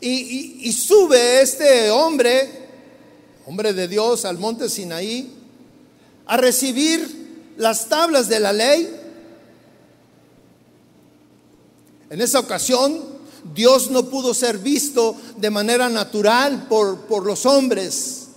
y, 0.00 0.72
sube 0.72 1.42
este 1.42 1.90
hombre, 1.90 2.68
hombre 3.46 3.72
de 3.72 3.88
Dios, 3.88 4.24
al 4.24 4.38
monte 4.38 4.68
Sinaí 4.68 5.34
a 6.26 6.36
recibir 6.36 7.52
las 7.56 7.88
tablas 7.88 8.28
de 8.28 8.40
la 8.40 8.52
ley. 8.52 8.94
En 12.10 12.20
esa 12.20 12.38
ocasión, 12.38 13.02
Dios 13.54 13.90
no 13.90 14.04
pudo 14.04 14.32
ser 14.32 14.58
visto 14.58 15.16
de 15.36 15.50
manera 15.50 15.88
natural 15.88 16.66
por, 16.68 17.00
por 17.06 17.26
los 17.26 17.44
hombres, 17.44 18.27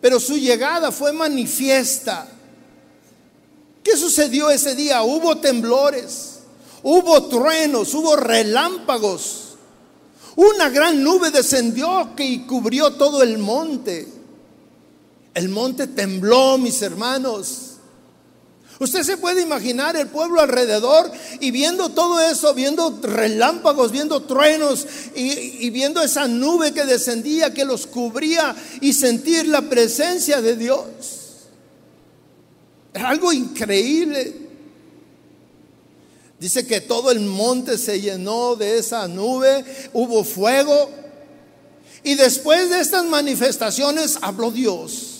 pero 0.00 0.20
su 0.20 0.36
llegada 0.36 0.92
fue 0.92 1.12
manifiesta. 1.12 2.28
¿Qué 3.82 3.96
sucedió 3.96 4.50
ese 4.50 4.74
día? 4.74 5.02
Hubo 5.02 5.38
temblores, 5.38 6.40
hubo 6.82 7.24
truenos, 7.28 7.94
hubo 7.94 8.16
relámpagos. 8.16 9.56
Una 10.36 10.68
gran 10.68 11.02
nube 11.02 11.30
descendió 11.30 12.14
que 12.14 12.46
cubrió 12.46 12.92
todo 12.92 13.22
el 13.22 13.38
monte. 13.38 14.06
El 15.34 15.48
monte 15.48 15.88
tembló, 15.88 16.58
mis 16.58 16.80
hermanos. 16.82 17.67
Usted 18.80 19.02
se 19.02 19.16
puede 19.16 19.42
imaginar 19.42 19.96
el 19.96 20.06
pueblo 20.06 20.40
alrededor 20.40 21.10
y 21.40 21.50
viendo 21.50 21.88
todo 21.88 22.20
eso, 22.20 22.54
viendo 22.54 22.96
relámpagos, 23.02 23.90
viendo 23.90 24.22
truenos 24.22 24.86
y, 25.16 25.68
viendo 25.70 26.00
esa 26.00 26.28
nube 26.28 26.72
que 26.72 26.84
descendía, 26.84 27.52
que 27.52 27.64
los 27.64 27.88
cubría 27.88 28.54
y 28.80 28.92
sentir 28.92 29.48
la 29.48 29.62
presencia 29.62 30.40
de 30.40 30.54
Dios. 30.54 30.84
Era 32.94 33.08
algo 33.08 33.32
increíble. 33.32 34.46
Dice 36.38 36.64
que 36.64 36.80
todo 36.80 37.10
el 37.10 37.18
monte 37.18 37.78
se 37.78 38.00
llenó 38.00 38.54
de 38.54 38.78
esa 38.78 39.08
nube, 39.08 39.64
hubo 39.92 40.22
fuego. 40.22 40.88
Y 42.04 42.14
después 42.14 42.70
de 42.70 42.78
estas 42.78 43.04
manifestaciones 43.06 44.18
habló 44.22 44.52
Dios. 44.52 45.17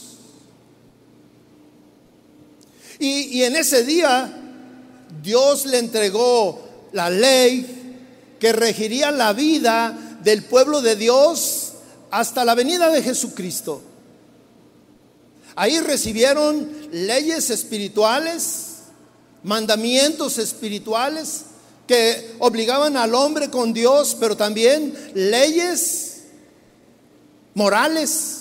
Y, 2.99 3.43
en 3.43 3.57
ese 3.57 3.85
día 3.85 4.33
Dios 5.23 5.67
le 5.67 5.79
entregó 5.79 6.89
la 6.93 7.11
ley 7.11 7.97
que 8.41 8.53
regiría 8.53 9.11
la 9.11 9.33
vida 9.33 10.19
del 10.23 10.45
pueblo 10.45 10.81
de 10.83 10.97
Dios 10.97 11.73
hasta 12.11 12.45
la 12.45 12.55
venida 12.55 12.91
de 12.91 13.03
Jesucristo. 13.03 13.83
Ahí 15.55 15.81
recibieron 15.81 16.71
leyes 16.93 17.51
espirituales, 17.51 18.79
mandamientos 19.43 20.39
espirituales 20.39 21.43
que 21.87 22.35
obligaban 22.39 22.97
al 22.97 23.15
hombre 23.15 23.51
con 23.51 23.73
Dios, 23.73 24.17
pero 24.21 24.37
también 24.37 24.95
leyes 25.15 26.19
morales 27.55 28.39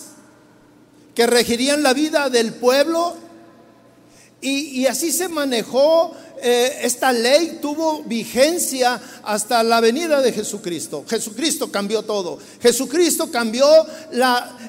que 1.16 1.26
regirían 1.26 1.82
la 1.82 1.94
vida 1.94 2.30
del 2.30 2.54
pueblo. 2.54 3.16
Y, 4.40 4.86
así 4.86 5.12
se 5.12 5.28
manejó 5.28 6.14
eh, 6.42 6.80
esta 6.84 7.12
ley, 7.12 7.58
tuvo 7.60 8.04
vigencia 8.04 9.02
hasta 9.24 9.64
la 9.64 9.82
venida 9.82 10.22
de 10.22 10.32
Jesucristo. 10.32 11.04
Jesucristo 11.10 11.72
cambió 11.72 12.04
todo. 12.04 12.38
Jesucristo 12.62 13.32
cambió 13.32 13.68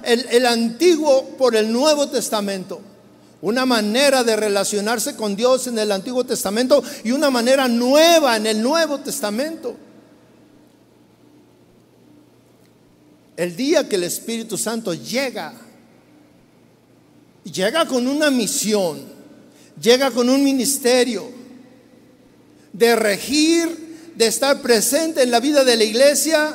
el 0.03 0.47
antiguo 0.47 1.25
por 1.37 1.55
el 1.55 1.71
Nuevo 1.71 2.09
Testamento 2.09 2.81
una 3.41 3.65
manera 3.65 4.25
de 4.25 4.37
relacionarse 4.37 5.15
con 5.15 5.37
Dios 5.37 5.67
en 5.69 5.79
el 5.79 5.93
Antiguo 5.93 6.25
Testamento 6.25 6.83
y 7.05 7.13
una 7.13 7.31
manera 7.31 7.69
nueva 7.69 8.37
en 8.37 8.47
el 8.47 8.61
Nuevo 8.61 8.99
Testamento. 8.99 9.77
El 13.37 13.55
día 13.55 13.89
que 13.89 13.95
el 13.95 14.03
Espíritu 14.03 14.59
Santo 14.59 14.93
llega, 14.95 15.55
llega 17.45 17.87
con 17.87 18.09
una 18.09 18.31
misión, 18.31 19.18
llega 19.81 20.11
con 20.11 20.29
un 20.29 20.43
ministerio 20.43 21.31
de 22.73 22.97
regir, 22.97 24.13
de 24.15 24.27
estar 24.27 24.61
presente 24.61 25.23
en 25.23 25.31
la 25.31 25.41
vida 25.41 25.65
de 25.65 25.77
la 25.77 25.85
iglesia, 25.85 26.55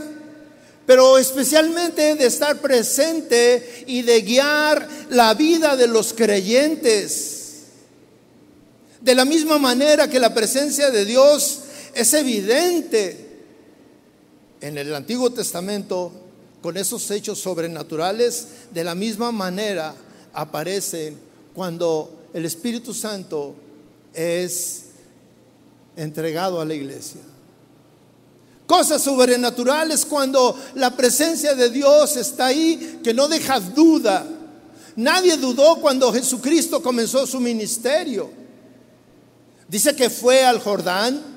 pero 0.86 1.18
especialmente 1.18 2.16
de 2.16 2.26
estar 2.26 2.60
presente 2.60 3.86
y 3.88 4.02
de 4.02 4.22
guiar 4.22 4.88
la 5.10 5.34
vida 5.34 5.76
de 5.76 5.88
los 5.88 6.14
creyentes. 6.14 7.40
De 9.02 9.16
la 9.16 9.26
misma 9.26 9.58
manera 9.58 10.10
que 10.10 10.20
la 10.20 10.34
presencia 10.34 10.92
de 10.92 11.06
Dios 11.06 11.60
es 11.94 12.14
evidente 12.14 13.24
en 14.62 14.78
el 14.78 14.94
Antiguo 14.96 15.30
Testamento 15.30 16.12
con 16.62 16.78
esos 16.78 17.12
hechos 17.12 17.40
sobrenaturales, 17.40 18.48
de 18.72 18.86
la 18.86 18.96
misma 18.96 19.34
manera 19.34 19.94
aparecen 20.32 21.18
cuando 21.54 22.23
el 22.34 22.46
Espíritu 22.46 22.94
Santo 22.94 23.56
es 24.14 24.86
entregado 25.96 26.60
a 26.60 26.66
la 26.66 26.74
iglesia. 26.74 27.22
Cosas 28.66 29.02
sobrenaturales 29.02 30.06
cuando 30.06 30.58
la 30.76 30.96
presencia 30.96 31.54
de 31.54 31.70
Dios 31.70 32.16
está 32.18 32.48
ahí, 32.48 33.00
que 33.04 33.14
no 33.14 33.28
deja 33.28 33.60
duda. 33.60 34.26
Nadie 34.96 35.38
dudó 35.38 35.76
cuando 35.78 36.12
Jesucristo 36.14 36.82
comenzó 36.82 37.28
su 37.28 37.40
ministerio. 37.40 38.32
Dice 39.68 39.96
que 39.96 40.10
fue 40.10 40.44
al 40.44 40.60
Jordán 40.60 41.33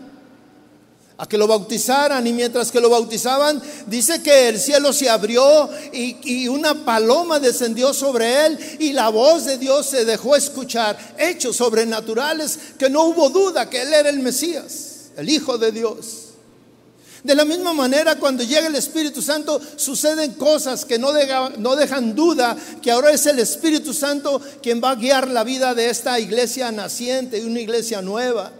a 1.19 1.27
que 1.27 1.39
lo 1.39 1.47
bautizaran 1.47 2.27
y 2.27 2.33
mientras 2.33 2.71
que 2.71 2.81
lo 2.81 2.91
bautizaban, 2.91 3.63
dice 3.87 4.23
que 4.23 4.49
el 4.49 4.61
cielo 4.61 4.93
se 4.93 5.09
abrió 5.09 5.71
y, 5.93 6.17
y, 6.23 6.49
una 6.49 6.85
paloma 6.85 7.41
descendió 7.41 7.95
sobre 7.95 8.47
él 8.47 8.59
y 8.79 8.93
la 8.93 9.09
voz 9.09 9.47
de 9.47 9.57
Dios 9.57 9.87
se 9.87 10.05
dejó 10.05 10.37
escuchar. 10.37 10.99
Hechos 11.19 11.57
sobrenaturales 11.57 12.59
que 12.79 12.91
no 12.91 13.05
hubo 13.05 13.31
duda 13.31 13.71
que 13.71 13.83
él 13.83 13.95
era 13.95 14.11
el 14.11 14.19
Mesías, 14.19 15.11
el 15.17 15.31
Hijo 15.31 15.57
de 15.57 15.73
Dios. 15.73 16.27
De 17.27 17.35
la 17.35 17.45
misma 17.45 17.73
manera, 17.73 18.17
cuando 18.21 18.45
llega 18.45 18.69
el 18.69 18.77
Espíritu 18.77 19.21
Santo, 19.21 19.61
suceden 19.75 20.35
cosas 20.35 20.85
que 20.85 20.97
no, 20.97 21.13
no 21.59 21.75
dejan 21.75 22.15
duda 22.15 22.57
que 22.81 22.93
ahora 22.93 23.11
es 23.11 23.27
el 23.27 23.41
Espíritu 23.41 23.93
Santo 23.93 24.41
quien 24.63 24.81
va 24.81 24.91
a 24.91 24.95
guiar 24.95 25.29
la 25.29 25.43
vida 25.43 25.75
de 25.75 25.91
esta 25.91 26.21
iglesia 26.21 26.71
naciente 26.71 27.45
una 27.45 27.59
iglesia 27.59 28.01
nueva. 28.01 28.53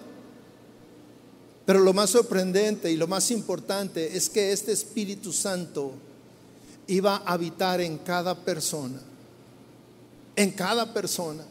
Pero 1.67 1.81
lo 1.81 1.93
más 1.93 2.11
sorprendente 2.11 2.91
y 2.91 2.97
lo 2.97 3.09
más 3.09 3.31
importante 3.33 4.17
es 4.17 4.31
que 4.31 4.53
este 4.53 4.71
Espíritu 4.71 5.33
Santo 5.33 5.93
iba 6.87 7.17
a 7.17 7.33
habitar 7.33 7.81
en 7.81 7.99
cada 7.99 8.37
persona. 8.37 9.01
En 10.37 10.53
cada 10.53 10.95
persona. 10.95 11.45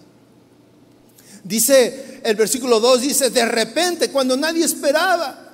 Dice 1.43 2.21
el 2.23 2.35
versículo 2.37 2.79
2, 2.79 3.01
dice, 3.01 3.29
de 3.29 3.45
repente, 3.45 4.09
cuando 4.09 4.37
nadie 4.37 4.63
esperaba, 4.63 5.45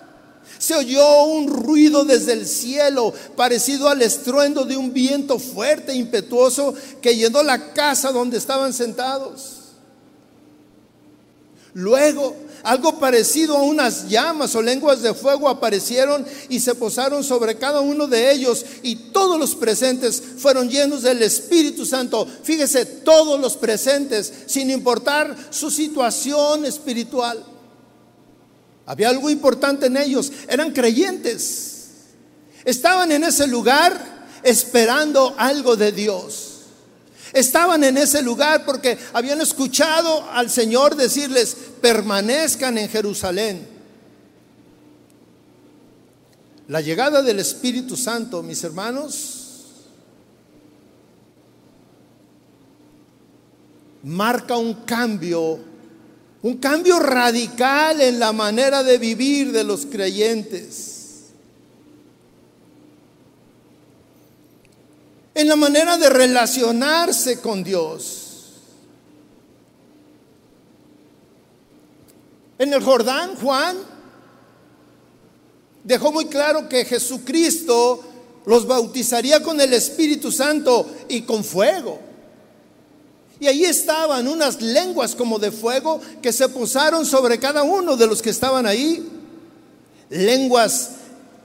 se 0.60 0.76
oyó 0.76 1.24
un 1.24 1.48
ruido 1.48 2.06
desde 2.06 2.34
el 2.34 2.46
cielo, 2.46 3.14
parecido 3.36 3.90
al 3.90 4.02
estruendo 4.04 4.64
de 4.64 4.78
un 4.78 4.94
viento 4.94 5.40
fuerte 5.40 5.92
e 5.92 5.96
impetuoso 5.96 6.76
que 7.02 7.16
llenó 7.16 7.42
la 7.42 7.74
casa 7.74 8.12
donde 8.12 8.38
estaban 8.38 8.74
sentados. 8.74 9.58
Luego, 11.74 12.36
algo 12.64 13.00
parecido 13.00 13.58
a 13.58 13.64
unas 13.64 14.08
llamas 14.10 14.56
o 14.56 14.62
lenguas 14.62 15.02
de 15.02 15.14
fuego 15.14 15.50
aparecieron 15.50 16.26
y 16.50 16.60
se 16.60 16.76
posaron 16.76 17.24
sobre 17.24 17.58
cada 17.58 17.82
uno 17.82 18.08
de 18.08 18.32
ellos 18.32 18.66
y 18.84 18.96
todos 18.96 19.40
los 19.40 19.56
presentes 19.56 20.22
fueron 20.38 20.70
llenos 20.70 21.02
del 21.02 21.22
Espíritu 21.24 21.86
Santo. 21.86 22.28
Fíjese, 22.44 22.86
todos 22.86 23.40
los 23.40 23.58
presentes, 23.58 24.32
sin 24.46 24.70
importar 24.70 25.36
su 25.50 25.72
situación 25.72 26.66
espiritual. 26.66 27.44
Había 28.86 29.10
algo 29.10 29.30
importante 29.30 29.86
en 29.86 29.98
ellos. 29.98 30.32
Eran 30.48 30.72
creyentes. 30.72 31.86
Estaban 32.66 33.12
en 33.12 33.24
ese 33.24 33.48
lugar 33.48 34.28
esperando 34.44 35.34
algo 35.38 35.76
de 35.76 35.92
Dios. 35.92 36.51
Estaban 37.34 37.84
en 37.84 37.98
ese 37.98 38.22
lugar 38.22 38.66
porque 38.66 38.98
habían 39.14 39.40
escuchado 39.42 40.30
al 40.32 40.50
Señor 40.50 40.96
decirles, 40.96 41.56
permanezcan 41.82 42.78
en 42.78 42.90
Jerusalén. 42.90 43.68
La 46.68 46.82
llegada 46.82 47.22
del 47.22 47.40
Espíritu 47.40 47.98
Santo, 47.98 48.44
mis 48.44 48.64
hermanos, 48.64 49.38
marca 54.04 54.58
un 54.58 54.74
cambio 54.86 55.72
un 56.44 56.58
cambio 56.58 57.00
radical 57.00 58.02
en 58.02 58.20
la 58.20 58.32
manera 58.32 58.82
de 58.82 58.98
vivir 58.98 59.52
de 59.52 59.64
los 59.64 59.86
creyentes. 59.86 60.91
En 65.34 65.48
la 65.48 65.56
manera 65.56 65.98
de 65.98 66.10
relacionarse 66.10 67.40
con 67.40 67.64
Dios. 67.64 68.22
En 72.60 72.74
el 72.74 72.84
Jordán, 72.84 73.36
Juan 73.38 73.78
dejó 75.84 76.12
muy 76.12 76.26
claro 76.26 76.70
que 76.70 76.86
Jesucristo 76.86 78.04
los 78.46 78.68
bautizaría 78.68 79.42
con 79.42 79.60
el 79.62 79.74
Espíritu 79.74 80.32
Santo 80.32 80.88
y 81.08 81.22
con 81.22 81.44
fuego. 81.44 82.00
Y 83.40 83.48
ahí 83.48 83.66
estaban 83.66 84.28
unas 84.28 84.62
lenguas 84.62 85.16
como 85.16 85.40
de 85.40 85.52
fuego 85.52 86.00
que 86.22 86.32
se 86.32 86.48
posaron 86.50 87.06
sobre 87.06 87.40
cada 87.40 87.64
uno 87.64 87.98
de 87.98 88.06
los 88.06 88.22
que 88.22 88.30
estaban 88.30 88.68
ahí. 88.68 89.10
Lenguas 90.10 90.92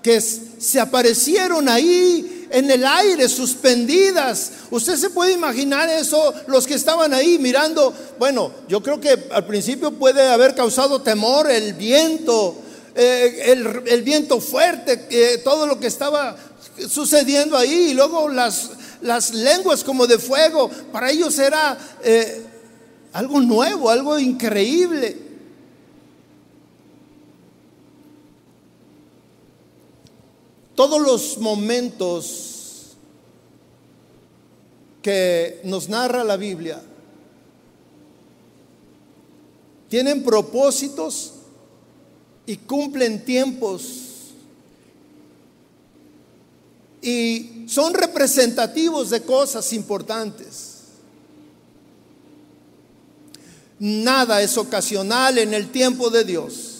que 0.02 0.20
se 0.20 0.78
aparecieron 0.78 1.68
ahí 1.68 2.35
en 2.50 2.70
el 2.70 2.84
aire, 2.84 3.28
suspendidas. 3.28 4.50
Usted 4.70 4.96
se 4.96 5.10
puede 5.10 5.32
imaginar 5.32 5.88
eso, 5.88 6.34
los 6.46 6.66
que 6.66 6.74
estaban 6.74 7.12
ahí 7.12 7.38
mirando. 7.38 7.92
Bueno, 8.18 8.52
yo 8.68 8.82
creo 8.82 9.00
que 9.00 9.28
al 9.30 9.46
principio 9.46 9.92
puede 9.92 10.28
haber 10.28 10.54
causado 10.54 11.02
temor 11.02 11.50
el 11.50 11.74
viento, 11.74 12.56
eh, 12.94 13.52
el, 13.86 14.02
viento 14.02 14.40
fuerte, 14.40 15.06
eh, 15.10 15.38
todo 15.38 15.66
lo 15.66 15.78
que 15.78 15.86
estaba 15.86 16.36
sucediendo 16.88 17.56
ahí, 17.56 17.90
y 17.90 17.94
luego 17.94 18.28
las, 18.28 18.70
las 19.02 19.32
lenguas 19.34 19.82
como 19.82 20.06
de 20.06 20.18
fuego, 20.18 20.70
para 20.92 21.10
ellos 21.10 21.38
era 21.38 21.76
eh, 22.02 22.42
algo 23.12 23.40
nuevo, 23.40 23.90
algo 23.90 24.18
increíble. 24.18 25.25
Todos 30.76 31.00
los 31.00 31.38
momentos 31.38 32.96
que 35.02 35.60
nos 35.64 35.88
narra 35.88 36.22
la 36.22 36.36
Biblia 36.36 36.82
tienen 39.88 40.22
propósitos 40.22 41.32
y 42.44 42.58
cumplen 42.58 43.24
tiempos 43.24 44.02
y 47.00 47.64
son 47.68 47.94
representativos 47.94 49.10
de 49.10 49.22
cosas 49.22 49.72
importantes. 49.72 50.74
Nada 53.78 54.42
es 54.42 54.58
ocasional 54.58 55.38
en 55.38 55.54
el 55.54 55.70
tiempo 55.70 56.10
de 56.10 56.24
Dios. 56.24 56.72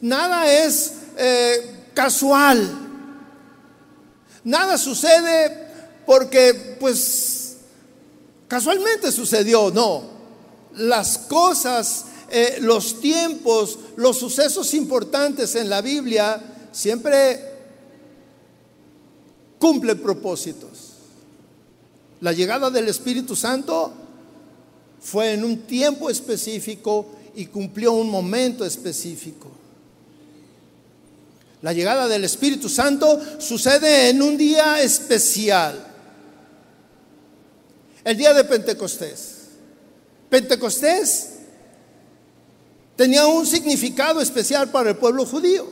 Nada 0.00 0.50
es 0.50 0.92
eh, 1.18 1.75
casual. 1.96 2.70
Nada 4.44 4.76
sucede 4.76 5.66
porque 6.04 6.76
pues 6.78 7.56
casualmente 8.46 9.10
sucedió. 9.10 9.70
No. 9.70 10.14
Las 10.74 11.16
cosas, 11.16 12.04
eh, 12.30 12.58
los 12.60 13.00
tiempos, 13.00 13.78
los 13.96 14.18
sucesos 14.18 14.74
importantes 14.74 15.54
en 15.54 15.70
la 15.70 15.80
Biblia 15.80 16.68
siempre 16.70 17.40
cumplen 19.58 19.98
propósitos. 19.98 20.92
La 22.20 22.32
llegada 22.32 22.70
del 22.70 22.88
Espíritu 22.88 23.34
Santo 23.34 23.90
fue 25.00 25.32
en 25.32 25.44
un 25.44 25.60
tiempo 25.62 26.10
específico 26.10 27.06
y 27.34 27.46
cumplió 27.46 27.92
un 27.92 28.10
momento 28.10 28.66
específico. 28.66 29.50
La 31.66 31.72
llegada 31.72 32.06
del 32.06 32.22
Espíritu 32.22 32.68
Santo 32.68 33.20
sucede 33.40 34.10
en 34.10 34.22
un 34.22 34.36
día 34.36 34.80
especial, 34.80 35.84
el 38.04 38.16
día 38.16 38.32
de 38.32 38.44
Pentecostés. 38.44 39.34
Pentecostés 40.30 41.30
tenía 42.94 43.26
un 43.26 43.44
significado 43.44 44.20
especial 44.20 44.70
para 44.70 44.90
el 44.90 44.96
pueblo 44.96 45.26
judío. 45.26 45.68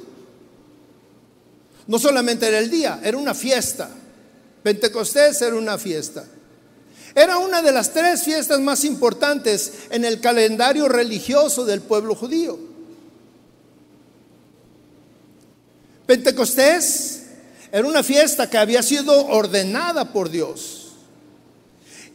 No 1.87 2.01
solamente 2.01 2.49
era 2.49 2.59
el 2.59 2.69
día, 2.69 2.99
era 3.05 3.17
una 3.17 3.33
fiesta. 3.33 3.89
Pentecostés 4.65 5.43
era 5.43 5.55
una 5.55 5.79
fiesta. 5.79 6.25
Era 7.15 7.39
una 7.39 7.63
de 7.63 7.71
las 7.71 7.93
tres 7.93 8.25
fiestas 8.25 8.59
más 8.59 8.85
importantes 8.85 9.73
en 9.91 10.05
el 10.05 10.21
calendario 10.21 10.89
religioso 10.89 11.65
del 11.65 11.83
pueblo 11.83 12.17
judío. 12.17 12.74
Pentecostés 16.07 17.23
era 17.73 17.89
una 17.89 18.03
fiesta 18.03 18.49
que 18.49 18.59
había 18.59 18.83
sido 18.83 19.27
ordenada 19.27 20.13
por 20.13 20.31
Dios. 20.31 20.93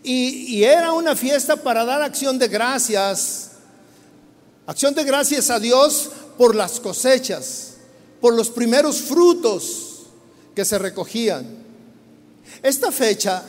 Y, 0.04 0.64
era 0.64 0.94
una 0.94 1.16
fiesta 1.16 1.58
para 1.58 1.84
dar 1.84 2.02
acción 2.02 2.40
de 2.40 2.48
gracias, 2.48 3.52
acción 4.66 4.94
de 4.94 5.04
gracias 5.04 5.50
a 5.50 5.60
Dios 5.60 6.10
por 6.38 6.56
las 6.56 6.80
cosechas, 6.80 7.74
por 8.22 8.34
los 8.34 8.50
primeros 8.50 9.02
frutos 9.02 10.04
que 10.56 10.64
se 10.64 10.80
recogían. 10.80 11.46
Esta 12.64 12.92
fecha 12.92 13.44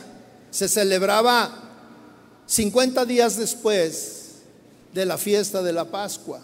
se 0.49 0.67
celebraba 0.67 1.71
50 2.45 3.05
días 3.05 3.37
después 3.37 4.31
de 4.93 5.05
la 5.05 5.17
fiesta 5.17 5.63
de 5.63 5.71
la 5.71 5.85
Pascua. 5.85 6.41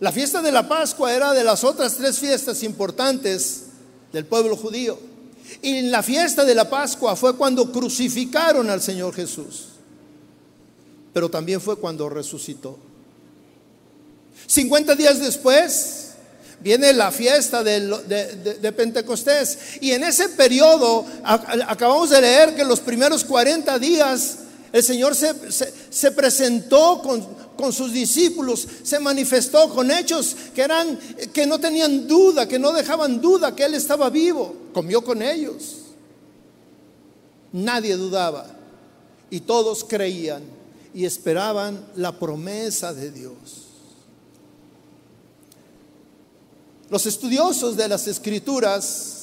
La 0.00 0.12
fiesta 0.12 0.42
de 0.42 0.52
la 0.52 0.68
Pascua 0.68 1.12
era 1.12 1.32
de 1.32 1.44
las 1.44 1.64
otras 1.64 1.94
tres 1.94 2.18
fiestas 2.18 2.62
importantes 2.62 3.64
del 4.12 4.24
pueblo 4.26 4.56
judío. 4.56 4.98
Y 5.62 5.76
en 5.76 5.90
la 5.90 6.02
fiesta 6.02 6.44
de 6.44 6.54
la 6.54 6.68
Pascua 6.68 7.16
fue 7.16 7.36
cuando 7.36 7.72
crucificaron 7.72 8.70
al 8.70 8.80
Señor 8.80 9.14
Jesús. 9.14 9.68
Pero 11.12 11.28
también 11.28 11.60
fue 11.60 11.76
cuando 11.76 12.08
resucitó. 12.08 12.78
50 14.46 14.94
días 14.94 15.20
después 15.20 16.08
viene 16.60 16.92
la 16.92 17.10
fiesta 17.10 17.62
de, 17.62 18.72
Pentecostés. 18.76 19.58
Y 19.80 19.92
en 19.92 20.04
ese 20.04 20.28
periodo 20.30 21.04
acabamos 21.24 22.10
de 22.10 22.20
leer 22.20 22.54
que 22.54 22.64
los 22.64 22.80
primeros 22.80 23.24
40 23.24 23.78
días 23.78 24.38
el 24.72 24.82
Señor 24.82 25.14
se, 25.14 26.10
presentó 26.12 27.00
con, 27.02 27.26
con, 27.58 27.72
sus 27.72 27.92
discípulos, 27.92 28.66
se 28.82 29.00
manifestó 29.00 29.68
con 29.74 29.90
hechos 29.90 30.36
que 30.54 30.62
eran, 30.62 30.98
que 31.32 31.46
no 31.46 31.58
tenían 31.58 32.06
duda, 32.06 32.46
que 32.46 32.58
no 32.58 32.72
dejaban 32.72 33.20
duda 33.20 33.54
que 33.54 33.64
Él 33.64 33.74
estaba 33.74 34.08
vivo. 34.10 34.54
Comió 34.72 35.02
con 35.02 35.20
ellos. 35.20 35.76
Nadie 37.52 37.96
dudaba. 37.96 38.46
Y 39.30 39.40
todos 39.40 39.84
creían 39.84 40.42
y 40.94 41.04
esperaban 41.04 41.84
la 41.96 42.18
promesa 42.18 42.94
de 42.94 43.10
Dios. 43.10 43.66
Los 46.90 47.04
estudiosos 47.06 47.76
de 47.76 47.88
las 47.88 48.06
escrituras 48.06 49.18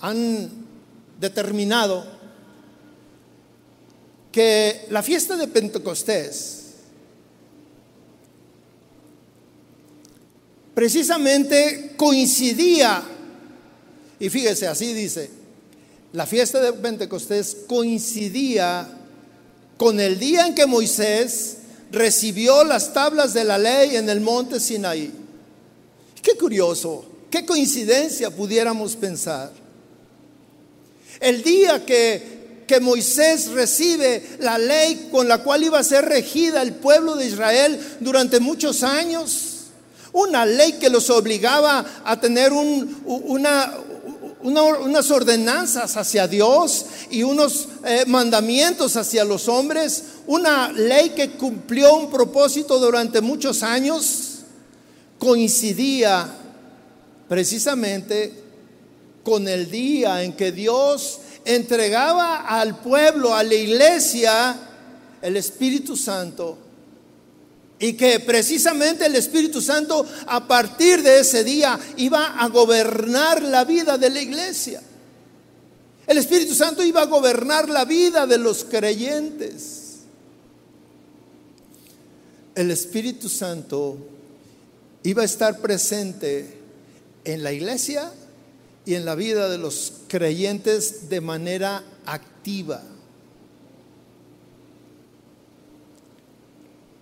han 0.00 0.50
determinado 1.18 2.13
que 4.34 4.86
la 4.90 5.00
fiesta 5.00 5.36
de 5.36 5.46
Pentecostés 5.46 6.62
precisamente 10.74 11.92
coincidía, 11.96 13.00
y 14.18 14.28
fíjese, 14.28 14.66
así 14.66 14.92
dice, 14.92 15.30
la 16.14 16.26
fiesta 16.26 16.60
de 16.60 16.72
Pentecostés 16.72 17.58
coincidía 17.68 18.88
con 19.76 20.00
el 20.00 20.18
día 20.18 20.48
en 20.48 20.56
que 20.56 20.66
Moisés 20.66 21.58
recibió 21.92 22.64
las 22.64 22.92
tablas 22.92 23.34
de 23.34 23.44
la 23.44 23.56
ley 23.56 23.94
en 23.94 24.10
el 24.10 24.20
monte 24.20 24.58
Sinaí. 24.58 25.12
Qué 26.20 26.36
curioso, 26.36 27.06
qué 27.30 27.46
coincidencia 27.46 28.30
pudiéramos 28.32 28.96
pensar. 28.96 29.52
El 31.20 31.44
día 31.44 31.86
que, 31.86 32.33
que 32.66 32.80
Moisés 32.80 33.48
recibe 33.48 34.36
la 34.40 34.58
ley 34.58 35.08
con 35.10 35.28
la 35.28 35.38
cual 35.38 35.64
iba 35.64 35.78
a 35.78 35.84
ser 35.84 36.04
regida 36.04 36.62
el 36.62 36.74
pueblo 36.74 37.16
de 37.16 37.26
Israel 37.26 37.78
durante 38.00 38.40
muchos 38.40 38.82
años, 38.82 39.50
una 40.12 40.46
ley 40.46 40.74
que 40.74 40.90
los 40.90 41.10
obligaba 41.10 41.84
a 42.04 42.20
tener 42.20 42.52
un, 42.52 43.02
una, 43.04 43.74
unas 44.40 45.10
ordenanzas 45.10 45.96
hacia 45.96 46.28
Dios 46.28 46.86
y 47.10 47.22
unos 47.22 47.68
eh, 47.84 48.04
mandamientos 48.06 48.96
hacia 48.96 49.24
los 49.24 49.48
hombres, 49.48 50.04
una 50.26 50.70
ley 50.70 51.10
que 51.10 51.32
cumplió 51.32 51.96
un 51.96 52.10
propósito 52.10 52.78
durante 52.78 53.20
muchos 53.20 53.62
años, 53.62 54.40
coincidía 55.18 56.28
precisamente 57.28 58.44
con 59.22 59.48
el 59.48 59.70
día 59.70 60.22
en 60.22 60.34
que 60.34 60.52
Dios 60.52 61.20
entregaba 61.44 62.46
al 62.46 62.78
pueblo, 62.78 63.34
a 63.34 63.42
la 63.42 63.54
iglesia, 63.54 64.56
el 65.22 65.36
Espíritu 65.36 65.96
Santo 65.96 66.58
y 67.78 67.94
que 67.94 68.20
precisamente 68.20 69.06
el 69.06 69.16
Espíritu 69.16 69.60
Santo 69.60 70.06
a 70.26 70.46
partir 70.46 71.02
de 71.02 71.20
ese 71.20 71.44
día 71.44 71.78
iba 71.96 72.38
a 72.38 72.48
gobernar 72.48 73.42
la 73.42 73.64
vida 73.64 73.98
de 73.98 74.10
la 74.10 74.20
iglesia. 74.20 74.82
El 76.06 76.18
Espíritu 76.18 76.54
Santo 76.54 76.82
iba 76.82 77.02
a 77.02 77.06
gobernar 77.06 77.68
la 77.68 77.84
vida 77.84 78.26
de 78.26 78.38
los 78.38 78.64
creyentes. 78.64 80.00
El 82.54 82.70
Espíritu 82.70 83.28
Santo 83.28 83.98
iba 85.02 85.22
a 85.22 85.26
estar 85.26 85.60
presente 85.60 86.58
en 87.24 87.42
la 87.42 87.52
iglesia 87.52 88.12
y 88.86 88.94
en 88.94 89.04
la 89.04 89.14
vida 89.14 89.48
de 89.48 89.58
los 89.58 89.92
creyentes 90.08 91.08
de 91.08 91.20
manera 91.20 91.82
activa. 92.06 92.82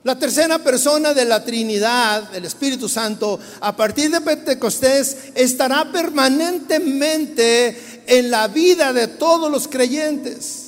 La 0.05 0.18
tercera 0.18 0.59
persona 0.59 1.14
de 1.14 1.24
la 1.24 1.45
Trinidad, 1.45 2.35
el 2.35 2.45
Espíritu 2.45 2.89
Santo, 2.89 3.39
a 3.61 3.76
partir 3.76 4.11
de 4.11 4.20
Pentecostés, 4.20 5.16
estará 5.35 5.93
permanentemente 5.93 8.03
en 8.07 8.30
la 8.30 8.49
vida 8.49 8.93
de 8.93 9.07
todos 9.07 9.51
los 9.51 9.68
creyentes. 9.68 10.59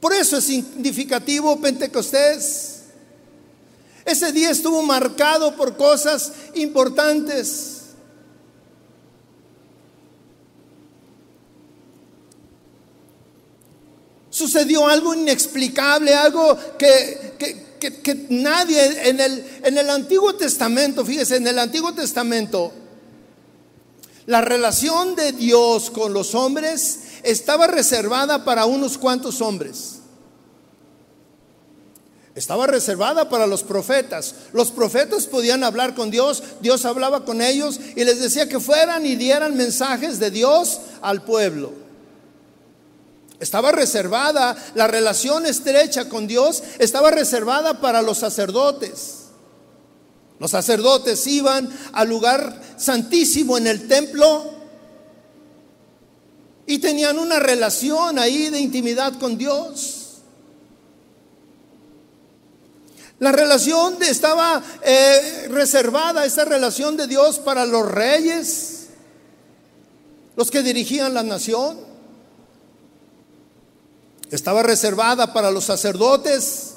Por 0.00 0.12
eso 0.12 0.36
es 0.36 0.44
significativo 0.44 1.60
Pentecostés. 1.60 2.82
Ese 4.04 4.32
día 4.32 4.50
estuvo 4.50 4.82
marcado 4.82 5.56
por 5.56 5.76
cosas 5.76 6.32
importantes. 6.54 7.81
Sucedió 14.42 14.88
algo 14.88 15.14
inexplicable, 15.14 16.12
algo 16.14 16.58
que, 16.76 18.26
nadie 18.28 19.08
en 19.08 19.20
el, 19.20 19.46
en 19.62 19.78
el 19.78 19.88
Antiguo 19.88 20.34
Testamento, 20.34 21.04
fíjese, 21.04 21.36
en 21.36 21.46
el 21.46 21.60
Antiguo 21.60 21.94
Testamento, 21.94 22.72
la 24.26 24.40
relación 24.40 25.14
de 25.14 25.30
Dios 25.30 25.92
con 25.92 26.12
los 26.12 26.34
hombres 26.34 26.98
estaba 27.22 27.68
reservada 27.68 28.44
para 28.44 28.66
unos 28.66 28.98
cuantos 28.98 29.40
hombres. 29.40 30.00
Estaba 32.34 32.66
reservada 32.66 33.28
para 33.28 33.46
los 33.46 33.62
profetas. 33.62 34.34
Los 34.52 34.72
profetas 34.72 35.28
podían 35.28 35.62
hablar 35.62 35.94
con 35.94 36.10
Dios, 36.10 36.42
Dios 36.60 36.84
hablaba 36.84 37.24
con 37.24 37.40
ellos 37.40 37.78
y 37.94 38.02
les 38.02 38.18
decía 38.18 38.48
que 38.48 38.58
fueran 38.58 39.06
y 39.06 39.14
dieran 39.14 39.56
mensajes 39.56 40.18
de 40.18 40.32
Dios 40.32 40.80
al 41.00 41.22
pueblo. 41.22 41.81
Estaba 43.42 43.72
reservada 43.72 44.54
la 44.76 44.86
relación 44.86 45.46
estrecha 45.46 46.08
con 46.08 46.28
Dios, 46.28 46.62
estaba 46.78 47.10
reservada 47.10 47.80
para 47.80 48.00
los 48.00 48.18
sacerdotes. 48.18 49.24
Los 50.38 50.52
sacerdotes 50.52 51.26
iban 51.26 51.68
al 51.92 52.08
lugar 52.08 52.62
santísimo 52.76 53.58
en 53.58 53.66
el 53.66 53.88
templo 53.88 54.48
y 56.66 56.78
tenían 56.78 57.18
una 57.18 57.40
relación 57.40 58.16
ahí 58.20 58.48
de 58.48 58.60
intimidad 58.60 59.18
con 59.18 59.36
Dios. 59.36 60.18
La 63.18 63.32
relación 63.32 64.00
estaba 64.04 64.62
eh, 64.82 65.48
reservada, 65.50 66.24
esa 66.24 66.44
relación 66.44 66.96
de 66.96 67.08
Dios 67.08 67.40
para 67.40 67.66
los 67.66 67.90
reyes, 67.90 68.86
los 70.36 70.48
que 70.48 70.62
dirigían 70.62 71.12
la 71.12 71.24
nación. 71.24 71.91
Estaba 74.32 74.62
reservada 74.62 75.30
para 75.34 75.50
los 75.50 75.64
sacerdotes. 75.64 76.70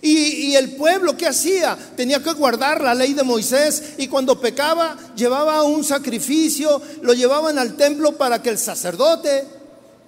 Y, 0.00 0.54
el 0.56 0.76
pueblo, 0.76 1.14
¿qué 1.16 1.26
hacía? 1.26 1.76
Tenía 1.94 2.22
que 2.22 2.32
guardar 2.32 2.80
la 2.80 2.94
ley 2.94 3.12
de 3.12 3.22
Moisés 3.22 3.94
y 3.98 4.08
cuando 4.08 4.40
pecaba 4.40 4.96
llevaba 5.14 5.62
un 5.62 5.84
sacrificio, 5.84 6.80
lo 7.02 7.12
llevaban 7.12 7.58
al 7.58 7.76
templo 7.76 8.16
para 8.16 8.42
que 8.42 8.48
el 8.48 8.58
sacerdote 8.58 9.46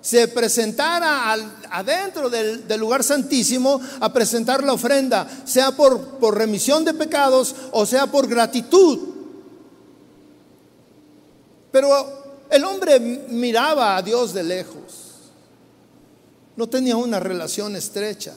se 0.01 0.27
presentara 0.29 1.33
adentro 1.71 2.31
del, 2.31 2.65
lugar 2.79 3.05
santísimo 3.05 3.81
a 4.01 4.11
presentar 4.11 4.65
la 4.65 4.73
ofrenda, 4.73 5.29
sea 5.45 5.73
por, 5.73 6.19
por 6.19 6.39
remisión 6.39 6.85
de 6.87 6.95
pecados 6.95 7.55
o 7.71 7.85
sea 7.85 8.07
por 8.07 8.27
gratitud. 8.27 8.99
Pero 11.71 12.47
el 12.51 12.65
hombre 12.65 12.99
miraba 13.01 13.97
a 13.97 14.03
Dios 14.03 14.33
de 14.33 14.43
lejos, 14.43 15.04
no 16.57 16.69
tenía 16.69 16.97
una 16.97 17.21
relación 17.21 17.77
estrecha. 17.77 18.35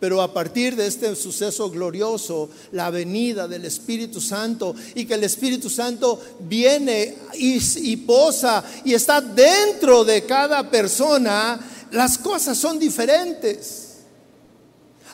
Pero 0.00 0.20
a 0.20 0.34
partir 0.34 0.76
de 0.76 0.86
este 0.86 1.16
suceso 1.16 1.70
glorioso, 1.70 2.50
la 2.72 2.90
venida 2.90 3.48
del 3.48 3.64
Espíritu 3.64 4.20
Santo 4.20 4.74
y 4.94 5.06
que 5.06 5.14
el 5.14 5.24
Espíritu 5.24 5.70
Santo 5.70 6.20
viene 6.40 7.16
y, 7.34 7.96
posa 7.98 8.62
y 8.84 8.92
está 8.92 9.20
dentro 9.20 10.04
de 10.04 10.24
cada 10.24 10.68
persona, 10.68 11.58
las 11.90 12.18
cosas 12.18 12.58
son 12.58 12.78
diferentes. 12.78 13.92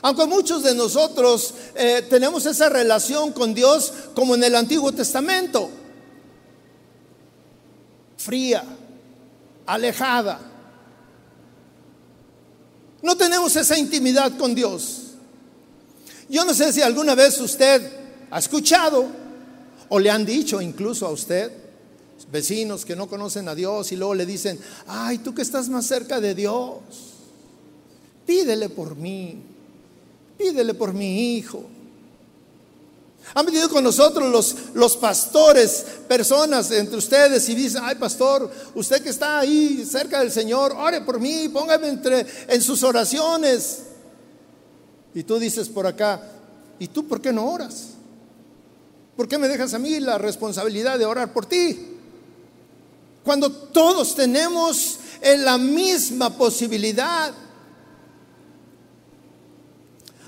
Aunque 0.01 0.25
muchos 0.25 0.63
de 0.63 0.75
nosotros 0.75 1.53
eh, 1.75 2.05
tenemos 2.09 2.45
esa 2.45 2.67
relación 2.67 3.31
con 3.31 3.53
Dios 3.53 3.93
como 4.13 4.35
en 4.35 4.43
el 4.43 4.55
Antiguo 4.55 4.91
Testamento, 4.91 5.69
fría, 8.17 8.65
alejada. 9.71 10.39
No 13.01 13.15
tenemos 13.15 13.55
esa 13.55 13.77
intimidad 13.77 14.37
con 14.37 14.53
Dios. 14.53 15.13
Yo 16.29 16.43
no 16.43 16.53
sé 16.53 16.73
si 16.73 16.81
alguna 16.81 17.15
vez 17.15 17.39
usted 17.39 17.81
ha 18.29 18.39
escuchado 18.39 19.05
o 19.87 19.99
le 19.99 20.09
han 20.09 20.25
dicho 20.25 20.61
incluso 20.61 21.07
a 21.07 21.11
usted, 21.11 21.51
vecinos 22.31 22.85
que 22.85 22.95
no 22.95 23.07
conocen 23.07 23.47
a 23.47 23.55
Dios 23.55 23.91
y 23.91 23.95
luego 23.95 24.13
le 24.13 24.25
dicen, 24.25 24.59
ay, 24.87 25.19
tú 25.19 25.33
que 25.33 25.41
estás 25.41 25.69
más 25.69 25.85
cerca 25.85 26.19
de 26.19 26.35
Dios, 26.35 26.79
pídele 28.25 28.69
por 28.69 28.95
mí, 28.97 29.41
pídele 30.37 30.73
por 30.73 30.93
mi 30.93 31.35
hijo. 31.35 31.63
Han 33.33 33.45
venido 33.45 33.69
con 33.69 33.83
nosotros 33.83 34.29
los, 34.29 34.55
los 34.73 34.97
pastores, 34.97 35.85
personas 36.07 36.69
entre 36.71 36.97
ustedes 36.97 37.47
y 37.49 37.55
dicen, 37.55 37.81
ay 37.83 37.95
pastor, 37.95 38.51
usted 38.75 39.01
que 39.01 39.09
está 39.09 39.39
ahí 39.39 39.85
cerca 39.89 40.19
del 40.19 40.31
Señor, 40.31 40.73
ore 40.77 41.01
por 41.01 41.19
mí, 41.19 41.47
póngame 41.49 41.87
entre, 41.87 42.25
en 42.47 42.61
sus 42.61 42.83
oraciones. 42.83 43.83
Y 45.13 45.23
tú 45.23 45.39
dices 45.39 45.69
por 45.69 45.87
acá, 45.87 46.21
¿y 46.79 46.87
tú 46.87 47.07
por 47.07 47.21
qué 47.21 47.31
no 47.31 47.49
oras? 47.49 47.89
¿Por 49.15 49.27
qué 49.27 49.37
me 49.37 49.47
dejas 49.47 49.73
a 49.73 49.79
mí 49.79 49.99
la 49.99 50.17
responsabilidad 50.17 50.97
de 50.97 51.05
orar 51.05 51.31
por 51.31 51.45
ti? 51.45 51.87
Cuando 53.23 53.51
todos 53.51 54.15
tenemos 54.15 54.97
la 55.21 55.57
misma 55.57 56.35
posibilidad 56.35 57.31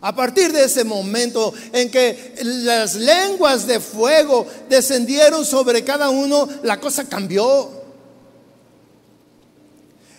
a 0.03 0.13
partir 0.13 0.51
de 0.51 0.65
ese 0.65 0.83
momento 0.83 1.53
en 1.71 1.89
que 1.89 2.35
las 2.43 2.95
lenguas 2.95 3.65
de 3.65 3.79
fuego 3.79 4.45
descendieron 4.69 5.45
sobre 5.45 5.85
cada 5.85 6.09
uno, 6.09 6.47
la 6.61 6.77
cosa 6.77 7.07
cambió. 7.07 7.69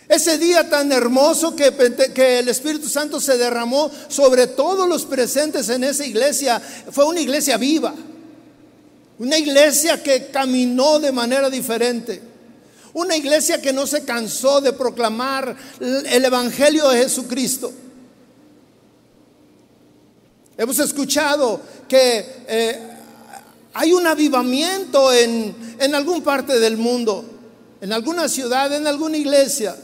Ese 0.09 0.39
día 0.39 0.71
tan 0.71 0.91
hermoso 0.91 1.55
que, 1.55 1.67
el 1.67 2.49
Espíritu 2.49 2.89
Santo 2.89 3.21
se 3.21 3.37
derramó 3.37 3.91
sobre 4.09 4.47
todos 4.47 4.89
los 4.89 5.05
presentes 5.05 5.69
en 5.69 5.85
esa 5.85 6.07
iglesia, 6.07 6.63
fue 6.91 7.05
una 7.05 7.21
iglesia 7.21 7.59
viva, 7.59 7.95
una 9.19 9.37
iglesia 9.37 10.03
que 10.03 10.29
caminó 10.29 10.99
de 10.99 11.13
manera 11.13 11.51
diferente, 11.51 12.23
una 12.95 13.17
iglesia 13.17 13.61
que 13.61 13.75
no 13.75 13.87
se 13.87 14.03
cansó 14.03 14.63
de 14.63 14.73
proclamar 14.73 15.55
el 15.79 16.25
Evangelio 16.25 16.89
de 16.89 17.03
Jesucristo. 17.03 17.84
Hemos 20.57 20.79
escuchado 20.79 21.61
que 21.89 22.45
eh, 22.47 22.91
hay 23.73 23.93
un 23.93 24.07
avivamiento 24.07 25.13
en, 25.13 25.77
en 25.79 25.95
alguna 25.95 26.25
parte 26.25 26.59
del 26.61 26.77
mundo, 26.77 27.25
en 27.81 27.93
alguna 27.93 28.29
ciudad, 28.29 28.73
en 28.75 28.87
alguna 28.87 29.17
iglesia. 29.17 29.77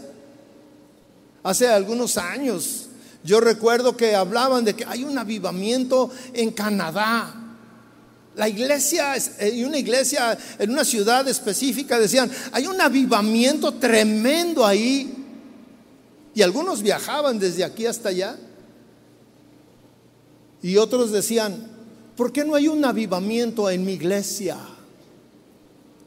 Hace 1.43 1.69
algunos 1.69 2.17
años 2.17 2.91
yo 3.23 3.41
recuerdo 3.41 3.97
que 3.97 4.15
hablaban 4.15 4.65
de 4.65 4.75
que 4.75 4.85
hay 4.87 5.05
un 5.05 5.19
avivamiento 5.19 6.11
en 6.33 6.51
Canadá. 6.53 7.35
La 8.37 8.49
iglesia, 8.49 9.15
y 9.53 9.65
una 9.65 9.79
iglesia 9.79 10.39
en 10.59 10.71
una 10.71 10.85
ciudad 10.85 11.29
específica 11.29 11.99
decían, 11.99 12.31
hay 12.53 12.67
un 12.67 12.81
avivamiento 12.81 13.75
tremendo 13.75 14.65
ahí. 14.65 15.17
Y 16.35 16.43
algunos 16.43 16.81
viajaban 16.81 17.39
desde 17.39 17.65
aquí 17.65 17.87
hasta 17.87 18.09
allá. 18.09 18.37
Y 20.63 20.77
otros 20.77 21.11
decían, 21.11 21.69
¿por 22.17 22.33
qué 22.33 22.45
no 22.45 22.55
hay 22.55 22.69
un 22.69 22.85
avivamiento 22.85 23.71
en 23.71 23.85
mi 23.85 23.95
iglesia? 23.95 24.59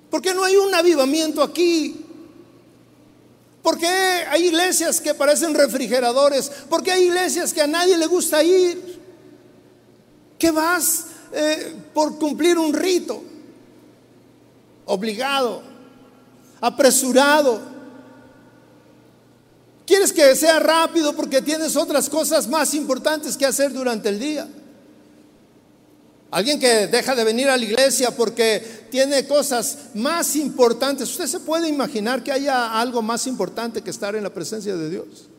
¿Por 0.10 0.22
qué 0.22 0.34
no 0.34 0.44
hay 0.44 0.56
un 0.56 0.74
avivamiento 0.76 1.42
aquí? 1.42 2.06
¿Por 3.64 3.80
qué 3.80 3.88
hay 3.88 4.48
iglesias 4.48 5.02
que 5.02 5.16
parecen 5.16 5.56
refrigeradores? 5.56 6.50
¿Por 6.70 6.84
qué 6.84 6.92
hay 6.92 7.06
iglesias 7.06 7.54
que 7.54 7.62
a 7.62 7.68
nadie 7.68 7.98
le 7.98 8.06
gusta 8.06 8.44
ir? 8.44 9.00
¿Qué 10.38 10.52
vas 10.52 11.06
eh, 11.32 11.74
por 11.94 12.20
cumplir 12.20 12.60
un 12.60 12.74
rito? 12.74 13.24
Obligado, 14.86 15.64
apresurado. 16.60 17.73
Quieres 19.86 20.14
que 20.14 20.36
sea 20.36 20.60
rápido 20.60 21.14
porque 21.16 21.42
tienes 21.42 21.76
otras 21.76 22.10
cosas 22.10 22.48
más 22.48 22.74
importantes 22.74 23.36
que 23.36 23.46
hacer 23.46 23.74
durante 23.74 24.10
el 24.10 24.20
día. 24.20 24.48
Alguien 26.32 26.60
que 26.60 26.88
deja 26.88 27.14
de 27.14 27.24
venir 27.24 27.48
a 27.48 27.58
la 27.58 27.64
iglesia 27.64 28.10
porque 28.10 28.88
tiene 28.90 29.28
cosas 29.28 29.78
más 29.94 30.36
importantes. 30.36 31.10
¿Usted 31.10 31.28
se 31.28 31.40
puede 31.42 31.68
imaginar 31.68 32.24
que 32.24 32.32
haya 32.32 32.80
algo 32.80 33.02
más 33.02 33.28
importante 33.28 33.82
que 33.82 33.92
estar 33.92 34.16
en 34.16 34.24
la 34.24 34.34
presencia 34.34 34.76
de 34.76 34.90
Dios? 34.90 35.30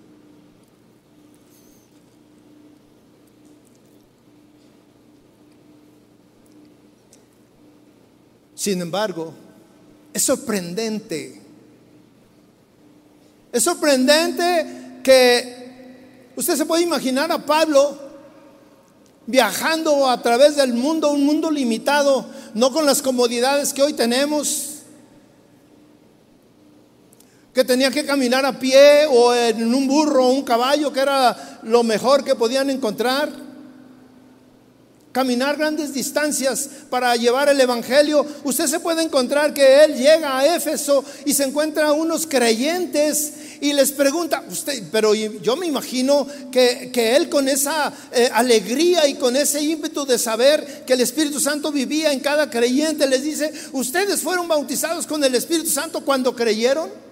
Sin 8.55 8.81
embargo, 8.81 9.35
es 10.13 10.23
sorprendente 10.23 11.44
es 13.55 13.63
sorprendente 13.63 14.99
que 15.05 16.33
usted 16.35 16.57
se 16.57 16.67
puede 16.67 16.83
imaginar 16.83 17.31
a 17.31 17.39
Pablo 17.39 17.97
viajando 19.27 20.11
a 20.11 20.21
través 20.21 20.57
del 20.57 20.75
mundo, 20.75 21.13
un 21.13 21.25
mundo 21.25 21.53
limitado, 21.53 22.27
no 22.55 22.73
con 22.73 22.85
las 22.85 23.01
comodidades 23.01 23.73
que 23.73 23.81
hoy 23.81 23.93
tenemos, 23.93 24.81
que 27.55 27.63
tenía 27.63 27.93
que 27.93 28.05
caminar 28.05 28.45
a 28.45 28.59
pie 28.59 29.07
o 29.09 29.33
en 29.33 29.73
un 29.73 29.87
burro 29.87 30.27
o 30.27 30.33
un 30.33 30.43
caballo, 30.43 30.93
que 30.93 30.99
era 30.99 31.61
lo 31.63 31.85
mejor 31.85 32.25
que 32.25 32.35
podían 32.35 32.71
encontrar. 32.71 33.45
caminar 35.13 35.57
grandes 35.57 35.95
distancias 35.95 36.69
para 36.91 37.15
llevar 37.15 37.49
el 37.49 37.61
Evangelio, 37.61 38.27
usted 38.43 38.67
se 38.67 38.81
puede 38.81 39.01
encontrar 39.01 39.55
que 39.55 39.85
él 39.85 39.95
llega 39.95 40.39
a 40.39 40.57
Éfeso 40.57 41.05
y 41.25 41.33
se 41.33 41.45
encuentra 41.45 41.93
unos 41.93 42.27
creyentes 42.27 43.44
y 43.61 43.73
les 43.73 43.93
pregunta, 43.93 44.45
usted, 44.49 44.83
pero 44.91 45.15
yo 45.15 45.57
me 45.57 45.67
imagino 45.67 46.27
que, 46.51 46.91
él 46.95 47.29
con 47.29 47.49
esa 47.49 47.93
eh, 48.13 48.31
alegría 48.33 49.07
y 49.07 49.15
con 49.15 49.37
ese 49.37 49.63
ímpetu 49.63 50.05
de 50.05 50.19
saber 50.19 50.85
que 50.87 50.95
el 50.95 51.01
Espíritu 51.01 51.41
Santo 51.41 51.71
vivía 51.71 52.13
en 52.13 52.21
cada 52.21 52.51
creyente, 52.51 53.07
les 53.07 53.23
dice, 53.23 53.53
¿ustedes 53.73 54.21
fueron 54.21 54.49
bautizados 54.49 55.07
con 55.07 55.23
el 55.23 55.35
Espíritu 55.35 55.71
Santo 55.71 56.01
cuando 56.05 56.35
creyeron? 56.35 57.05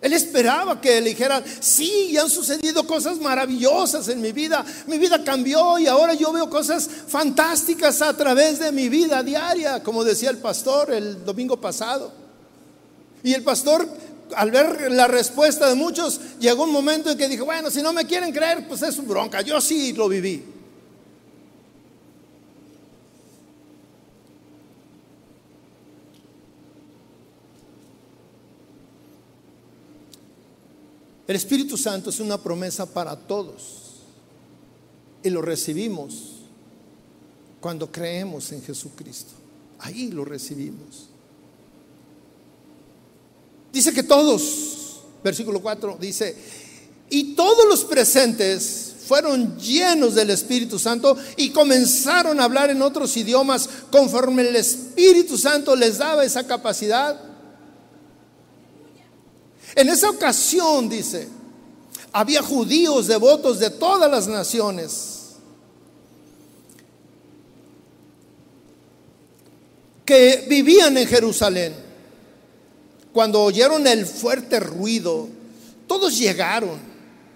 Él 0.00 0.12
esperaba 0.12 0.80
que 0.80 1.00
le 1.00 1.10
dijeran, 1.10 1.42
sí, 1.60 2.16
han 2.16 2.30
sucedido 2.30 2.86
cosas 2.86 3.18
maravillosas 3.18 4.08
en 4.08 4.20
mi 4.20 4.30
vida. 4.30 4.64
Mi 4.86 4.96
vida 4.96 5.24
cambió 5.24 5.78
y 5.78 5.88
ahora 5.88 6.14
yo 6.14 6.32
veo 6.32 6.48
cosas 6.48 6.88
fantásticas 7.08 8.00
a 8.00 8.16
través 8.16 8.60
de 8.60 8.70
mi 8.70 8.88
vida 8.88 9.22
diaria, 9.24 9.82
como 9.82 10.04
decía 10.04 10.30
el 10.30 10.38
pastor 10.38 10.92
el 10.92 11.24
domingo 11.24 11.60
pasado. 11.60 12.27
Y 13.22 13.34
el 13.34 13.42
pastor, 13.42 13.88
al 14.36 14.50
ver 14.50 14.90
la 14.92 15.06
respuesta 15.06 15.68
de 15.68 15.74
muchos, 15.74 16.20
llegó 16.38 16.64
un 16.64 16.72
momento 16.72 17.10
en 17.10 17.18
que 17.18 17.28
dijo, 17.28 17.44
bueno, 17.44 17.70
si 17.70 17.82
no 17.82 17.92
me 17.92 18.06
quieren 18.06 18.32
creer, 18.32 18.66
pues 18.68 18.82
es 18.82 18.94
su 18.94 19.02
bronca. 19.02 19.40
Yo 19.42 19.60
sí 19.60 19.92
lo 19.92 20.08
viví. 20.08 20.44
El 31.28 31.36
Espíritu 31.36 31.76
Santo 31.76 32.08
es 32.08 32.20
una 32.20 32.42
promesa 32.42 32.86
para 32.86 33.14
todos 33.14 33.88
y 35.22 35.28
lo 35.28 35.42
recibimos 35.42 36.36
cuando 37.60 37.92
creemos 37.92 38.50
en 38.52 38.62
Jesucristo. 38.62 39.34
Ahí 39.78 40.10
lo 40.10 40.24
recibimos. 40.24 41.10
Dice 43.72 43.92
que 43.92 44.02
todos, 44.02 45.00
versículo 45.22 45.60
4 45.60 45.98
dice, 46.00 46.34
y 47.10 47.34
todos 47.34 47.66
los 47.68 47.84
presentes 47.84 48.94
fueron 49.06 49.58
llenos 49.58 50.14
del 50.14 50.30
Espíritu 50.30 50.78
Santo 50.78 51.16
y 51.36 51.50
comenzaron 51.50 52.38
a 52.40 52.44
hablar 52.44 52.70
en 52.70 52.82
otros 52.82 53.16
idiomas 53.16 53.68
conforme 53.90 54.46
el 54.46 54.56
Espíritu 54.56 55.38
Santo 55.38 55.74
les 55.74 55.98
daba 55.98 56.24
esa 56.24 56.46
capacidad. 56.46 57.18
En 59.74 59.88
esa 59.88 60.10
ocasión, 60.10 60.88
dice, 60.88 61.28
había 62.12 62.42
judíos 62.42 63.06
devotos 63.06 63.58
de 63.58 63.70
todas 63.70 64.10
las 64.10 64.28
naciones 64.28 65.18
que 70.04 70.46
vivían 70.48 70.96
en 70.96 71.06
Jerusalén. 71.06 71.87
Cuando 73.12 73.42
oyeron 73.42 73.86
el 73.86 74.06
fuerte 74.06 74.60
ruido, 74.60 75.28
todos 75.86 76.18
llegaron 76.18 76.78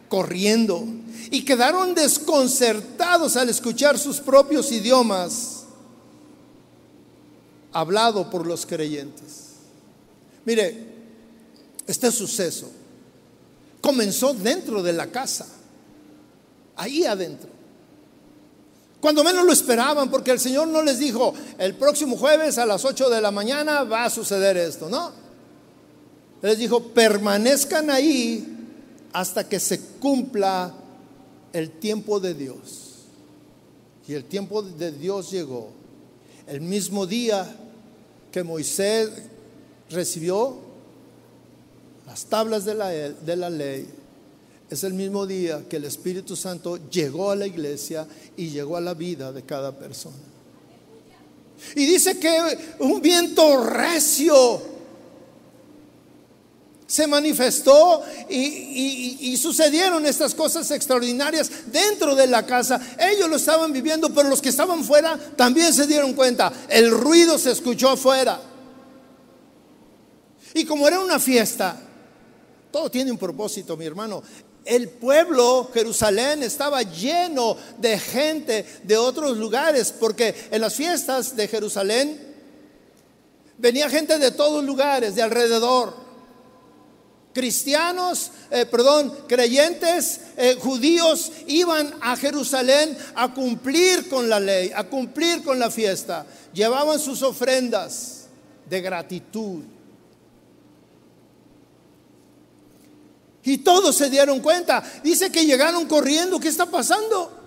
corriendo 0.08 0.84
y 1.30 1.44
quedaron 1.44 1.94
desconcertados 1.94 3.36
al 3.36 3.48
escuchar 3.48 3.98
sus 3.98 4.20
propios 4.20 4.70
idiomas 4.70 5.64
hablado 7.72 8.28
por 8.28 8.46
los 8.46 8.66
creyentes. 8.66 9.52
Mire, 10.44 10.92
este 11.86 12.12
suceso 12.12 12.70
comenzó 13.80 14.34
dentro 14.34 14.82
de 14.82 14.92
la 14.92 15.06
casa, 15.06 15.46
ahí 16.76 17.04
adentro. 17.04 17.48
Cuando 19.00 19.24
menos 19.24 19.44
lo 19.44 19.52
esperaban, 19.52 20.10
porque 20.10 20.30
el 20.30 20.38
Señor 20.38 20.68
no 20.68 20.82
les 20.82 20.98
dijo, 20.98 21.34
el 21.58 21.74
próximo 21.74 22.16
jueves 22.16 22.58
a 22.58 22.66
las 22.66 22.84
8 22.84 23.10
de 23.10 23.20
la 23.20 23.32
mañana 23.32 23.82
va 23.82 24.04
a 24.04 24.10
suceder 24.10 24.56
esto, 24.56 24.88
no. 24.88 25.21
Les 26.43 26.59
dijo, 26.59 26.82
permanezcan 26.82 27.88
ahí 27.88 28.45
hasta 29.12 29.49
que 29.49 29.61
se 29.61 29.80
cumpla 30.01 30.74
el 31.53 31.70
tiempo 31.70 32.18
de 32.18 32.34
Dios. 32.34 32.88
Y 34.09 34.14
el 34.14 34.24
tiempo 34.24 34.62
de 34.62 34.90
Dios 34.90 35.30
llegó. 35.30 35.70
El 36.49 36.61
mismo 36.61 37.07
día 37.07 37.49
que 38.32 38.43
Moisés 38.43 39.11
recibió 39.90 40.57
las 42.07 42.24
tablas 42.24 42.64
de 42.64 42.74
la, 42.74 42.88
de 42.88 43.36
la 43.36 43.49
ley, 43.49 43.86
es 44.68 44.82
el 44.84 44.95
mismo 44.95 45.26
día 45.26 45.62
que 45.68 45.76
el 45.76 45.84
Espíritu 45.84 46.34
Santo 46.34 46.78
llegó 46.90 47.30
a 47.30 47.36
la 47.36 47.47
iglesia 47.47 48.07
y 48.36 48.49
llegó 48.49 48.76
a 48.76 48.80
la 48.80 48.95
vida 48.95 49.30
de 49.30 49.43
cada 49.43 49.78
persona. 49.78 50.16
Y 51.76 51.86
dice 51.86 52.18
que 52.18 52.59
un 52.80 53.01
viento 53.01 53.64
recio 53.64 54.71
se 56.93 57.07
manifestó 57.07 58.03
y, 58.28 59.34
sucedieron 59.38 60.05
estas 60.05 60.34
cosas 60.34 60.70
extraordinarias 60.72 61.51
dentro 61.72 62.14
de 62.14 62.26
la 62.26 62.45
casa. 62.45 62.78
Ellos 62.99 63.30
lo 63.30 63.36
estaban 63.36 63.72
viviendo, 63.72 64.12
pero 64.12 64.28
los 64.28 64.43
que 64.43 64.51
estaban 64.51 64.84
fuera 64.84 65.18
también 65.34 65.72
se 65.72 65.86
dieron 65.86 66.12
cuenta. 66.12 66.53
El 66.68 66.90
ruido 66.90 67.38
se 67.38 67.53
escuchó 67.53 67.88
afuera. 67.88 68.38
Y 70.53 70.66
como 70.66 70.86
era 70.86 71.01
una 71.01 71.18
fiesta, 71.18 71.80
todo 72.70 72.90
tiene 72.90 73.11
un 73.11 73.16
propósito, 73.16 73.74
mi 73.74 73.86
hermano. 73.86 74.22
El 74.62 74.90
pueblo, 74.90 75.70
Jerusalén, 75.72 76.43
estaba 76.43 76.82
lleno 76.82 77.57
de 77.78 77.99
gente 77.99 78.66
de 78.82 78.99
otros 78.99 79.38
lugares, 79.38 79.95
porque 79.99 80.49
en 80.51 80.61
las 80.61 80.74
fiestas 80.74 81.34
de 81.36 81.49
Jerusalén 81.49 82.20
venía 83.57 83.88
gente 83.88 84.18
de 84.18 84.30
todos 84.30 84.62
lugares, 84.62 85.14
de 85.14 85.22
alrededor. 85.22 86.01
Cristianos, 87.33 88.30
eh, 88.51 88.66
perdón, 88.66 89.16
creyentes, 89.26 90.20
eh, 90.37 90.57
judíos 90.61 91.33
iban 91.47 91.95
a 92.01 92.16
Jerusalén 92.16 92.97
a 93.14 93.33
cumplir 93.33 94.09
con 94.09 94.28
la 94.28 94.39
ley, 94.39 94.70
a 94.74 94.85
cumplir 94.85 95.43
con 95.43 95.59
la 95.59 95.70
fiesta. 95.70 96.26
Llevaban 96.53 96.99
sus 96.99 97.22
ofrendas 97.22 98.26
de 98.68 98.80
gratitud. 98.83 99.62
Y 103.45 103.59
todos 103.59 103.97
se 103.97 104.11
dieron 104.11 104.41
cuenta. 104.41 104.83
Dice 105.03 105.33
que 105.33 105.45
llegaron 105.45 105.87
corriendo. 105.87 106.39
¿Qué 106.39 106.49
está 106.49 106.66
pasando? 106.66 107.41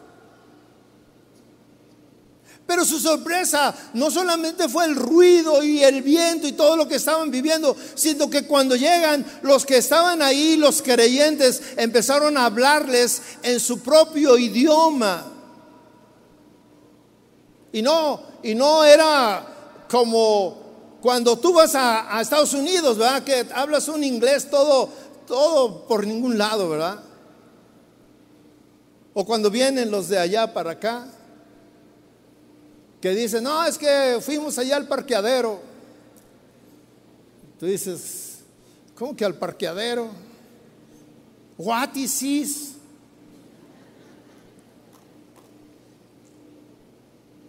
Pero 2.67 2.83
su 2.83 2.99
sorpresa 2.99 3.75
no 3.93 4.09
solamente 4.09 4.67
fue 4.67 4.85
el 4.85 4.95
ruido 4.95 5.63
y 5.63 5.83
el 5.83 6.01
viento 6.01 6.47
y 6.47 6.53
todo 6.53 6.75
lo 6.75 6.87
que 6.87 6.95
estaban 6.95 7.29
viviendo, 7.29 7.75
sino 7.93 8.29
que 8.29 8.47
cuando 8.47 8.75
llegan 8.75 9.23
los 9.43 9.65
que 9.65 9.77
estaban 9.77 10.21
ahí, 10.21 10.55
los 10.57 10.81
creyentes, 10.81 11.61
empezaron 11.77 12.37
a 12.37 12.45
hablarles 12.45 13.21
en 13.43 13.59
su 13.59 13.79
propio 13.81 14.37
idioma. 14.37 15.31
Y 17.71 17.81
no, 17.81 18.21
y 18.41 18.55
no 18.55 18.83
era 18.83 19.45
como 19.89 20.65
cuando 21.01 21.37
tú 21.37 21.53
vas 21.53 21.75
a, 21.75 22.19
Estados 22.19 22.53
Unidos, 22.53 22.97
¿verdad? 22.97 23.23
Que 23.23 23.45
hablas 23.53 23.87
un 23.87 24.03
inglés 24.03 24.49
todo 24.49 24.89
todo 25.27 25.87
por 25.87 26.05
ningún 26.05 26.37
lado, 26.37 26.69
¿verdad? 26.69 26.99
O 29.13 29.25
cuando 29.25 29.49
vienen 29.49 29.91
los 29.91 30.09
de 30.09 30.19
allá 30.19 30.53
para 30.53 30.71
acá, 30.71 31.07
que 33.01 33.09
dicen, 33.11 33.43
no, 33.43 33.65
es 33.65 33.77
que 33.77 34.19
fuimos 34.21 34.57
allá 34.57 34.77
al 34.77 34.87
parqueadero. 34.87 35.59
Tú 37.59 37.65
dices, 37.65 38.39
¿cómo 38.95 39.15
que 39.15 39.25
al 39.25 39.35
parqueadero? 39.35 40.09
What 41.57 41.95
is? 41.95 42.75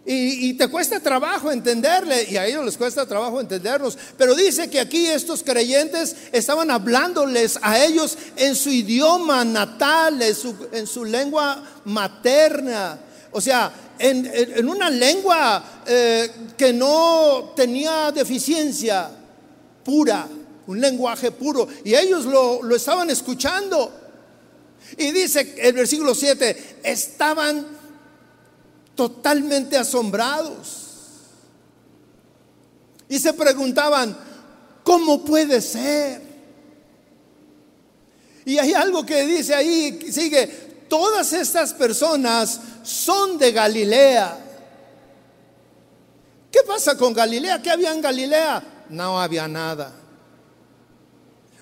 Y, 0.09 0.53
te 0.53 0.69
cuesta 0.69 1.01
trabajo 1.01 1.51
entenderle, 1.51 2.25
y 2.29 2.37
a 2.37 2.45
ellos 2.45 2.63
les 2.63 2.77
cuesta 2.77 3.05
trabajo 3.05 3.41
entendernos. 3.41 3.97
Pero 4.17 4.35
dice 4.35 4.69
que 4.69 4.79
aquí 4.79 5.05
estos 5.05 5.43
creyentes 5.43 6.15
estaban 6.31 6.71
hablándoles 6.71 7.59
a 7.61 7.83
ellos 7.83 8.17
en 8.37 8.55
su 8.55 8.69
idioma 8.69 9.43
natal, 9.43 10.21
en 10.21 10.87
su, 10.87 11.03
lengua 11.03 11.61
materna. 11.83 12.97
O 13.37 13.41
sea, 13.41 13.71
en, 13.99 14.67
una 14.67 14.89
lengua 14.89 15.83
eh, 15.85 16.27
que 16.57 16.73
no 16.73 17.53
tenía 17.55 18.11
deficiencia, 18.11 19.11
pura, 19.83 20.27
un 20.65 20.81
lenguaje 20.81 21.29
puro. 21.29 21.67
Y 21.83 21.93
ellos 21.93 22.25
lo, 22.25 22.63
lo 22.63 22.75
estaban 22.75 23.11
escuchando. 23.11 23.93
Y 24.97 25.11
dice 25.11 25.53
el 25.59 25.73
versículo 25.73 26.15
7, 26.15 26.79
estaban 26.83 27.63
totalmente 28.95 29.77
asombrados. 29.77 30.87
Y 33.07 33.19
se 33.19 33.33
preguntaban, 33.33 34.17
¿cómo 34.83 35.23
puede 35.23 35.61
ser? 35.61 36.23
Y 38.45 38.57
hay 38.57 38.73
algo 38.73 39.05
que 39.05 39.27
dice 39.27 39.53
ahí, 39.53 39.99
sigue, 40.11 40.66
todas 40.87 41.33
estas 41.33 41.73
personas 41.73 42.59
son 42.83 43.37
de 43.37 43.51
Galilea. 43.51 44.37
¿Qué 46.51 46.59
pasa 46.65 46.97
con 46.97 47.13
Galilea? 47.13 47.61
¿Qué 47.61 47.69
había 47.69 47.91
en 47.91 48.01
Galilea? 48.01 48.63
No 48.89 49.19
había 49.19 49.47
nada. 49.47 49.93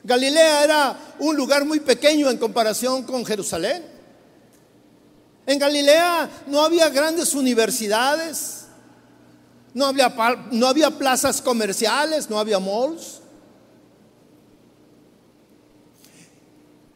Galilea 0.04 0.64
era 0.64 1.00
un 1.20 1.36
lugar 1.36 1.66
muy 1.66 1.80
pequeño 1.80 2.30
en 2.30 2.38
comparación 2.38 3.04
con 3.04 3.26
Jerusalén. 3.26 3.84
En 5.48 5.60
Galilea 5.60 6.30
no 6.48 6.62
había 6.62 6.90
grandes 6.90 7.34
universidades, 7.34 8.66
no 9.74 9.88
había, 9.88 10.14
no 10.52 10.68
había 10.68 10.92
plazas 10.92 11.42
comerciales, 11.42 12.30
no 12.30 12.40
había 12.40 12.60
malls. 12.60 13.22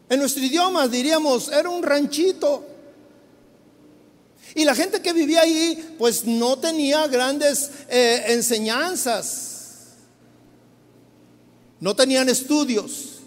En 0.10 0.20
nuestro 0.20 0.44
idioma 0.44 0.88
diríamos, 0.88 1.50
era 1.52 1.70
un 1.70 1.84
ranchito. 1.84 2.66
Y 4.56 4.66
la 4.66 4.74
gente 4.74 5.02
que 5.02 5.14
vivía 5.14 5.42
ahí, 5.42 5.96
pues 6.00 6.26
no 6.26 6.58
tenía 6.58 7.06
grandes 7.08 7.70
eh, 7.88 8.24
enseñanzas. 8.30 9.50
No 11.80 11.96
tenían 11.96 12.28
estudios. 12.28 13.20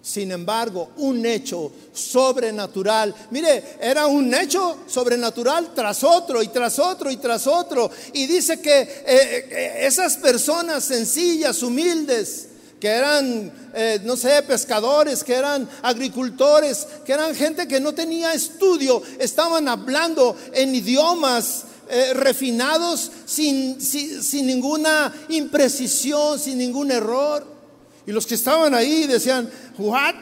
Sin 0.00 0.30
embargo, 0.30 0.90
un 0.96 1.24
hecho 1.24 1.72
sobrenatural, 1.92 3.14
mire, 3.30 3.76
era 3.80 4.06
un 4.06 4.32
hecho 4.34 4.78
sobrenatural 4.86 5.72
tras 5.74 6.02
otro 6.04 6.42
y 6.42 6.48
tras 6.48 6.78
otro 6.78 7.10
y 7.10 7.16
tras 7.16 7.46
otro. 7.46 7.90
Y 8.12 8.26
dice 8.26 8.60
que 8.60 8.80
eh, 8.80 9.06
eh, 9.06 9.74
esas 9.86 10.16
personas 10.16 10.84
sencillas, 10.84 11.62
humildes, 11.62 12.48
que 12.82 12.88
eran, 12.88 13.52
eh, 13.74 14.00
no 14.02 14.16
sé, 14.16 14.42
pescadores, 14.42 15.22
que 15.22 15.34
eran 15.34 15.68
agricultores, 15.82 16.84
que 17.06 17.12
eran 17.12 17.32
gente 17.32 17.68
que 17.68 17.78
no 17.78 17.94
tenía 17.94 18.34
estudio, 18.34 19.00
estaban 19.20 19.68
hablando 19.68 20.36
en 20.52 20.74
idiomas 20.74 21.66
eh, 21.88 22.12
refinados 22.12 23.12
sin, 23.24 23.80
sin 23.80 24.48
ninguna 24.48 25.14
imprecisión, 25.28 26.40
sin 26.40 26.58
ningún 26.58 26.90
error. 26.90 27.46
Y 28.04 28.10
los 28.10 28.26
que 28.26 28.34
estaban 28.34 28.74
ahí 28.74 29.06
decían, 29.06 29.48
¿what? 29.78 30.16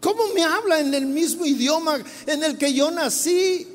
¿Cómo 0.00 0.28
me 0.36 0.44
habla 0.44 0.78
en 0.78 0.94
el 0.94 1.06
mismo 1.06 1.44
idioma 1.44 1.98
en 2.26 2.44
el 2.44 2.56
que 2.56 2.72
yo 2.72 2.92
nací? 2.92 3.71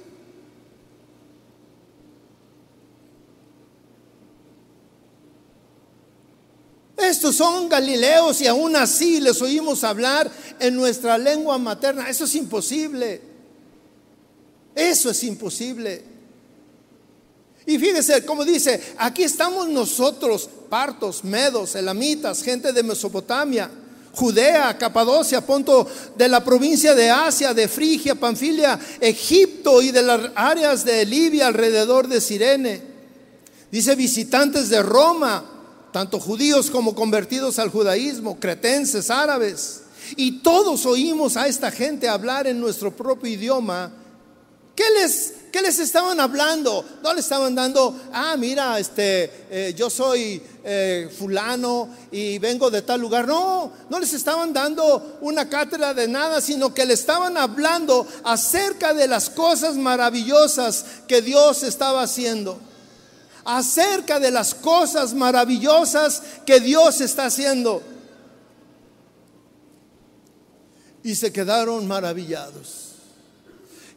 Estos 6.98 7.36
son 7.36 7.70
galileos 7.70 8.42
y 8.42 8.48
aún 8.48 8.76
así 8.76 9.22
les 9.22 9.40
oímos 9.42 9.84
hablar 9.84 10.32
en 10.60 10.76
nuestra 10.76 11.18
lengua 11.18 11.60
materna. 11.60 12.10
Eso 12.10 12.26
es 12.26 12.34
imposible. 12.34 13.22
Eso 14.74 15.12
es 15.12 15.24
imposible. 15.24 16.04
Y 17.68 17.78
fíjese, 17.78 18.26
como 18.26 18.44
dice, 18.44 18.82
aquí 18.98 19.24
estamos 19.24 19.68
nosotros, 19.68 20.50
partos, 20.70 21.24
medos, 21.24 21.76
elamitas, 21.76 22.42
gente 22.42 22.72
de 22.72 22.82
Mesopotamia, 22.82 23.70
Judea, 24.14 24.76
Capadocia, 24.78 25.46
punto 25.46 25.88
de 26.16 26.28
la 26.28 26.44
provincia 26.44 26.96
de 26.96 27.10
Asia, 27.12 27.54
de 27.54 27.68
Frigia, 27.68 28.16
Panfilia, 28.16 28.80
Egipto 29.00 29.82
y 29.82 29.92
de 29.92 30.02
las 30.02 30.32
áreas 30.34 30.84
de 30.84 31.06
Libia 31.06 31.48
alrededor 31.48 32.08
de 32.08 32.22
Sirene. 32.22 32.82
Dice 33.70 33.96
visitantes 33.96 34.70
de 34.70 34.82
Roma, 34.82 35.57
tanto 35.92 36.20
judíos 36.20 36.70
como 36.70 36.96
convertidos 36.96 37.60
al 37.60 37.70
judaísmo, 37.70 38.40
cretenses, 38.40 39.10
árabes. 39.10 39.84
Y 40.16 40.40
todos 40.40 40.86
oímos 40.86 41.36
a 41.38 41.48
esta 41.48 41.72
gente 41.72 42.08
hablar 42.08 42.48
en 42.48 42.60
nuestro 42.60 42.96
propio 42.96 43.32
idioma. 43.32 43.92
¿Qué 44.76 44.86
les, 44.92 45.34
qué 45.52 45.62
les 45.62 45.80
estaban 45.80 46.20
hablando? 46.20 46.86
No 47.02 47.14
le 47.14 47.20
estaban 47.20 47.56
dando, 47.56 48.00
ah, 48.14 48.36
mira, 48.38 48.78
este, 48.80 49.48
eh, 49.50 49.74
yo 49.76 49.90
soy 49.90 50.42
eh, 50.64 51.10
fulano 51.18 51.90
y 52.12 52.38
vengo 52.38 52.70
de 52.70 52.84
tal 52.84 53.02
lugar. 53.02 53.28
No, 53.28 53.72
no 53.90 54.00
les 54.00 54.14
estaban 54.14 54.54
dando 54.54 55.18
una 55.22 55.50
cátedra 55.50 55.96
de 55.96 56.08
nada, 56.08 56.42
sino 56.42 56.74
que 56.74 56.86
le 56.86 56.94
estaban 56.94 57.38
hablando 57.38 58.08
acerca 58.24 58.94
de 58.94 59.08
las 59.08 59.32
cosas 59.32 59.76
maravillosas 59.76 60.86
que 61.08 61.24
Dios 61.24 61.64
estaba 61.64 62.04
haciendo 62.04 62.60
acerca 63.48 64.20
de 64.20 64.30
las 64.30 64.54
cosas 64.54 65.14
maravillosas 65.14 66.22
que 66.46 66.60
Dios 66.60 67.00
está 67.00 67.28
haciendo. 67.28 67.82
Y 71.02 71.16
se 71.16 71.32
quedaron 71.32 71.88
maravillados. 71.88 72.96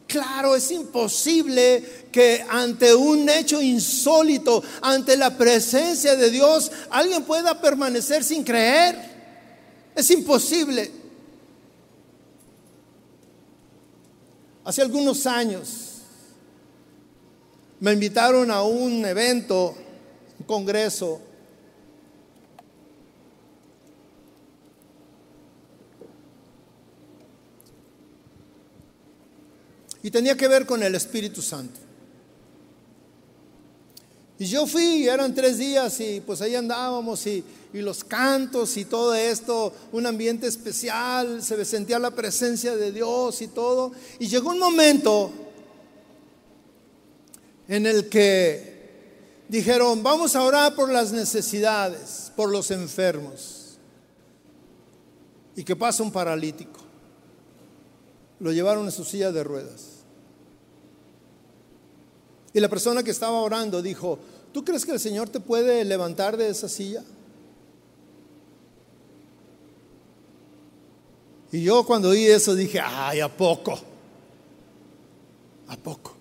Claro, 0.07 0.55
es 0.55 0.71
imposible 0.71 2.07
que 2.13 2.45
ante 2.49 2.95
un 2.95 3.27
hecho 3.27 3.61
insólito, 3.61 4.63
ante 4.81 5.17
la 5.17 5.37
presencia 5.37 6.15
de 6.15 6.31
Dios, 6.31 6.71
alguien 6.89 7.23
pueda 7.23 7.59
permanecer 7.59 8.23
sin 8.23 8.45
creer. 8.45 8.97
Es 9.93 10.09
imposible. 10.11 10.91
Hace 14.63 14.81
algunos 14.81 15.25
años 15.25 15.90
me 17.81 17.93
invitaron 17.93 18.51
a 18.51 18.61
un 18.61 19.03
evento, 19.05 19.75
un 20.39 20.45
congreso. 20.45 21.19
Y 30.03 30.11
tenía 30.11 30.37
que 30.37 30.47
ver 30.47 30.67
con 30.67 30.83
el 30.83 30.93
Espíritu 30.93 31.41
Santo. 31.41 31.79
Y 34.37 34.45
yo 34.45 34.67
fui, 34.67 35.07
eran 35.07 35.33
tres 35.33 35.57
días 35.57 35.99
y 36.01 36.21
pues 36.21 36.41
ahí 36.41 36.55
andábamos 36.55 37.25
y, 37.25 37.43
y, 37.73 37.79
los 37.79 38.03
cantos 38.03 38.77
y 38.77 38.85
todo 38.85 39.13
esto, 39.15 39.73
un 39.91 40.05
ambiente 40.05 40.47
especial, 40.47 41.43
se 41.43 41.63
sentía 41.65 41.97
la 41.97 42.11
presencia 42.11 42.75
de 42.75 42.91
Dios 42.91 43.41
y 43.41 43.47
todo. 43.47 43.91
Y 44.19 44.27
llegó 44.27 44.51
un 44.51 44.59
momento 44.59 45.31
en 47.71 47.85
el 47.85 48.09
que 48.09 49.45
dijeron, 49.47 50.03
vamos 50.03 50.35
a 50.35 50.43
orar 50.43 50.75
por 50.75 50.91
las 50.91 51.13
necesidades, 51.13 52.29
por 52.35 52.49
los 52.49 52.69
enfermos. 52.69 53.77
Y 55.55 55.63
que 55.63 55.77
pasa 55.77 56.03
un 56.03 56.11
paralítico. 56.11 56.81
Lo 58.41 58.51
llevaron 58.51 58.83
en 58.83 58.91
su 58.91 59.05
silla 59.05 59.31
de 59.31 59.41
ruedas. 59.45 60.03
Y 62.51 62.59
la 62.59 62.67
persona 62.67 63.03
que 63.03 63.11
estaba 63.11 63.39
orando 63.39 63.81
dijo, 63.81 64.19
¿tú 64.51 64.65
crees 64.65 64.85
que 64.85 64.91
el 64.91 64.99
Señor 64.99 65.29
te 65.29 65.39
puede 65.39 65.85
levantar 65.85 66.35
de 66.35 66.49
esa 66.49 66.67
silla? 66.67 67.05
Y 71.53 71.63
yo 71.63 71.85
cuando 71.85 72.09
oí 72.09 72.25
eso 72.25 72.53
dije, 72.53 72.81
ay, 72.83 73.21
¿a 73.21 73.29
poco? 73.29 73.79
¿A 75.69 75.77
poco? 75.77 76.20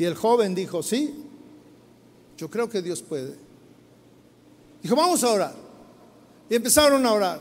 Y 0.00 0.06
el 0.06 0.14
joven 0.14 0.54
dijo, 0.54 0.82
sí, 0.82 1.14
yo 2.38 2.48
creo 2.48 2.70
que 2.70 2.80
Dios 2.80 3.02
puede. 3.02 3.34
Dijo, 4.82 4.96
vamos 4.96 5.22
a 5.22 5.28
orar. 5.28 5.52
Y 6.48 6.54
empezaron 6.54 7.04
a 7.04 7.12
orar. 7.12 7.40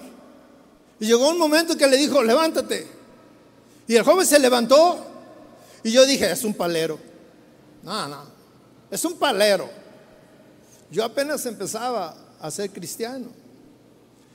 Y 1.00 1.06
llegó 1.06 1.30
un 1.30 1.38
momento 1.38 1.78
que 1.78 1.88
le 1.88 1.96
dijo, 1.96 2.22
levántate. 2.22 2.86
Y 3.88 3.96
el 3.96 4.04
joven 4.04 4.26
se 4.26 4.38
levantó. 4.40 5.00
Y 5.84 5.92
yo 5.94 6.06
dije, 6.06 6.30
es 6.30 6.44
un 6.44 6.54
palero. 6.54 7.00
No, 7.82 8.10
no, 8.10 8.24
es 8.92 9.06
un 9.06 9.18
palero. 9.18 9.70
Yo 10.92 11.06
apenas 11.06 11.46
empezaba 11.46 12.14
a 12.42 12.52
ser 12.52 12.72
cristiano. 12.72 13.28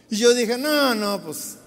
Y 0.08 0.16
yo 0.16 0.32
dije, 0.32 0.56
no, 0.56 0.94
no, 0.94 1.20
pues 1.20 1.58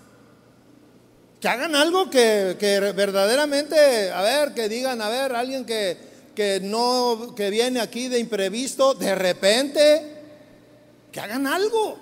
que 1.40 1.48
hagan 1.48 1.76
algo 1.76 2.10
que, 2.10 2.58
que 2.60 2.80
verdaderamente, 2.80 4.10
a 4.10 4.24
ver, 4.24 4.56
que 4.56 4.68
digan, 4.68 5.04
a 5.04 5.10
ver, 5.10 5.36
alguien 5.36 5.64
que, 5.64 6.07
que 6.38 6.60
no, 6.60 7.34
que 7.36 7.50
viene 7.50 7.80
aquí 7.80 8.10
de 8.10 8.20
imprevisto, 8.20 8.94
de 8.94 9.16
repente, 9.16 10.04
que 11.12 11.20
hagan 11.20 11.48
algo. 11.48 11.98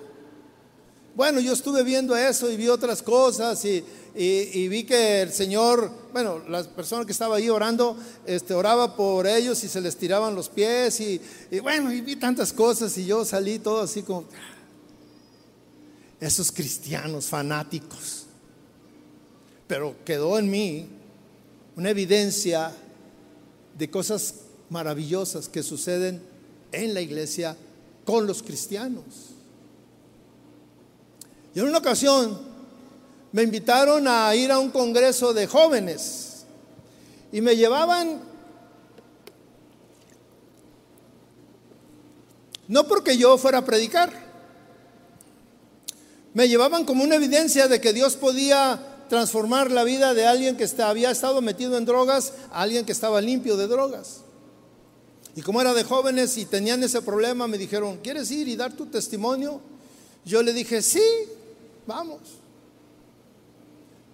Bueno, 1.14 1.40
yo 1.40 1.54
estuve 1.54 1.82
viendo 1.82 2.14
eso 2.14 2.50
y 2.50 2.58
vi 2.58 2.68
otras 2.68 3.00
cosas 3.00 3.64
y, 3.64 3.82
vi 4.68 4.84
que 4.84 5.22
el 5.22 5.32
Señor, 5.32 5.90
bueno, 6.12 6.42
las 6.50 6.68
personas 6.68 7.06
que 7.06 7.12
estaba 7.12 7.36
ahí 7.36 7.48
orando, 7.48 7.96
este, 8.26 8.52
oraba 8.52 8.94
por 8.94 9.26
ellos 9.26 9.64
y 9.64 9.68
se 9.70 9.80
les 9.80 9.96
tiraban 9.96 10.34
los 10.34 10.50
pies 10.50 11.00
y, 11.00 11.18
y 11.50 11.60
bueno, 11.60 11.90
y 11.90 12.02
vi 12.02 12.16
tantas 12.16 12.52
cosas 12.52 12.98
y 12.98 13.06
yo 13.06 13.24
salí 13.24 13.58
todo 13.58 13.80
así 13.80 14.02
como, 14.02 14.26
esos 16.20 16.52
cristianos 16.52 17.24
fanáticos. 17.24 18.26
Pero 19.66 19.96
quedó 20.04 20.38
en 20.38 20.50
mí 20.50 20.88
una 21.74 21.88
evidencia 21.88 22.74
de 23.78 23.90
cosas 23.90 24.34
maravillosas 24.70 25.48
que 25.48 25.62
suceden 25.62 26.22
en 26.72 26.94
la 26.94 27.00
iglesia 27.00 27.56
con 28.04 28.26
los 28.26 28.42
cristianos. 28.42 29.04
Y 31.54 31.60
en 31.60 31.68
una 31.68 31.78
ocasión 31.78 32.38
me 33.32 33.42
invitaron 33.42 34.06
a 34.08 34.34
ir 34.34 34.50
a 34.50 34.58
un 34.58 34.70
congreso 34.70 35.32
de 35.32 35.46
jóvenes 35.46 36.44
y 37.32 37.40
me 37.40 37.56
llevaban, 37.56 38.20
no 42.68 42.86
porque 42.86 43.16
yo 43.16 43.36
fuera 43.36 43.58
a 43.58 43.64
predicar, 43.64 44.26
me 46.34 46.48
llevaban 46.48 46.84
como 46.84 47.02
una 47.02 47.16
evidencia 47.16 47.68
de 47.68 47.80
que 47.80 47.92
Dios 47.92 48.16
podía 48.16 48.95
transformar 49.08 49.70
la 49.70 49.84
vida 49.84 50.14
de 50.14 50.26
alguien 50.26 50.56
que 50.56 50.68
había 50.82 51.10
estado 51.10 51.40
metido 51.40 51.76
en 51.76 51.84
drogas 51.84 52.32
a 52.50 52.62
alguien 52.62 52.84
que 52.84 52.92
estaba 52.92 53.20
limpio 53.20 53.56
de 53.56 53.66
drogas. 53.66 54.22
Y 55.34 55.42
como 55.42 55.60
era 55.60 55.74
de 55.74 55.84
jóvenes 55.84 56.38
y 56.38 56.46
tenían 56.46 56.82
ese 56.82 57.02
problema, 57.02 57.46
me 57.46 57.58
dijeron, 57.58 57.98
¿quieres 58.02 58.30
ir 58.30 58.48
y 58.48 58.56
dar 58.56 58.72
tu 58.72 58.86
testimonio? 58.86 59.60
Yo 60.24 60.42
le 60.42 60.52
dije, 60.52 60.80
sí, 60.80 61.02
vamos. 61.86 62.20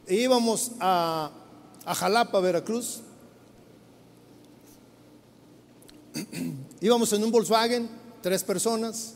E 0.07 0.17
íbamos 0.17 0.73
a, 0.81 1.31
a 1.85 1.95
Jalapa, 1.95 2.41
Veracruz. 2.41 3.01
íbamos 6.81 7.13
en 7.13 7.23
un 7.23 7.31
Volkswagen, 7.31 7.89
tres 8.21 8.43
personas. 8.43 9.15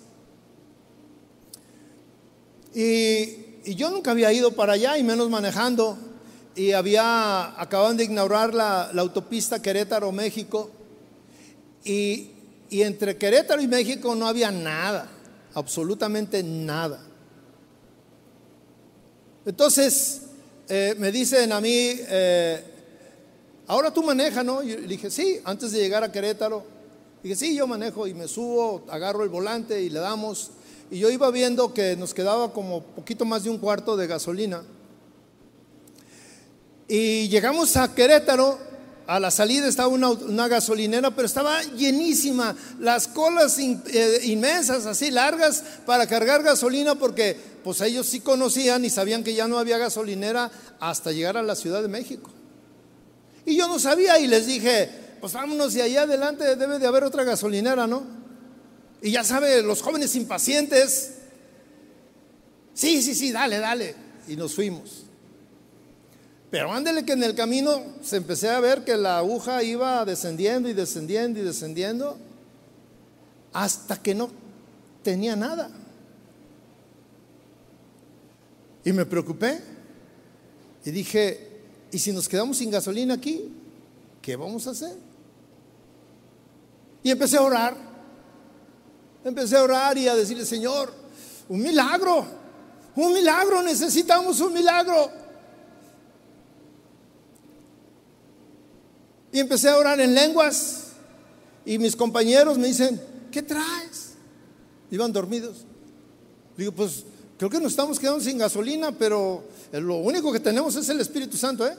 Y, 2.73 3.46
yo 3.75 3.91
nunca 3.91 4.13
había 4.13 4.33
ido 4.33 4.53
para 4.53 4.75
allá 4.75 4.97
y 4.99 5.03
menos 5.03 5.29
manejando. 5.29 5.99
Y 6.55 6.73
había, 6.73 7.61
acaban 7.61 7.97
de 7.97 8.05
inaugurar 8.05 8.55
la, 8.55 8.91
la 8.93 9.03
autopista 9.03 9.61
Querétaro-México. 9.61 10.71
Y, 11.85 12.31
y 12.71 12.83
entre 12.83 13.17
Querétaro 13.17 13.61
y 13.61 13.69
México 13.69 14.15
no 14.15 14.27
había 14.27 14.51
nada, 14.51 15.09
absolutamente 15.55 16.43
nada. 16.43 17.01
Entonces 19.45 20.23
eh, 20.69 20.97
me 20.99 21.13
dicen 21.13 21.53
a 21.53 21.61
mí, 21.61 21.71
eh, 22.09 22.65
ahora 23.69 23.93
tú 23.93 24.03
manejas, 24.03 24.45
¿no? 24.45 24.63
Y 24.63 24.77
le 24.77 24.89
dije, 24.89 25.11
sí, 25.11 25.41
antes 25.45 25.71
de 25.71 25.79
llegar 25.79 26.03
a 26.03 26.11
Querétaro. 26.11 26.65
Dije, 27.23 27.37
sí, 27.37 27.55
yo 27.55 27.67
manejo 27.67 28.07
y 28.07 28.15
me 28.15 28.29
subo, 28.29 28.85
agarro 28.89 29.23
el 29.23 29.29
volante 29.29 29.81
y 29.81 29.91
le 29.91 30.01
damos. 30.01 30.51
Y 30.91 30.99
yo 30.99 31.11
iba 31.11 31.31
viendo 31.31 31.75
que 31.75 31.97
nos 31.97 32.15
quedaba 32.15 32.53
como 32.53 32.83
poquito 32.83 33.25
más 33.25 33.45
de 33.45 33.51
un 33.51 33.59
cuarto 33.59 33.97
de 33.97 34.07
gasolina. 34.07 34.63
Y 36.89 37.29
llegamos 37.29 37.77
a 37.77 37.93
Querétaro, 37.95 38.59
a 39.07 39.19
la 39.19 39.31
salida 39.31 39.67
estaba 39.67 39.89
una, 39.89 40.49
gasolinera, 40.49 41.11
pero 41.11 41.27
estaba 41.27 41.63
llenísima, 41.63 42.55
las 42.79 43.09
colas 43.09 43.59
eh, 43.59 44.21
inmensas, 44.25 44.87
así 44.87 45.11
largas, 45.11 45.65
para 45.85 46.07
cargar 46.07 46.43
gasolina, 46.43 46.95
porque 46.95 47.37
pues 47.65 47.81
ellos 47.81 48.07
sí 48.07 48.21
conocían 48.21 48.85
y 48.85 48.91
sabían 48.91 49.25
que 49.25 49.35
ya 49.35 49.49
no 49.49 49.59
había 49.59 49.79
gasolinera 49.79 50.51
hasta 50.79 51.11
llegar 51.11 51.37
a 51.37 51.43
la 51.43 51.57
Ciudad 51.57 51.83
de 51.83 51.89
México. 51.89 52.31
Y 53.45 53.57
yo 53.57 53.67
no 53.67 53.79
sabía 53.79 54.19
y 54.19 54.27
les 54.27 54.47
dije, 54.47 54.89
pues 55.21 55.33
vámonos 55.33 55.75
y 55.75 55.81
allá 55.81 56.03
adelante 56.03 56.57
debe 56.57 56.79
de 56.79 56.87
haber 56.87 57.05
otra 57.05 57.25
gasolinera, 57.25 57.87
¿no? 57.87 58.26
Y 59.03 59.13
ya 59.13 59.25
sabe, 59.25 59.63
los 59.63 59.83
jóvenes 59.83 60.15
impacientes, 60.17 61.15
sí, 62.75 63.03
sí, 63.03 63.15
sí, 63.15 63.33
dale, 63.33 63.59
dale. 63.59 63.95
Y 64.29 64.37
nos 64.37 64.55
fuimos. 64.55 65.05
Pero 66.51 66.73
ándele 66.73 67.05
que 67.05 67.13
en 67.13 67.23
el 67.23 67.35
camino 67.35 67.83
se 68.03 68.17
empecé 68.17 68.49
a 68.49 68.61
ver 68.61 68.85
que 68.85 68.97
la 68.97 69.19
aguja 69.19 69.63
iba 69.63 70.05
descendiendo 70.05 70.69
y 70.69 70.73
descendiendo 70.73 71.41
y 71.41 71.43
descendiendo 71.43 72.17
hasta 73.53 74.01
que 74.01 74.15
no 74.15 74.31
tenía 75.03 75.37
nada. 75.37 75.71
Y 78.85 78.93
me 78.93 79.05
preocupé 79.05 79.61
y 80.85 80.91
dije, 80.91 81.63
¿y 81.91 81.99
si 81.99 82.13
nos 82.13 82.29
quedamos 82.29 82.59
sin 82.59 82.71
gasolina 82.71 83.15
aquí? 83.15 83.53
¿Qué 84.23 84.37
vamos 84.37 84.67
a 84.67 84.71
hacer? 84.71 84.97
Y 87.03 87.11
empecé 87.11 87.37
a 87.37 87.43
orar. 87.43 87.86
Empecé 89.27 89.57
a 89.57 89.63
orar 89.63 89.99
y 89.99 90.09
a 90.09 90.15
decirle, 90.15 90.47
Señor, 90.47 90.93
un 91.49 91.61
milagro, 91.61 92.25
un 92.95 93.13
milagro, 93.13 93.63
necesitamos 93.63 94.41
un 94.41 94.55
milagro. 94.55 95.11
Y 99.33 99.41
empecé 99.41 99.69
a 99.69 99.77
orar 99.77 100.01
en 100.01 100.15
lenguas 100.15 100.93
y 101.65 101.79
mis 101.79 101.95
compañeros 101.95 102.57
me 102.57 102.69
dicen, 102.69 103.03
¿qué 103.31 103.43
traes? 103.43 104.15
Iban 104.91 105.13
dormidos. 105.13 105.67
Digo, 106.57 106.73
pues 106.73 107.05
Creo 107.39 107.51
que 107.51 107.61
nos 107.61 107.73
estamos 107.73 107.99
quedando 107.99 108.21
sin 108.21 108.39
gasolina, 108.39 108.93
pero 108.93 109.45
lo 109.73 109.97
único 109.97 110.33
que 110.33 110.41
tenemos 110.41 110.75
es 110.77 110.89
el 110.89 111.01
Espíritu 111.01 111.37
Santo, 111.37 111.67
¿eh? 111.67 111.77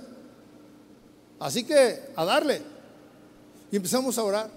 Así 1.40 1.64
que 1.64 2.12
a 2.16 2.26
darle. 2.26 2.62
Y 3.72 3.76
empezamos 3.78 4.18
a 4.18 4.24
orar. 4.24 4.52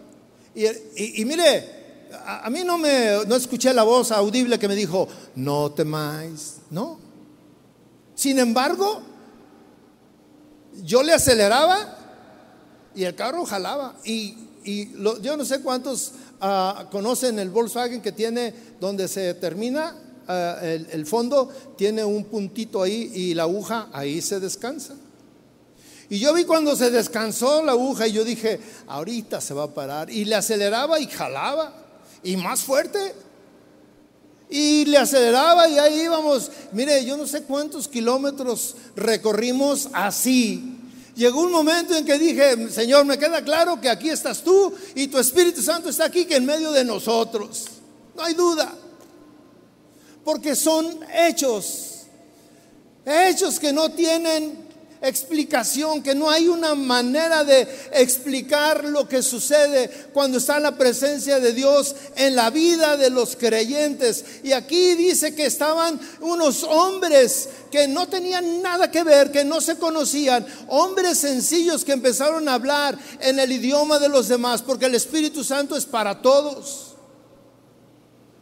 Y, 0.54 1.24
mire, 1.24 1.79
a, 2.26 2.48
mí 2.50 2.62
no 2.64 2.78
me 2.78 3.24
no 3.26 3.36
escuché 3.36 3.72
la 3.72 3.82
voz 3.82 4.12
audible 4.12 4.58
que 4.58 4.68
me 4.68 4.74
dijo, 4.74 5.08
no 5.34 5.70
temáis, 5.72 6.56
no. 6.70 6.98
Sin 8.14 8.38
embargo, 8.38 9.02
yo 10.82 11.02
le 11.02 11.12
aceleraba 11.12 11.96
y 12.94 13.04
el 13.04 13.14
carro 13.14 13.44
jalaba. 13.44 13.94
Y, 14.04 14.36
yo 15.22 15.38
no 15.38 15.44
sé 15.46 15.62
cuántos 15.62 16.12
ah, 16.40 16.86
conocen 16.90 17.38
el 17.38 17.48
Volkswagen 17.48 18.02
que 18.02 18.12
tiene 18.12 18.52
donde 18.78 19.08
se 19.08 19.32
termina 19.32 19.96
eh, 20.32 20.86
el, 20.92 21.06
fondo 21.06 21.48
tiene 21.76 22.04
un 22.04 22.24
puntito 22.24 22.82
ahí 22.82 23.10
y 23.14 23.34
la 23.34 23.44
aguja 23.44 23.88
ahí 23.92 24.20
se 24.20 24.38
descansa. 24.38 24.94
Y 26.08 26.18
yo 26.18 26.32
vi 26.34 26.44
cuando 26.44 26.76
se 26.76 26.90
descansó 26.90 27.64
la 27.64 27.72
aguja 27.72 28.06
y 28.06 28.12
yo 28.12 28.24
dije, 28.24 28.60
ahorita 28.86 29.40
se 29.40 29.54
va 29.54 29.64
a 29.64 29.74
parar. 29.74 30.10
Y 30.10 30.24
le 30.24 30.36
aceleraba 30.36 31.00
y 31.00 31.06
jalaba. 31.06 31.72
Y 32.22 32.36
más 32.36 32.62
fuerte. 32.62 33.14
Y 34.48 34.84
le 34.86 34.98
aceleraba 34.98 35.68
y 35.68 35.78
ahí 35.78 36.00
íbamos. 36.02 36.50
Mire, 36.72 37.04
yo 37.04 37.16
no 37.16 37.26
sé 37.26 37.42
cuántos 37.42 37.88
kilómetros 37.88 38.76
recorrimos 38.96 39.88
así. 39.92 40.76
Llegó 41.14 41.42
un 41.42 41.52
momento 41.52 41.94
en 41.96 42.04
que 42.04 42.18
dije, 42.18 42.70
Señor, 42.70 43.04
me 43.04 43.18
queda 43.18 43.44
claro 43.44 43.80
que 43.80 43.88
aquí 43.88 44.10
estás 44.10 44.42
tú 44.42 44.72
y 44.94 45.08
tu 45.08 45.18
Espíritu 45.18 45.62
Santo 45.62 45.88
está 45.88 46.06
aquí, 46.06 46.24
que 46.24 46.36
en 46.36 46.46
medio 46.46 46.72
de 46.72 46.84
nosotros. 46.84 47.66
No 48.16 48.22
hay 48.24 48.34
duda 48.34 48.74
porque 50.24 50.54
son 50.54 51.00
hechos, 51.12 52.02
hechos 53.04 53.58
que 53.58 53.72
no 53.72 53.90
tienen 53.90 54.59
explicación, 55.02 56.02
que 56.02 56.14
no 56.14 56.30
hay 56.30 56.48
una 56.48 56.74
manera 56.74 57.44
de 57.44 57.66
explicar 57.92 58.84
lo 58.84 59.08
que 59.08 59.22
sucede 59.22 59.90
cuando 60.12 60.38
está 60.38 60.60
la 60.60 60.76
presencia 60.76 61.40
de 61.40 61.52
Dios 61.52 61.94
en 62.16 62.36
la 62.36 62.50
vida 62.50 62.96
de 62.96 63.10
los 63.10 63.36
creyentes. 63.36 64.24
Y 64.42 64.52
aquí 64.52 64.94
dice 64.94 65.34
que 65.34 65.46
estaban 65.46 65.98
unos 66.20 66.62
hombres 66.64 67.48
que 67.70 67.88
no 67.88 68.08
tenían 68.08 68.62
nada 68.62 68.90
que 68.90 69.04
ver, 69.04 69.30
que 69.30 69.44
no 69.44 69.60
se 69.60 69.76
conocían, 69.76 70.46
hombres 70.68 71.18
sencillos 71.18 71.84
que 71.84 71.92
empezaron 71.92 72.48
a 72.48 72.54
hablar 72.54 72.98
en 73.20 73.38
el 73.38 73.52
idioma 73.52 73.98
de 73.98 74.08
los 74.08 74.28
demás, 74.28 74.62
porque 74.62 74.86
el 74.86 74.94
Espíritu 74.94 75.44
Santo 75.44 75.76
es 75.76 75.86
para 75.86 76.20
todos. 76.20 76.89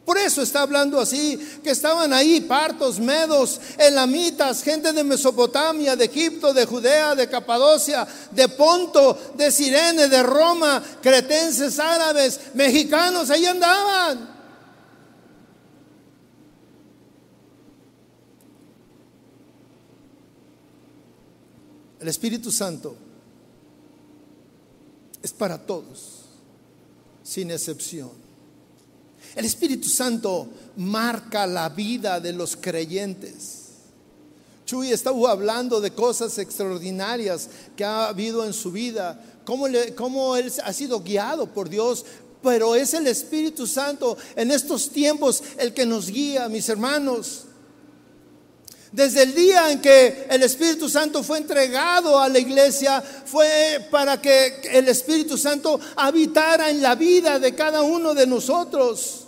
Por 0.09 0.17
eso 0.17 0.41
está 0.41 0.63
hablando 0.63 0.99
así, 0.99 1.37
que 1.63 1.69
estaban 1.69 2.15
ahí 2.15 2.41
partos, 2.41 2.99
medos, 2.99 3.61
elamitas, 3.77 4.63
gente 4.63 4.91
de 4.95 5.05
Mesopotamia, 5.05 5.97
de 5.97 6.07
Egipto, 6.07 6.55
de 6.55 6.65
Judea, 6.65 7.15
de 7.15 7.29
Capadocia, 7.29 8.09
de 8.31 8.49
Ponto, 8.49 9.19
de 9.37 9.51
Sirene, 9.51 10.09
de 10.09 10.23
Roma, 10.23 10.83
cretenses, 11.03 11.79
árabes, 11.79 12.41
mexicanos, 12.55 13.29
ahí 13.29 13.45
andaban. 13.45 14.35
El 22.01 22.09
Espíritu 22.09 22.51
Santo 22.51 22.97
es 25.23 25.35
para 25.35 25.59
todos, 25.59 26.23
sin 27.23 27.51
excepción. 27.51 28.18
El 29.35 29.45
Espíritu 29.45 29.89
Santo 29.89 30.49
marca 30.77 31.47
la 31.47 31.69
vida 31.69 32.21
de 32.21 32.33
los 32.33 32.57
creyentes. 32.57 33.59
Chuy 34.67 34.93
estaba 34.93 35.31
hablando 35.31 35.81
de 35.81 35.93
cosas 35.93 36.37
extraordinarias 36.39 37.49
que 37.75 37.85
ha 37.85 38.09
habido 38.09 38.45
en 38.45 38.53
su 38.53 38.71
vida, 38.71 39.19
cómo, 39.45 39.67
cómo 39.97 40.37
él 40.37 40.53
ha 40.63 40.73
sido 40.73 41.01
guiado 41.01 41.47
por 41.47 41.71
Dios, 41.71 42.05
pero 42.43 42.75
es 42.75 42.93
el 42.95 43.07
Espíritu 43.07 43.67
Santo 43.67 44.17
en 44.37 44.51
estos 44.51 44.91
tiempos 44.91 45.43
el 45.59 45.73
que 45.73 45.87
nos 45.87 46.09
guía, 46.09 46.49
mis 46.49 46.69
hermanos. 46.69 47.45
Desde 48.93 49.23
el 49.23 49.35
día 49.35 49.71
en 49.71 49.81
que 49.81 50.27
el 50.31 50.43
Espíritu 50.43 50.89
Santo 50.89 51.23
fue 51.23 51.39
entregado 51.39 52.19
a 52.19 52.29
la 52.29 52.39
iglesia, 52.39 53.03
fue 53.03 53.87
para 53.91 54.21
que 54.21 54.63
el 54.73 54.89
Espíritu 54.89 55.37
Santo 55.37 55.79
habitara 55.97 56.71
en 56.71 56.81
la 56.81 56.95
vida 56.95 57.39
de 57.39 57.55
cada 57.55 57.83
uno 57.83 58.15
de 58.15 58.27
nosotros. 58.27 59.27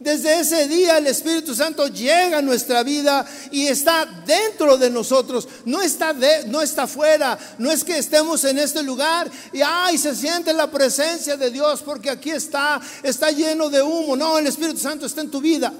Desde 0.00 0.38
ese 0.38 0.68
día 0.68 0.98
el 0.98 1.08
Espíritu 1.08 1.56
Santo 1.56 1.88
llega 1.88 2.38
a 2.38 2.42
nuestra 2.42 2.84
vida 2.84 3.26
y 3.50 3.66
está 3.66 4.04
dentro 4.24 4.76
de 4.76 4.90
nosotros, 4.90 5.48
no 5.64 5.82
está, 5.82 6.12
de, 6.12 6.44
no 6.46 6.62
está 6.62 6.86
fuera, 6.86 7.36
no 7.58 7.72
es 7.72 7.82
que 7.82 7.98
estemos 7.98 8.44
en 8.44 8.58
este 8.60 8.84
lugar 8.84 9.28
y 9.52 9.60
ay, 9.60 9.98
se 9.98 10.14
siente 10.14 10.52
la 10.52 10.70
presencia 10.70 11.36
de 11.36 11.50
Dios 11.50 11.82
porque 11.82 12.10
aquí 12.10 12.30
está, 12.30 12.80
está 13.02 13.32
lleno 13.32 13.70
de 13.70 13.82
humo. 13.82 14.14
No, 14.14 14.38
el 14.38 14.46
Espíritu 14.46 14.78
Santo 14.78 15.06
está 15.06 15.22
en 15.22 15.30
tu 15.30 15.40
vida. 15.40 15.72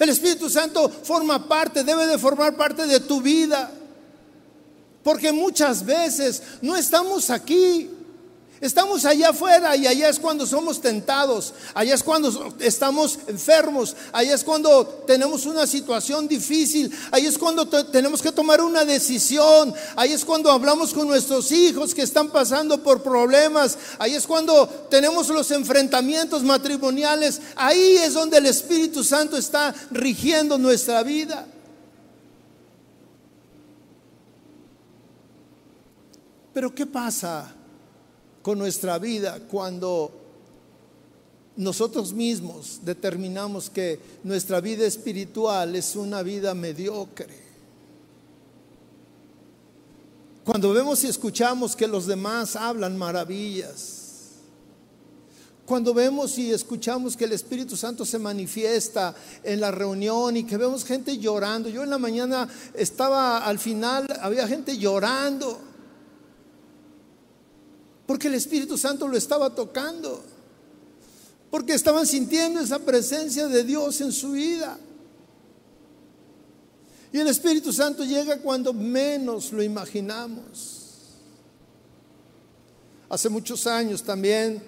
El 0.00 0.08
Espíritu 0.08 0.48
Santo 0.48 0.88
forma 0.88 1.46
parte, 1.46 1.84
debe 1.84 2.06
de 2.06 2.18
formar 2.18 2.56
parte 2.56 2.86
de 2.86 3.00
tu 3.00 3.20
vida. 3.20 3.70
Porque 5.04 5.30
muchas 5.30 5.84
veces 5.84 6.42
no 6.62 6.74
estamos 6.74 7.28
aquí 7.28 7.90
Estamos 8.60 9.06
allá 9.06 9.30
afuera 9.30 9.74
y 9.74 9.86
allá 9.86 10.10
es 10.10 10.18
cuando 10.18 10.44
somos 10.44 10.82
tentados, 10.82 11.54
allá 11.72 11.94
es 11.94 12.02
cuando 12.02 12.54
estamos 12.58 13.18
enfermos, 13.26 13.96
allá 14.12 14.34
es 14.34 14.44
cuando 14.44 14.86
tenemos 15.06 15.46
una 15.46 15.66
situación 15.66 16.28
difícil, 16.28 16.92
ahí 17.10 17.24
es 17.24 17.38
cuando 17.38 17.66
tenemos 17.66 18.20
que 18.20 18.32
tomar 18.32 18.60
una 18.60 18.84
decisión, 18.84 19.72
ahí 19.96 20.12
es 20.12 20.26
cuando 20.26 20.50
hablamos 20.50 20.92
con 20.92 21.08
nuestros 21.08 21.50
hijos 21.52 21.94
que 21.94 22.02
están 22.02 22.28
pasando 22.28 22.82
por 22.82 23.02
problemas, 23.02 23.78
ahí 23.98 24.14
es 24.14 24.26
cuando 24.26 24.68
tenemos 24.90 25.30
los 25.30 25.50
enfrentamientos 25.52 26.42
matrimoniales, 26.42 27.40
ahí 27.56 27.96
es 27.96 28.12
donde 28.12 28.36
el 28.36 28.46
Espíritu 28.46 29.02
Santo 29.02 29.38
está 29.38 29.74
rigiendo 29.90 30.58
nuestra 30.58 31.02
vida. 31.02 31.46
Pero 36.52 36.74
¿qué 36.74 36.84
pasa? 36.84 37.54
Con 38.42 38.58
nuestra 38.58 38.98
vida 38.98 39.40
cuando 39.50 40.12
nosotros 41.56 42.12
mismos 42.12 42.80
determinamos 42.82 43.68
que 43.68 44.00
nuestra 44.24 44.60
vida 44.60 44.86
espiritual 44.86 45.76
es 45.76 45.94
una 45.94 46.22
vida 46.22 46.54
mediocre. 46.54 47.50
Cuando 50.44 50.72
vemos 50.72 51.04
y 51.04 51.08
escuchamos 51.08 51.76
que 51.76 51.86
los 51.86 52.06
demás 52.06 52.56
hablan 52.56 52.96
maravillas. 52.96 53.98
Cuando 55.66 55.94
vemos 55.94 56.36
y 56.38 56.50
escuchamos 56.50 57.16
que 57.16 57.26
el 57.26 57.32
Espíritu 57.32 57.76
Santo 57.76 58.04
se 58.04 58.18
manifiesta 58.18 59.14
en 59.44 59.60
la 59.60 59.70
reunión 59.70 60.36
y 60.36 60.44
que 60.44 60.56
vemos 60.56 60.84
gente 60.84 61.18
llorando. 61.18 61.68
Yo 61.68 61.84
en 61.84 61.90
la 61.90 61.98
mañana 61.98 62.48
estaba 62.74 63.38
al 63.38 63.58
final, 63.58 64.06
había 64.20 64.48
gente 64.48 64.76
llorando 64.78 65.69
porque 68.10 68.26
el 68.26 68.34
Espíritu 68.34 68.76
Santo 68.76 69.06
lo 69.06 69.16
estaba 69.16 69.54
tocando. 69.54 70.20
Porque 71.48 71.74
estaban 71.74 72.04
sintiendo 72.08 72.58
esa 72.58 72.80
presencia 72.80 73.46
de 73.46 73.62
Dios 73.62 74.00
en 74.00 74.10
su 74.10 74.32
vida. 74.32 74.76
Y 77.12 77.20
el 77.20 77.28
Espíritu 77.28 77.72
Santo 77.72 78.02
llega 78.02 78.38
cuando 78.38 78.72
menos 78.72 79.52
lo 79.52 79.62
imaginamos. 79.62 80.88
Hace 83.08 83.28
muchos 83.28 83.64
años 83.68 84.02
también 84.02 84.60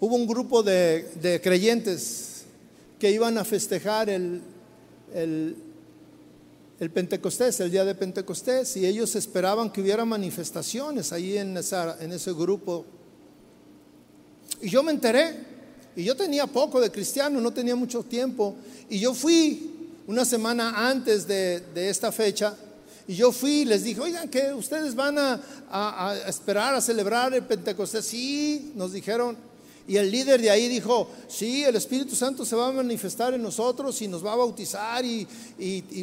hubo 0.00 0.16
un 0.16 0.26
grupo 0.26 0.62
de, 0.62 1.38
creyentes 1.44 2.44
que 2.98 3.10
iban 3.10 3.36
a 3.36 3.44
festejar 3.44 4.08
el, 4.08 4.40
el 5.12 5.69
el 6.80 6.90
Pentecostés, 6.90 7.60
el 7.60 7.70
día 7.70 7.84
de 7.84 7.94
Pentecostés, 7.94 8.74
y 8.78 8.86
ellos 8.86 9.14
esperaban 9.14 9.70
que 9.70 9.82
hubiera 9.82 10.06
manifestaciones 10.06 11.12
ahí 11.12 11.36
en, 11.36 11.54
en 11.56 12.12
ese 12.12 12.32
grupo. 12.32 12.86
Y 14.62 14.70
yo 14.70 14.82
me 14.82 14.90
enteré, 14.90 15.36
y 15.94 16.04
yo 16.04 16.16
tenía 16.16 16.46
poco 16.46 16.80
de 16.80 16.90
cristiano, 16.90 17.38
no 17.38 17.52
tenía 17.52 17.76
mucho 17.76 18.02
tiempo, 18.02 18.56
y 18.88 18.98
yo 18.98 19.12
fui 19.12 19.90
una 20.06 20.24
semana 20.24 20.88
antes 20.88 21.26
de, 21.28 21.62
esta 21.74 22.10
fecha, 22.12 22.56
y 23.06 23.14
yo 23.14 23.30
fui 23.30 23.60
y 23.60 23.64
les 23.66 23.84
dije, 23.84 24.00
oigan, 24.00 24.30
que 24.30 24.54
ustedes 24.54 24.94
van 24.94 25.18
a, 25.18 25.38
a 25.70 26.16
esperar 26.26 26.74
a 26.74 26.80
celebrar 26.80 27.34
el 27.34 27.42
Pentecostés. 27.42 28.06
Sí, 28.06 28.72
nos 28.74 28.92
dijeron, 28.92 29.36
y 29.86 29.96
el 29.96 30.10
líder 30.10 30.40
de 30.40 30.50
ahí 30.50 30.68
dijo, 30.68 31.08
sí, 31.28 31.64
el 31.64 31.74
Espíritu 31.76 32.14
Santo 32.14 32.44
se 32.44 32.54
va 32.54 32.68
a 32.68 32.72
manifestar 32.72 33.34
en 33.34 33.42
nosotros 33.42 34.00
y 34.02 34.08
nos 34.08 34.24
va 34.24 34.34
a 34.34 34.36
bautizar. 34.36 35.04
Y, 35.04 35.26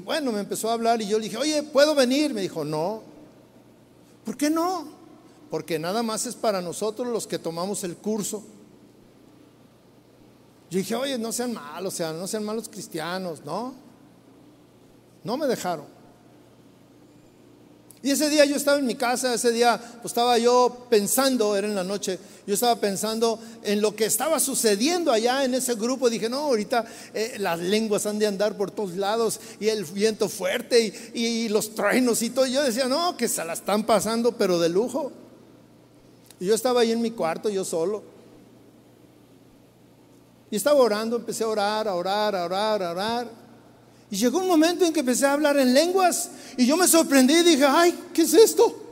bueno, 0.04 0.32
me 0.32 0.40
empezó 0.40 0.70
a 0.70 0.74
hablar 0.74 1.02
y 1.02 1.08
yo 1.08 1.18
le 1.18 1.26
dije, 1.26 1.38
oye, 1.38 1.64
¿puedo 1.64 1.96
venir? 1.96 2.34
Me 2.34 2.42
dijo, 2.42 2.66
no. 2.66 3.02
¿Por 4.26 4.36
qué 4.36 4.50
no? 4.50 4.88
Porque 5.50 5.80
nada 5.80 6.04
más 6.04 6.26
es 6.26 6.36
para 6.36 6.62
nosotros 6.62 7.08
los 7.08 7.28
que 7.28 7.40
tomamos 7.40 7.84
el 7.84 7.96
curso. 7.96 8.44
Yo 10.70 10.80
dije, 10.80 10.96
oye, 10.96 11.18
no 11.18 11.32
sean 11.32 11.54
malos, 11.54 11.94
o 11.94 11.98
sea, 11.98 12.12
no 12.12 12.28
sean 12.28 12.44
malos 12.44 12.68
cristianos, 12.68 13.46
¿no? 13.46 13.74
No 15.24 15.38
me 15.38 15.48
dejaron. 15.48 15.97
Y 18.04 18.12
ese 18.12 18.30
día 18.30 18.46
yo 18.46 18.56
estaba 18.56 18.78
en 18.78 18.86
mi 18.86 18.96
casa, 18.96 19.34
ese 19.34 19.52
día 19.52 19.80
pues 20.02 20.12
estaba 20.12 20.38
yo 20.38 20.86
pensando, 20.90 21.56
era 21.56 21.68
en 21.68 21.74
la 21.74 21.84
noche, 21.84 22.20
yo 22.46 22.54
estaba 22.54 22.76
pensando 22.80 23.40
en 23.64 23.82
lo 23.82 23.96
que 23.96 24.06
estaba 24.06 24.40
sucediendo 24.40 25.12
allá 25.12 25.44
en 25.44 25.56
ese 25.56 25.76
grupo. 25.76 26.10
Dije, 26.10 26.30
no, 26.30 26.38
ahorita 26.38 26.86
eh, 27.14 27.36
las 27.40 27.60
lenguas 27.60 28.06
han 28.06 28.20
de 28.20 28.28
andar 28.28 28.56
por 28.56 28.72
todos 28.72 28.96
lados 28.96 29.40
y 29.60 29.68
el 29.70 29.84
viento 29.84 30.30
fuerte 30.30 31.12
y, 31.14 31.50
los 31.50 31.74
truenos 31.74 32.22
y 32.22 32.30
todo. 32.30 32.46
yo 32.46 32.64
decía, 32.64 32.86
no, 32.86 33.18
que 33.18 33.28
se 33.28 33.44
la 33.44 33.54
están 33.54 33.86
pasando, 33.86 34.34
pero 34.34 34.60
de 34.60 34.70
lujo. 34.70 35.12
Y 36.40 36.46
yo 36.46 36.56
estaba 36.56 36.82
ahí 36.82 36.92
en 36.92 37.02
mi 37.02 37.12
cuarto, 37.12 37.50
yo 37.50 37.66
solo. 37.66 38.04
Y 40.52 40.56
estaba 40.56 40.80
orando, 40.80 41.16
empecé 41.16 41.44
a 41.44 41.48
orar, 41.48 41.88
a 41.88 41.96
orar, 41.96 42.36
a 42.36 42.46
orar, 42.46 42.84
a 42.84 42.92
orar. 42.92 43.47
Y 44.10 44.16
llegó 44.16 44.40
un 44.40 44.48
momento 44.48 44.86
en 44.86 44.94
que 44.94 45.02
empecé 45.02 45.26
a 45.26 45.34
hablar 45.34 45.58
en 45.58 45.74
lenguas 45.74 46.30
y 46.56 46.66
yo 46.66 46.78
me 46.78 46.88
sorprendí 46.88 47.34
y 47.34 47.44
dije, 47.44 47.66
ay, 47.66 47.94
¿qué 48.14 48.22
es 48.22 48.34
esto? 48.34 48.84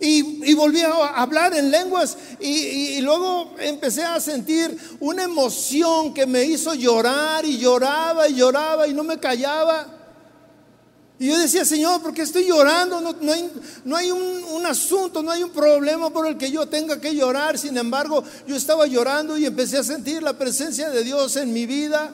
Y, 0.00 0.52
volví 0.54 0.82
a 0.82 0.90
hablar 0.90 1.54
en 1.54 1.70
lenguas 1.70 2.18
y, 2.40 3.00
luego 3.00 3.54
empecé 3.58 4.02
a 4.02 4.20
sentir 4.20 4.76
una 5.00 5.22
emoción 5.22 6.12
que 6.12 6.26
me 6.26 6.44
hizo 6.44 6.74
llorar 6.74 7.44
y 7.44 7.58
lloraba 7.58 8.28
y 8.28 8.34
lloraba 8.34 8.88
y 8.88 8.92
no 8.92 9.04
me 9.04 9.18
callaba. 9.18 9.86
Y 11.18 11.28
yo 11.28 11.38
decía, 11.38 11.64
Señor, 11.64 12.02
¿por 12.02 12.12
qué 12.12 12.22
estoy 12.22 12.44
llorando? 12.44 13.00
No, 13.00 13.14
no 13.18 13.32
hay, 13.32 13.50
no 13.84 13.96
hay 13.96 14.10
un, 14.10 14.44
un, 14.52 14.66
asunto, 14.66 15.22
no 15.22 15.30
hay 15.30 15.44
un 15.44 15.50
problema 15.50 16.10
por 16.10 16.26
el 16.26 16.36
que 16.36 16.50
yo 16.50 16.66
tenga 16.66 17.00
que 17.00 17.14
llorar. 17.14 17.56
Sin 17.56 17.78
embargo, 17.78 18.24
yo 18.48 18.56
estaba 18.56 18.86
llorando 18.86 19.38
y 19.38 19.46
empecé 19.46 19.78
a 19.78 19.84
sentir 19.84 20.22
la 20.24 20.36
presencia 20.36 20.90
de 20.90 21.04
Dios 21.04 21.36
en 21.36 21.52
mi 21.52 21.66
vida 21.66 22.12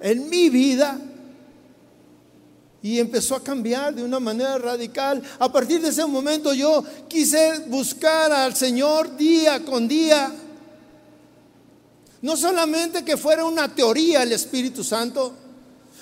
en 0.00 0.28
mi 0.28 0.48
vida 0.48 0.98
y 2.82 2.98
empezó 2.98 3.36
a 3.36 3.44
cambiar 3.44 3.94
de 3.94 4.02
una 4.02 4.20
manera 4.20 4.58
radical. 4.58 5.22
A 5.38 5.52
partir 5.52 5.80
de 5.82 5.88
ese 5.88 6.04
momento 6.06 6.54
yo 6.54 6.82
quise 7.08 7.60
buscar 7.66 8.32
al 8.32 8.54
Señor 8.54 9.16
día 9.16 9.64
con 9.64 9.86
día. 9.86 10.32
No 12.22 12.36
solamente 12.36 13.04
que 13.04 13.16
fuera 13.16 13.44
una 13.44 13.74
teoría 13.74 14.22
el 14.22 14.32
Espíritu 14.32 14.82
Santo, 14.82 15.34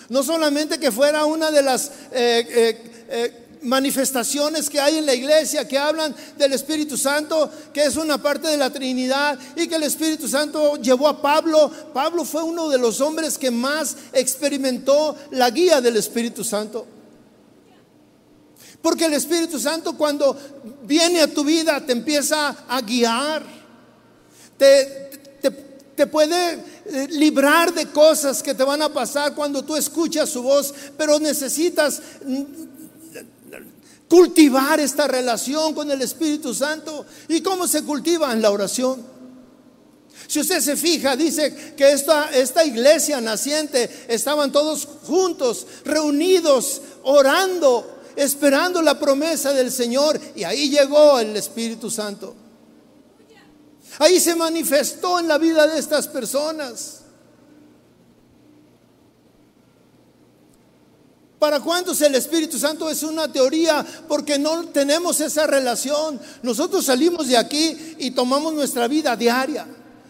no 0.09 0.23
solamente 0.23 0.79
que 0.79 0.91
fuera 0.91 1.25
una 1.25 1.51
de 1.51 1.63
las 1.63 1.89
eh, 2.13 2.47
eh, 2.49 3.07
eh, 3.09 3.48
manifestaciones 3.63 4.69
que 4.71 4.81
hay 4.81 4.99
en 4.99 5.07
la 5.07 5.15
iglesia 5.15 5.67
que 5.67 5.79
hablan 5.79 6.15
del 6.37 6.53
Espíritu 6.53 6.97
Santo, 6.97 7.51
que 7.73 7.85
es 7.85 7.97
una 7.97 8.21
parte 8.21 8.49
de 8.49 8.57
la 8.57 8.71
Trinidad 8.71 9.39
y 9.57 9.69
que 9.69 9.77
el 9.77 9.83
Espíritu 9.83 10.29
Santo 10.29 10.77
llevó 10.77 11.09
a 11.09 11.21
Pablo. 11.21 11.71
Pablo 11.93 12.25
fue 12.25 12.43
uno 12.43 12.69
de 12.69 12.79
los 12.79 13.01
hombres 13.01 13.39
que 13.39 13.51
más 13.51 13.97
experimentó 14.13 15.17
la 15.31 15.51
guía 15.51 15.81
del 15.81 15.97
Espíritu 15.97 16.45
Santo. 16.45 16.87
Porque 18.81 19.07
el 19.07 19.15
Espíritu 19.15 19.59
Santo 19.59 19.97
cuando 19.97 20.37
viene 20.85 21.21
a 21.21 21.33
tu 21.33 21.45
vida 21.45 21.85
te 21.85 21.93
empieza 21.93 22.65
a 22.69 22.81
guiar, 22.81 23.43
te, 24.57 25.09
te 25.99 26.07
puede 26.07 26.65
eh, 26.87 27.09
librar 27.11 27.75
de 27.75 27.87
cosas 27.87 28.41
que 28.41 28.55
te 28.55 28.63
van 28.63 28.81
a 28.81 28.89
pasar 28.89 29.35
cuando 29.35 29.65
tú 29.65 29.75
escuchas 29.77 30.31
su 30.31 30.45
voz, 30.45 30.73
pero 30.97 31.19
necesitas 31.19 32.01
cultivar 34.09 34.81
esta 34.81 35.07
relación 35.07 35.75
con 35.75 35.91
el 35.91 36.03
Espíritu 36.03 36.55
Santo. 36.55 37.05
¿Y 37.29 37.41
cómo 37.41 37.67
se 37.67 37.85
cultiva? 37.85 38.33
En 38.33 38.43
la 38.43 38.51
oración. 38.51 39.19
Si 40.27 40.41
usted 40.41 40.61
se 40.61 40.77
fija, 40.77 41.17
dice 41.17 41.75
que 41.77 41.93
esta, 41.93 42.31
esta 42.31 42.65
iglesia 42.65 43.21
naciente 43.21 44.07
estaban 44.09 44.53
todos 44.53 44.87
juntos, 45.07 45.67
reunidos, 45.85 46.83
orando, 47.03 48.01
esperando 48.17 48.83
la 48.83 48.99
promesa 48.99 49.53
del 49.53 49.71
Señor. 49.71 50.21
Y 50.35 50.45
ahí 50.45 50.69
llegó 50.69 51.19
el 51.19 51.37
Espíritu 51.37 51.91
Santo. 51.91 52.35
Ahí 54.01 54.21
se 54.21 54.35
manifestó 54.37 55.19
en 55.19 55.29
la 55.29 55.39
vida 55.39 55.67
de 55.67 55.79
estas 55.79 56.09
personas. 56.09 56.98
¿Para 61.39 61.61
cuántos 61.61 62.01
el 62.01 62.17
Espíritu 62.17 62.59
Santo 62.59 62.91
es 62.91 63.03
una 63.05 63.31
teoría? 63.31 63.87
Porque 64.09 64.39
no 64.39 64.67
tenemos 64.67 65.21
esa 65.21 65.47
relación. 65.47 66.19
Nosotros 66.43 66.85
salimos 66.85 67.29
de 67.29 67.37
aquí 67.37 67.95
y 67.99 68.11
tomamos 68.11 68.53
nuestra 68.55 68.89
vida 68.89 69.15
diaria. 69.15 69.65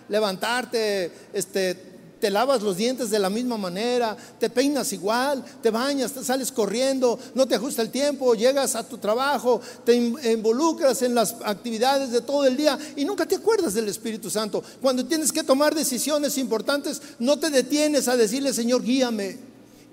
Levantarte, 0.09 1.12
este, 1.35 1.89
te 2.18 2.31
lavas 2.31 2.62
los 2.62 2.79
dientes 2.79 3.11
de 3.11 3.18
la 3.18 3.29
misma 3.29 3.59
manera, 3.59 4.16
te 4.41 4.49
peinas 4.49 4.91
igual, 4.95 5.45
te 5.62 5.70
bañas, 5.70 6.12
te 6.12 6.24
sales 6.24 6.51
corriendo, 6.51 7.18
no 7.35 7.47
te 7.47 7.57
ajusta 7.57 7.83
el 7.83 7.91
tiempo, 7.91 8.35
llegas 8.35 8.74
a 8.74 8.89
tu 8.89 8.97
trabajo, 8.97 9.61
te 9.85 9.95
involucras 9.95 11.03
en 11.03 11.14
las 11.14 11.37
actividades 11.45 12.11
de 12.11 12.22
todo 12.22 12.47
el 12.47 12.57
día 12.57 12.79
y 12.97 13.05
nunca 13.05 13.26
te 13.26 13.35
acuerdas 13.35 13.74
del 13.74 13.89
Espíritu 13.89 14.31
Santo. 14.31 14.64
Cuando 14.81 15.05
tienes 15.05 15.31
que 15.31 15.45
tomar 15.45 15.74
decisiones 15.74 16.39
importantes, 16.39 17.03
no 17.18 17.39
te 17.39 17.51
detienes 17.51 18.09
a 18.09 18.16
decirle, 18.16 18.55
Señor, 18.55 18.83
guíame, 18.83 19.37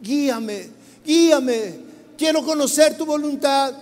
guíame 0.01 0.74
guíame, 1.05 1.79
quiero 2.17 2.43
conocer 2.43 2.97
tu 2.97 3.05
voluntad. 3.05 3.73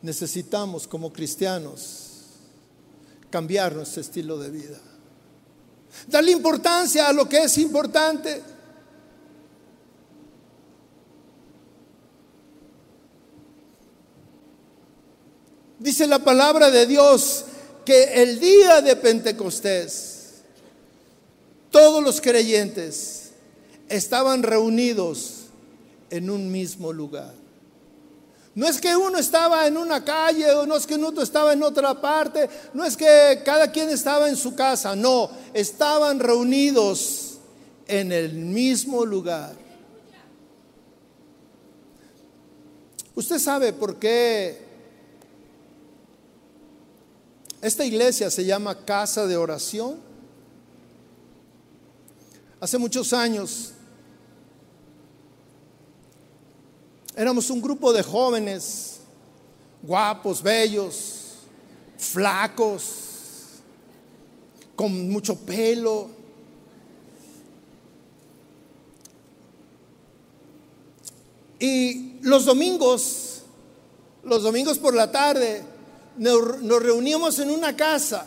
Necesitamos 0.00 0.88
como 0.88 1.12
cristianos 1.12 2.02
cambiar 3.30 3.74
nuestro 3.74 4.00
estilo 4.00 4.38
de 4.38 4.50
vida. 4.50 4.78
Darle 6.08 6.32
importancia 6.32 7.08
a 7.08 7.12
lo 7.12 7.28
que 7.28 7.44
es 7.44 7.58
importante. 7.58 8.42
Dice 15.78 16.06
la 16.06 16.20
palabra 16.20 16.70
de 16.70 16.86
Dios 16.86 17.44
que 17.84 18.22
el 18.22 18.38
día 18.38 18.80
de 18.80 18.94
Pentecostés, 18.96 20.42
todos 21.70 22.02
los 22.02 22.20
creyentes 22.20 23.21
estaban 23.92 24.42
reunidos 24.42 25.44
en 26.08 26.30
un 26.30 26.50
mismo 26.50 26.92
lugar. 26.92 27.34
No 28.54 28.66
es 28.66 28.80
que 28.80 28.96
uno 28.96 29.18
estaba 29.18 29.66
en 29.66 29.76
una 29.76 30.04
calle 30.04 30.50
o 30.52 30.66
no 30.66 30.76
es 30.76 30.86
que 30.86 30.94
uno 30.94 31.22
estaba 31.22 31.52
en 31.52 31.62
otra 31.62 32.00
parte, 32.00 32.48
no 32.74 32.84
es 32.84 32.96
que 32.96 33.42
cada 33.44 33.70
quien 33.70 33.90
estaba 33.90 34.28
en 34.28 34.36
su 34.36 34.54
casa, 34.54 34.96
no, 34.96 35.30
estaban 35.54 36.20
reunidos 36.20 37.38
en 37.86 38.12
el 38.12 38.32
mismo 38.32 39.04
lugar. 39.04 39.54
¿Usted 43.14 43.38
sabe 43.38 43.74
por 43.74 43.98
qué 43.98 44.58
esta 47.60 47.84
iglesia 47.84 48.30
se 48.30 48.44
llama 48.44 48.84
casa 48.86 49.26
de 49.26 49.36
oración? 49.36 49.96
Hace 52.60 52.78
muchos 52.78 53.12
años 53.12 53.72
Éramos 57.14 57.50
un 57.50 57.60
grupo 57.60 57.92
de 57.92 58.02
jóvenes, 58.02 59.00
guapos, 59.82 60.42
bellos, 60.42 61.40
flacos, 61.98 62.84
con 64.74 65.10
mucho 65.10 65.36
pelo. 65.36 66.08
Y 71.58 72.18
los 72.22 72.46
domingos, 72.46 73.42
los 74.24 74.42
domingos 74.42 74.78
por 74.78 74.94
la 74.94 75.12
tarde, 75.12 75.62
nos, 76.16 76.82
reuníamos 76.82 77.38
en 77.40 77.50
una 77.50 77.76
casa. 77.76 78.26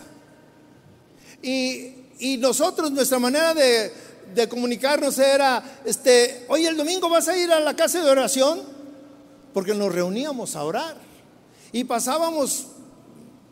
Y, 1.41 1.91
nosotros, 2.37 2.91
nuestra 2.91 3.17
manera 3.17 3.53
de, 3.55 4.47
comunicarnos 4.47 5.17
era, 5.17 5.81
este, 5.85 6.45
oye, 6.49 6.67
el 6.67 6.77
domingo 6.77 7.09
vas 7.09 7.27
a 7.27 7.35
ir 7.35 7.51
a 7.51 7.59
la 7.59 7.75
casa 7.75 8.03
de 8.03 8.09
oración 8.09 8.74
porque 9.55 9.73
nos 9.73 9.95
reuníamos 9.95 10.57
a 10.57 10.65
orar 10.65 10.97
y 11.71 11.85
pasábamos 11.85 12.65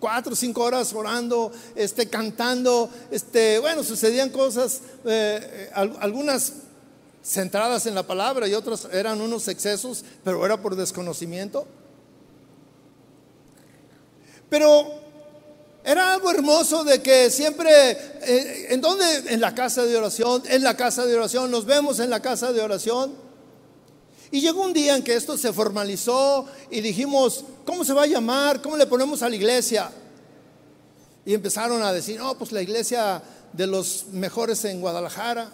cuatro 0.02 0.34
o 0.34 0.36
cinco 0.36 0.62
horas 0.62 0.92
orando, 0.92 1.50
este, 1.78 2.10
cantando, 2.10 2.90
este, 3.10 3.58
bueno, 3.60 3.86
sucedían 3.86 4.30
cosas, 4.30 4.82
eh, 5.06 5.72
algunas 5.74 6.56
centradas 7.24 7.86
en 7.86 7.96
la 7.96 8.04
palabra 8.04 8.50
y 8.50 8.54
otras 8.54 8.90
eran 8.92 9.22
unos 9.22 9.48
excesos, 9.48 10.04
pero 10.26 10.46
era 10.46 10.62
por 10.62 10.76
desconocimiento. 10.76 11.66
Pero 14.50 15.00
era 15.86 16.16
algo 16.16 16.32
hermoso 16.32 16.84
de 16.84 17.02
que 17.02 17.32
siempre, 17.32 17.92
eh, 18.24 18.68
¿en 18.72 18.82
dónde? 18.82 19.06
En 19.30 19.40
la 19.40 19.56
casa 19.56 19.86
de 19.86 19.96
oración, 19.96 20.44
en 20.50 20.64
la 20.64 20.76
casa 20.76 21.06
de 21.06 21.16
oración, 21.16 21.50
nos 21.50 21.64
vemos 21.64 22.00
en 22.00 22.10
la 22.10 22.22
casa 22.22 22.52
de 22.52 22.60
oración. 22.60 23.23
Y 24.34 24.42
llegó 24.42 24.64
un 24.64 24.74
día 24.74 24.96
en 24.96 25.04
que 25.04 25.14
esto 25.14 25.38
se 25.38 25.54
formalizó 25.54 26.48
y 26.72 26.82
dijimos, 26.82 27.46
¿cómo 27.64 27.86
se 27.86 27.94
va 27.94 28.02
a 28.02 28.08
llamar? 28.08 28.64
¿Cómo 28.64 28.76
le 28.76 28.88
ponemos 28.88 29.22
a 29.22 29.30
la 29.30 29.36
iglesia? 29.36 29.92
Y 31.24 31.36
empezaron 31.36 31.84
a 31.84 31.94
decir, 31.94 32.20
no, 32.20 32.36
pues 32.36 32.52
la 32.52 32.60
iglesia 32.60 33.22
de 33.54 33.68
los 33.68 34.08
mejores 34.12 34.66
en 34.66 34.82
Guadalajara. 34.82 35.52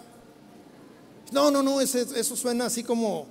No, 1.30 1.50
no, 1.50 1.62
no, 1.62 1.82
eso, 1.82 2.34
suena 2.36 2.64
así 2.64 2.82
como, 2.82 3.26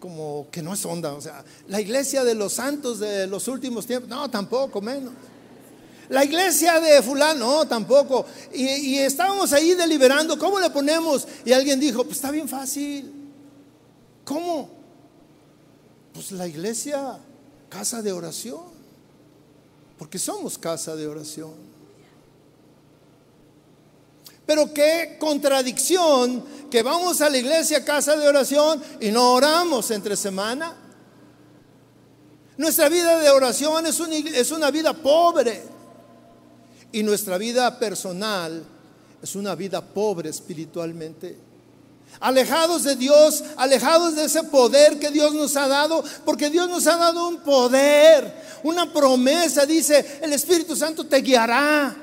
como 0.00 0.46
que 0.50 0.62
no 0.62 0.72
es 0.72 0.82
onda. 0.86 1.12
O 1.12 1.20
sea, 1.20 1.44
la 1.68 1.82
iglesia 1.82 2.24
de 2.24 2.34
los 2.34 2.54
santos 2.54 2.98
de 2.98 3.26
los 3.26 3.46
últimos 3.46 3.86
tiempos, 3.86 4.08
no, 4.08 4.30
tampoco, 4.30 4.80
menos. 4.80 5.12
La 6.08 6.24
iglesia 6.24 6.80
de 6.80 7.02
fulano, 7.02 7.58
no, 7.58 7.68
tampoco. 7.68 8.24
Y, 8.54 8.64
y 8.64 8.98
estábamos 9.00 9.52
ahí 9.52 9.74
deliberando, 9.74 10.38
¿cómo 10.38 10.58
le 10.58 10.70
ponemos? 10.70 11.28
Y 11.44 11.52
alguien 11.52 11.78
dijo, 11.78 12.04
pues 12.04 12.16
está 12.16 12.30
bien 12.30 12.48
fácil. 12.48 13.12
¿Cómo? 14.24 14.73
Pues 16.14 16.30
la 16.32 16.46
iglesia, 16.46 17.18
casa 17.68 18.00
de 18.00 18.12
oración, 18.12 18.62
porque 19.98 20.18
somos 20.18 20.56
casa 20.56 20.96
de 20.96 21.08
oración. 21.08 21.52
Pero 24.46 24.72
qué 24.72 25.16
contradicción 25.18 26.44
que 26.70 26.82
vamos 26.82 27.20
a 27.20 27.28
la 27.28 27.36
iglesia, 27.36 27.84
casa 27.84 28.16
de 28.16 28.28
oración, 28.28 28.80
y 29.00 29.10
no 29.10 29.32
oramos 29.32 29.90
entre 29.90 30.16
semana. 30.16 30.76
Nuestra 32.56 32.88
vida 32.88 33.18
de 33.18 33.30
oración 33.30 33.86
es 33.86 33.98
una, 33.98 34.16
es 34.16 34.52
una 34.52 34.70
vida 34.70 34.94
pobre 34.94 35.64
y 36.92 37.02
nuestra 37.02 37.36
vida 37.38 37.76
personal 37.76 38.62
es 39.20 39.34
una 39.34 39.56
vida 39.56 39.80
pobre 39.84 40.30
espiritualmente 40.30 41.36
alejados 42.20 42.84
de 42.84 42.96
Dios, 42.96 43.44
alejados 43.56 44.16
de 44.16 44.24
ese 44.24 44.42
poder 44.44 44.98
que 44.98 45.10
Dios 45.10 45.34
nos 45.34 45.56
ha 45.56 45.68
dado, 45.68 46.04
porque 46.24 46.50
Dios 46.50 46.68
nos 46.68 46.86
ha 46.86 46.96
dado 46.96 47.28
un 47.28 47.38
poder, 47.38 48.32
una 48.62 48.92
promesa, 48.92 49.66
dice, 49.66 50.20
el 50.22 50.32
Espíritu 50.32 50.76
Santo 50.76 51.06
te 51.06 51.18
guiará. 51.18 51.96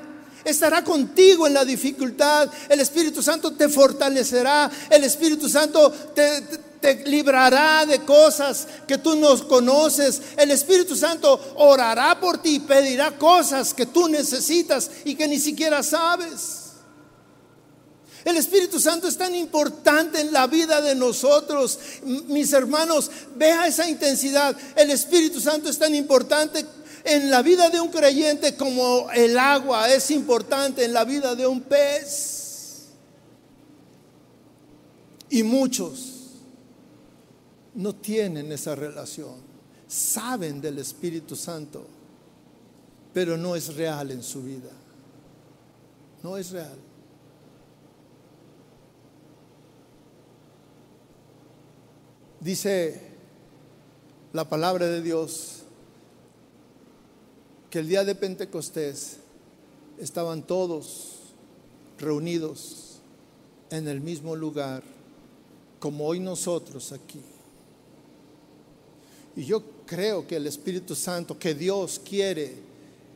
Estará 0.44 0.82
contigo 0.82 1.46
en 1.46 1.54
la 1.54 1.64
dificultad, 1.64 2.48
el 2.68 2.80
Espíritu 2.80 3.22
Santo 3.22 3.52
te 3.52 3.68
fortalecerá, 3.68 4.68
el 4.90 5.04
Espíritu 5.04 5.48
Santo 5.48 5.90
te, 6.14 7.04
librará 7.06 7.86
de 7.86 8.00
cosas 8.00 8.66
que 8.88 8.98
tú 8.98 9.14
no 9.14 9.36
conoces. 9.46 10.20
El 10.36 10.50
Espíritu 10.50 10.96
Santo 10.96 11.54
orará 11.56 12.18
por 12.18 12.38
ti 12.38 12.56
y 12.56 12.60
pedirá 12.60 13.16
cosas 13.16 13.72
que 13.72 13.86
tú 13.86 14.08
necesitas 14.08 14.90
y 15.04 15.14
que 15.14 15.28
ni 15.28 15.38
siquiera 15.38 15.80
sabes. 15.84 16.61
El 18.24 18.36
Espíritu 18.36 18.78
Santo 18.78 19.08
es 19.08 19.16
tan 19.16 19.34
importante 19.34 20.20
en 20.20 20.32
la 20.32 20.46
vida 20.46 20.80
de 20.80 20.94
nosotros. 20.94 21.78
Mis 22.28 22.52
hermanos, 22.52 23.10
vea 23.36 23.66
esa 23.66 23.88
intensidad. 23.88 24.56
El 24.76 24.90
Espíritu 24.90 25.40
Santo 25.40 25.68
es 25.68 25.78
tan 25.78 25.94
importante 25.94 26.64
en 27.04 27.30
la 27.30 27.42
vida 27.42 27.68
de 27.68 27.80
un 27.80 27.88
creyente 27.88 28.56
como 28.56 29.10
el 29.10 29.38
agua 29.38 29.92
es 29.92 30.10
importante 30.10 30.84
en 30.84 30.92
la 30.92 31.04
vida 31.04 31.34
de 31.34 31.46
un 31.46 31.62
pez. 31.62 32.88
Y 35.30 35.42
muchos 35.42 36.12
no 37.74 37.94
tienen 37.94 38.52
esa 38.52 38.74
relación. 38.74 39.36
Saben 39.88 40.60
del 40.60 40.78
Espíritu 40.78 41.34
Santo, 41.36 41.86
pero 43.12 43.36
no 43.36 43.56
es 43.56 43.74
real 43.74 44.10
en 44.10 44.22
su 44.22 44.42
vida. 44.42 44.70
No 46.22 46.36
es 46.36 46.50
real. 46.50 46.91
Dice 52.42 53.00
la 54.32 54.48
palabra 54.48 54.88
de 54.88 55.00
Dios 55.00 55.58
que 57.70 57.78
el 57.78 57.88
día 57.88 58.04
de 58.04 58.16
Pentecostés 58.16 59.18
estaban 59.96 60.42
todos 60.42 61.18
reunidos 62.00 62.96
en 63.70 63.86
el 63.86 64.00
mismo 64.00 64.34
lugar, 64.34 64.82
como 65.78 66.04
hoy 66.04 66.18
nosotros 66.18 66.90
aquí. 66.90 67.20
Y 69.36 69.44
yo 69.44 69.62
creo 69.86 70.26
que 70.26 70.34
el 70.34 70.48
Espíritu 70.48 70.96
Santo, 70.96 71.38
que 71.38 71.54
Dios 71.54 72.00
quiere 72.04 72.56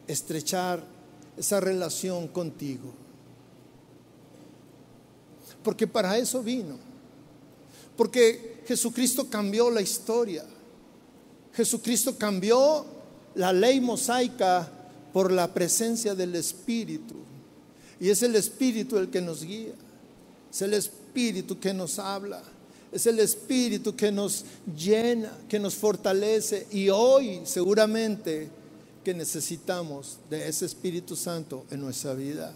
estrechar 0.07 0.85
esa 1.36 1.59
relación 1.59 2.28
contigo. 2.28 2.93
Porque 5.65 5.89
para 5.89 6.16
eso 6.16 6.44
vino 6.44 6.78
Porque 7.97 8.56
Jesucristo 8.67 9.29
cambió 9.29 9.71
la 9.71 9.81
historia. 9.81 10.45
Jesucristo 11.55 12.17
cambió 12.19 12.85
la 13.35 13.53
ley 13.53 13.81
mosaica 13.81 14.69
por 15.13 15.33
la 15.33 15.53
presencia 15.53 16.15
del 16.15 16.35
Espíritu. 16.35 17.15
Y 18.01 18.11
es 18.11 18.23
el 18.23 18.35
Espíritu 18.35 18.99
el 18.99 19.09
que 19.09 19.21
nos 19.21 19.43
guía. 19.43 19.75
Es 20.53 20.63
el 20.63 20.75
Espíritu 20.75 21.59
que 21.59 21.73
nos 21.73 21.99
habla. 21.99 22.43
Es 22.93 23.07
el 23.07 23.19
Espíritu 23.19 23.95
que 23.95 24.13
nos 24.13 24.45
llena, 24.77 25.33
que 25.49 25.59
nos 25.59 25.75
fortalece. 25.75 26.67
Y 26.73 26.89
hoy 26.89 27.41
seguramente 27.45 28.49
que 29.05 29.15
necesitamos 29.15 30.19
de 30.29 30.49
ese 30.49 30.67
Espíritu 30.67 31.15
Santo 31.15 31.65
en 31.71 31.81
nuestra 31.81 32.13
vida. 32.15 32.53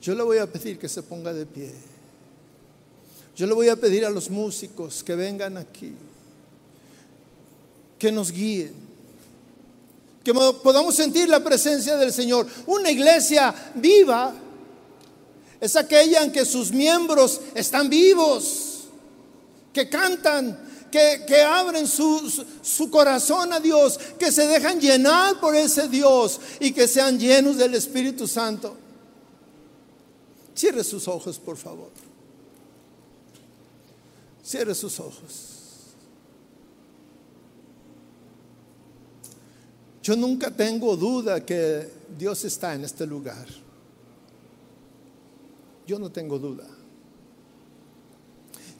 Yo 0.00 0.14
le 0.14 0.22
voy 0.22 0.38
a 0.38 0.50
pedir 0.50 0.78
que 0.78 0.88
se 0.88 1.02
ponga 1.02 1.32
de 1.32 1.44
pie. 1.44 1.72
Yo 3.40 3.46
le 3.46 3.54
voy 3.54 3.70
a 3.70 3.76
pedir 3.76 4.04
a 4.04 4.10
los 4.10 4.28
músicos 4.28 5.02
que 5.02 5.14
vengan 5.14 5.56
aquí, 5.56 5.94
que 7.98 8.12
nos 8.12 8.30
guíen, 8.30 8.74
que 10.22 10.34
podamos 10.34 10.94
sentir 10.94 11.26
la 11.26 11.42
presencia 11.42 11.96
del 11.96 12.12
Señor. 12.12 12.46
Una 12.66 12.90
iglesia 12.90 13.72
viva 13.76 14.34
es 15.58 15.74
aquella 15.74 16.22
en 16.22 16.32
que 16.32 16.44
sus 16.44 16.70
miembros 16.70 17.40
están 17.54 17.88
vivos, 17.88 18.80
que 19.72 19.88
cantan, 19.88 20.90
que, 20.90 21.42
abren 21.42 21.88
su, 21.88 22.44
su, 22.60 22.90
corazón 22.90 23.54
a 23.54 23.58
Dios, 23.58 23.98
que 24.18 24.30
se 24.30 24.46
dejan 24.46 24.78
llenar 24.78 25.40
por 25.40 25.56
ese 25.56 25.88
Dios 25.88 26.38
y 26.60 26.72
que 26.72 26.86
sean 26.86 27.18
llenos 27.18 27.56
del 27.56 27.74
Espíritu 27.74 28.28
Santo. 28.28 28.76
Cierre 30.54 30.84
sus 30.84 31.08
ojos, 31.08 31.38
por 31.38 31.56
favor. 31.56 32.09
Cierre 34.50 34.74
sus 34.74 34.98
ojos. 34.98 35.92
Yo 40.02 40.16
nunca 40.16 40.50
tengo 40.50 40.96
duda 40.96 41.46
que 41.46 41.88
Dios 42.18 42.44
está 42.44 42.74
en 42.74 42.84
este 42.84 43.06
lugar. 43.06 43.46
Yo 45.86 46.00
no 46.00 46.10
tengo 46.10 46.36
duda. 46.36 46.66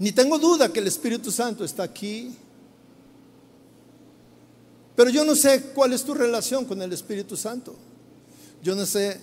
Ni 0.00 0.10
tengo 0.10 0.40
duda 0.40 0.72
que 0.72 0.80
el 0.80 0.88
Espíritu 0.88 1.30
Santo 1.30 1.64
está 1.64 1.84
aquí. 1.84 2.34
Pero 4.96 5.10
yo 5.10 5.24
no 5.24 5.36
sé 5.36 5.66
cuál 5.72 5.92
es 5.92 6.02
tu 6.02 6.14
relación 6.14 6.64
con 6.64 6.82
el 6.82 6.92
Espíritu 6.92 7.36
Santo. 7.36 7.76
Yo 8.60 8.74
no 8.74 8.84
sé 8.84 9.20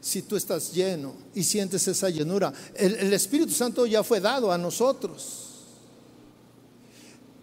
si 0.00 0.22
tú 0.22 0.36
estás 0.36 0.72
lleno 0.72 1.14
y 1.34 1.42
sientes 1.42 1.88
esa 1.88 2.08
llenura. 2.08 2.52
El, 2.76 3.12
Espíritu 3.12 3.50
Santo 3.50 3.84
ya 3.84 4.04
fue 4.04 4.20
dado 4.20 4.52
a 4.52 4.56
nosotros. 4.56 5.47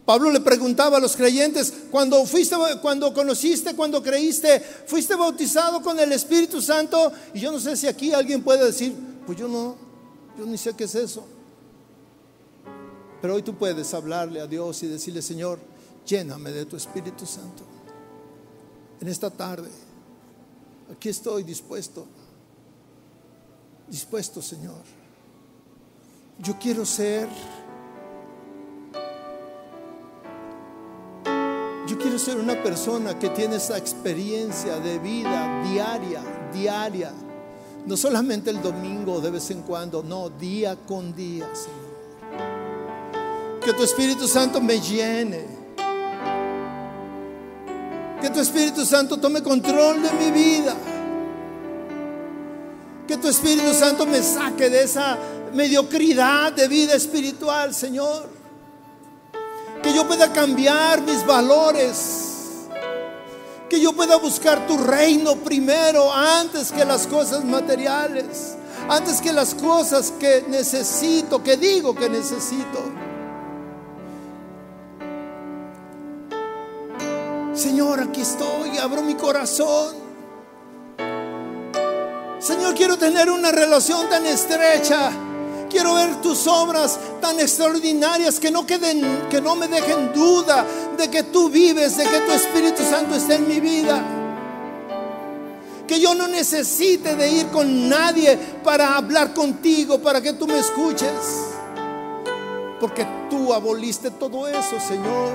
Pablo 0.05 0.29
le 0.31 0.39
preguntaba 0.39 0.97
a 0.97 0.99
los 0.99 1.15
creyentes, 1.15 1.73
cuando 1.89 2.23
fuiste, 2.25 2.55
cuando 2.81 3.13
conociste, 3.13 3.75
cuando 3.75 4.03
creíste, 4.03 4.59
fuiste 4.59 5.15
bautizado 5.15 5.81
con 5.81 5.99
el 5.99 6.11
Espíritu 6.11 6.61
Santo. 6.61 7.11
Y 7.33 7.39
yo 7.39 7.51
no 7.51 7.59
sé 7.59 7.75
si 7.75 7.87
aquí 7.87 8.13
alguien 8.13 8.43
puede 8.43 8.65
decir, 8.65 8.93
pues 9.25 9.37
yo 9.37 9.47
no, 9.47 9.75
yo 10.37 10.45
ni 10.45 10.57
sé 10.57 10.73
qué 10.75 10.83
es 10.83 10.95
eso. 10.95 11.25
Pero 13.21 13.35
hoy 13.35 13.41
tú 13.41 13.55
puedes 13.55 13.93
hablarle 13.95 14.39
a 14.39 14.47
Dios 14.47 14.83
y 14.83 14.87
decirle, 14.87 15.23
Señor, 15.23 15.59
lléname 16.05 16.51
de 16.51 16.65
tu 16.65 16.75
Espíritu 16.75 17.25
Santo. 17.25 17.63
En 19.01 19.07
esta 19.07 19.31
tarde, 19.31 19.69
aquí 20.91 21.09
estoy 21.09 21.43
dispuesto 21.43 22.05
dispuesto, 23.87 24.41
Señor. 24.41 24.81
Yo 26.39 26.57
quiero 26.59 26.85
ser, 26.85 27.27
quiero 31.97 32.17
ser 32.17 32.37
una 32.37 32.61
persona 32.61 33.17
que 33.19 33.29
tiene 33.29 33.57
esa 33.57 33.77
experiencia 33.77 34.79
de 34.79 34.99
vida 34.99 35.63
diaria, 35.63 36.21
diaria. 36.53 37.11
No 37.85 37.95
solamente 37.95 38.49
el 38.49 38.61
domingo 38.61 39.21
de 39.21 39.29
vez 39.29 39.51
en 39.51 39.61
cuando, 39.61 40.01
no, 40.01 40.29
día 40.29 40.75
con 40.75 41.15
día, 41.15 41.47
Señor. 41.53 41.85
Que 43.63 43.73
tu 43.73 43.83
Espíritu 43.83 44.27
Santo 44.27 44.61
me 44.61 44.79
llene. 44.79 45.45
Que 48.21 48.29
tu 48.29 48.39
Espíritu 48.39 48.85
Santo 48.85 49.17
tome 49.17 49.43
control 49.43 50.01
de 50.01 50.11
mi 50.13 50.31
vida. 50.31 50.75
Que 53.07 53.17
tu 53.17 53.27
Espíritu 53.27 53.73
Santo 53.73 54.05
me 54.05 54.21
saque 54.21 54.69
de 54.69 54.83
esa 54.83 55.17
mediocridad 55.53 56.53
de 56.53 56.67
vida 56.67 56.95
espiritual, 56.95 57.73
Señor. 57.73 58.34
Que 59.85 59.93
yo 59.93 60.07
pueda 60.07 60.33
cambiar 60.33 61.03
mis 61.03 61.23
valores. 61.27 62.65
Que 63.69 63.79
yo 63.79 63.93
pueda 63.93 64.17
buscar 64.17 64.65
tu 64.65 64.79
reino 64.79 65.35
primero 65.35 66.11
antes 66.11 66.71
que 66.71 66.83
las 66.83 67.05
cosas 67.05 67.43
materiales. 67.43 68.55
Antes 68.89 69.21
que 69.21 69.31
las 69.31 69.53
cosas 69.53 70.11
que 70.19 70.43
necesito, 70.47 71.43
que 71.43 71.55
digo 71.55 71.93
que 71.93 72.09
necesito. 72.09 72.79
Señor, 77.53 77.99
aquí 77.99 78.21
estoy, 78.21 78.79
abro 78.79 79.03
mi 79.03 79.13
corazón. 79.13 79.95
Señor, 82.39 82.73
quiero 82.73 82.97
tener 82.97 83.29
una 83.29 83.51
relación 83.51 84.09
tan 84.09 84.25
estrecha. 84.25 85.11
Quiero 85.69 85.95
ver 85.95 86.21
tus 86.21 86.47
obras 86.47 86.99
tan 87.21 87.39
extraordinarias 87.39 88.39
que 88.39 88.51
no 88.51 88.65
queden, 88.65 89.27
que 89.29 89.41
no 89.41 89.55
me 89.55 89.67
dejen 89.67 90.13
duda 90.13 90.65
de 90.97 91.09
que 91.09 91.23
tú 91.23 91.49
vives, 91.49 91.97
de 91.97 92.03
que 92.03 92.19
tu 92.21 92.31
Espíritu 92.31 92.83
Santo 92.83 93.15
está 93.15 93.35
en 93.35 93.47
mi 93.47 93.59
vida. 93.59 94.01
Que 95.87 95.99
yo 95.99 96.15
no 96.15 96.27
necesite 96.27 97.15
de 97.15 97.29
ir 97.29 97.47
con 97.47 97.89
nadie 97.89 98.37
para 98.63 98.95
hablar 98.95 99.33
contigo, 99.33 99.99
para 99.99 100.21
que 100.21 100.33
tú 100.33 100.47
me 100.47 100.59
escuches. 100.59 101.11
Porque 102.79 103.05
tú 103.29 103.53
aboliste 103.53 104.11
todo 104.11 104.47
eso, 104.47 104.79
Señor. 104.87 105.31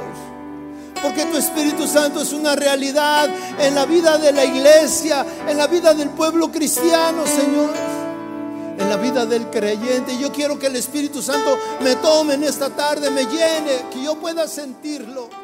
Porque 1.02 1.24
tu 1.26 1.36
Espíritu 1.36 1.86
Santo 1.86 2.20
es 2.20 2.32
una 2.32 2.54
realidad 2.54 3.28
en 3.58 3.74
la 3.74 3.86
vida 3.86 4.18
de 4.18 4.32
la 4.32 4.44
iglesia, 4.44 5.24
en 5.48 5.56
la 5.56 5.66
vida 5.66 5.94
del 5.94 6.10
pueblo 6.10 6.50
cristiano, 6.50 7.26
Señor. 7.26 7.99
En 8.80 8.88
la 8.88 8.96
vida 8.96 9.26
del 9.26 9.48
creyente. 9.50 10.18
Yo 10.18 10.32
quiero 10.32 10.58
que 10.58 10.66
el 10.66 10.76
Espíritu 10.76 11.22
Santo 11.22 11.56
me 11.82 11.96
tome 11.96 12.34
en 12.34 12.44
esta 12.44 12.70
tarde, 12.70 13.10
me 13.10 13.24
llene, 13.24 13.84
que 13.92 14.02
yo 14.02 14.16
pueda 14.16 14.48
sentirlo. 14.48 15.39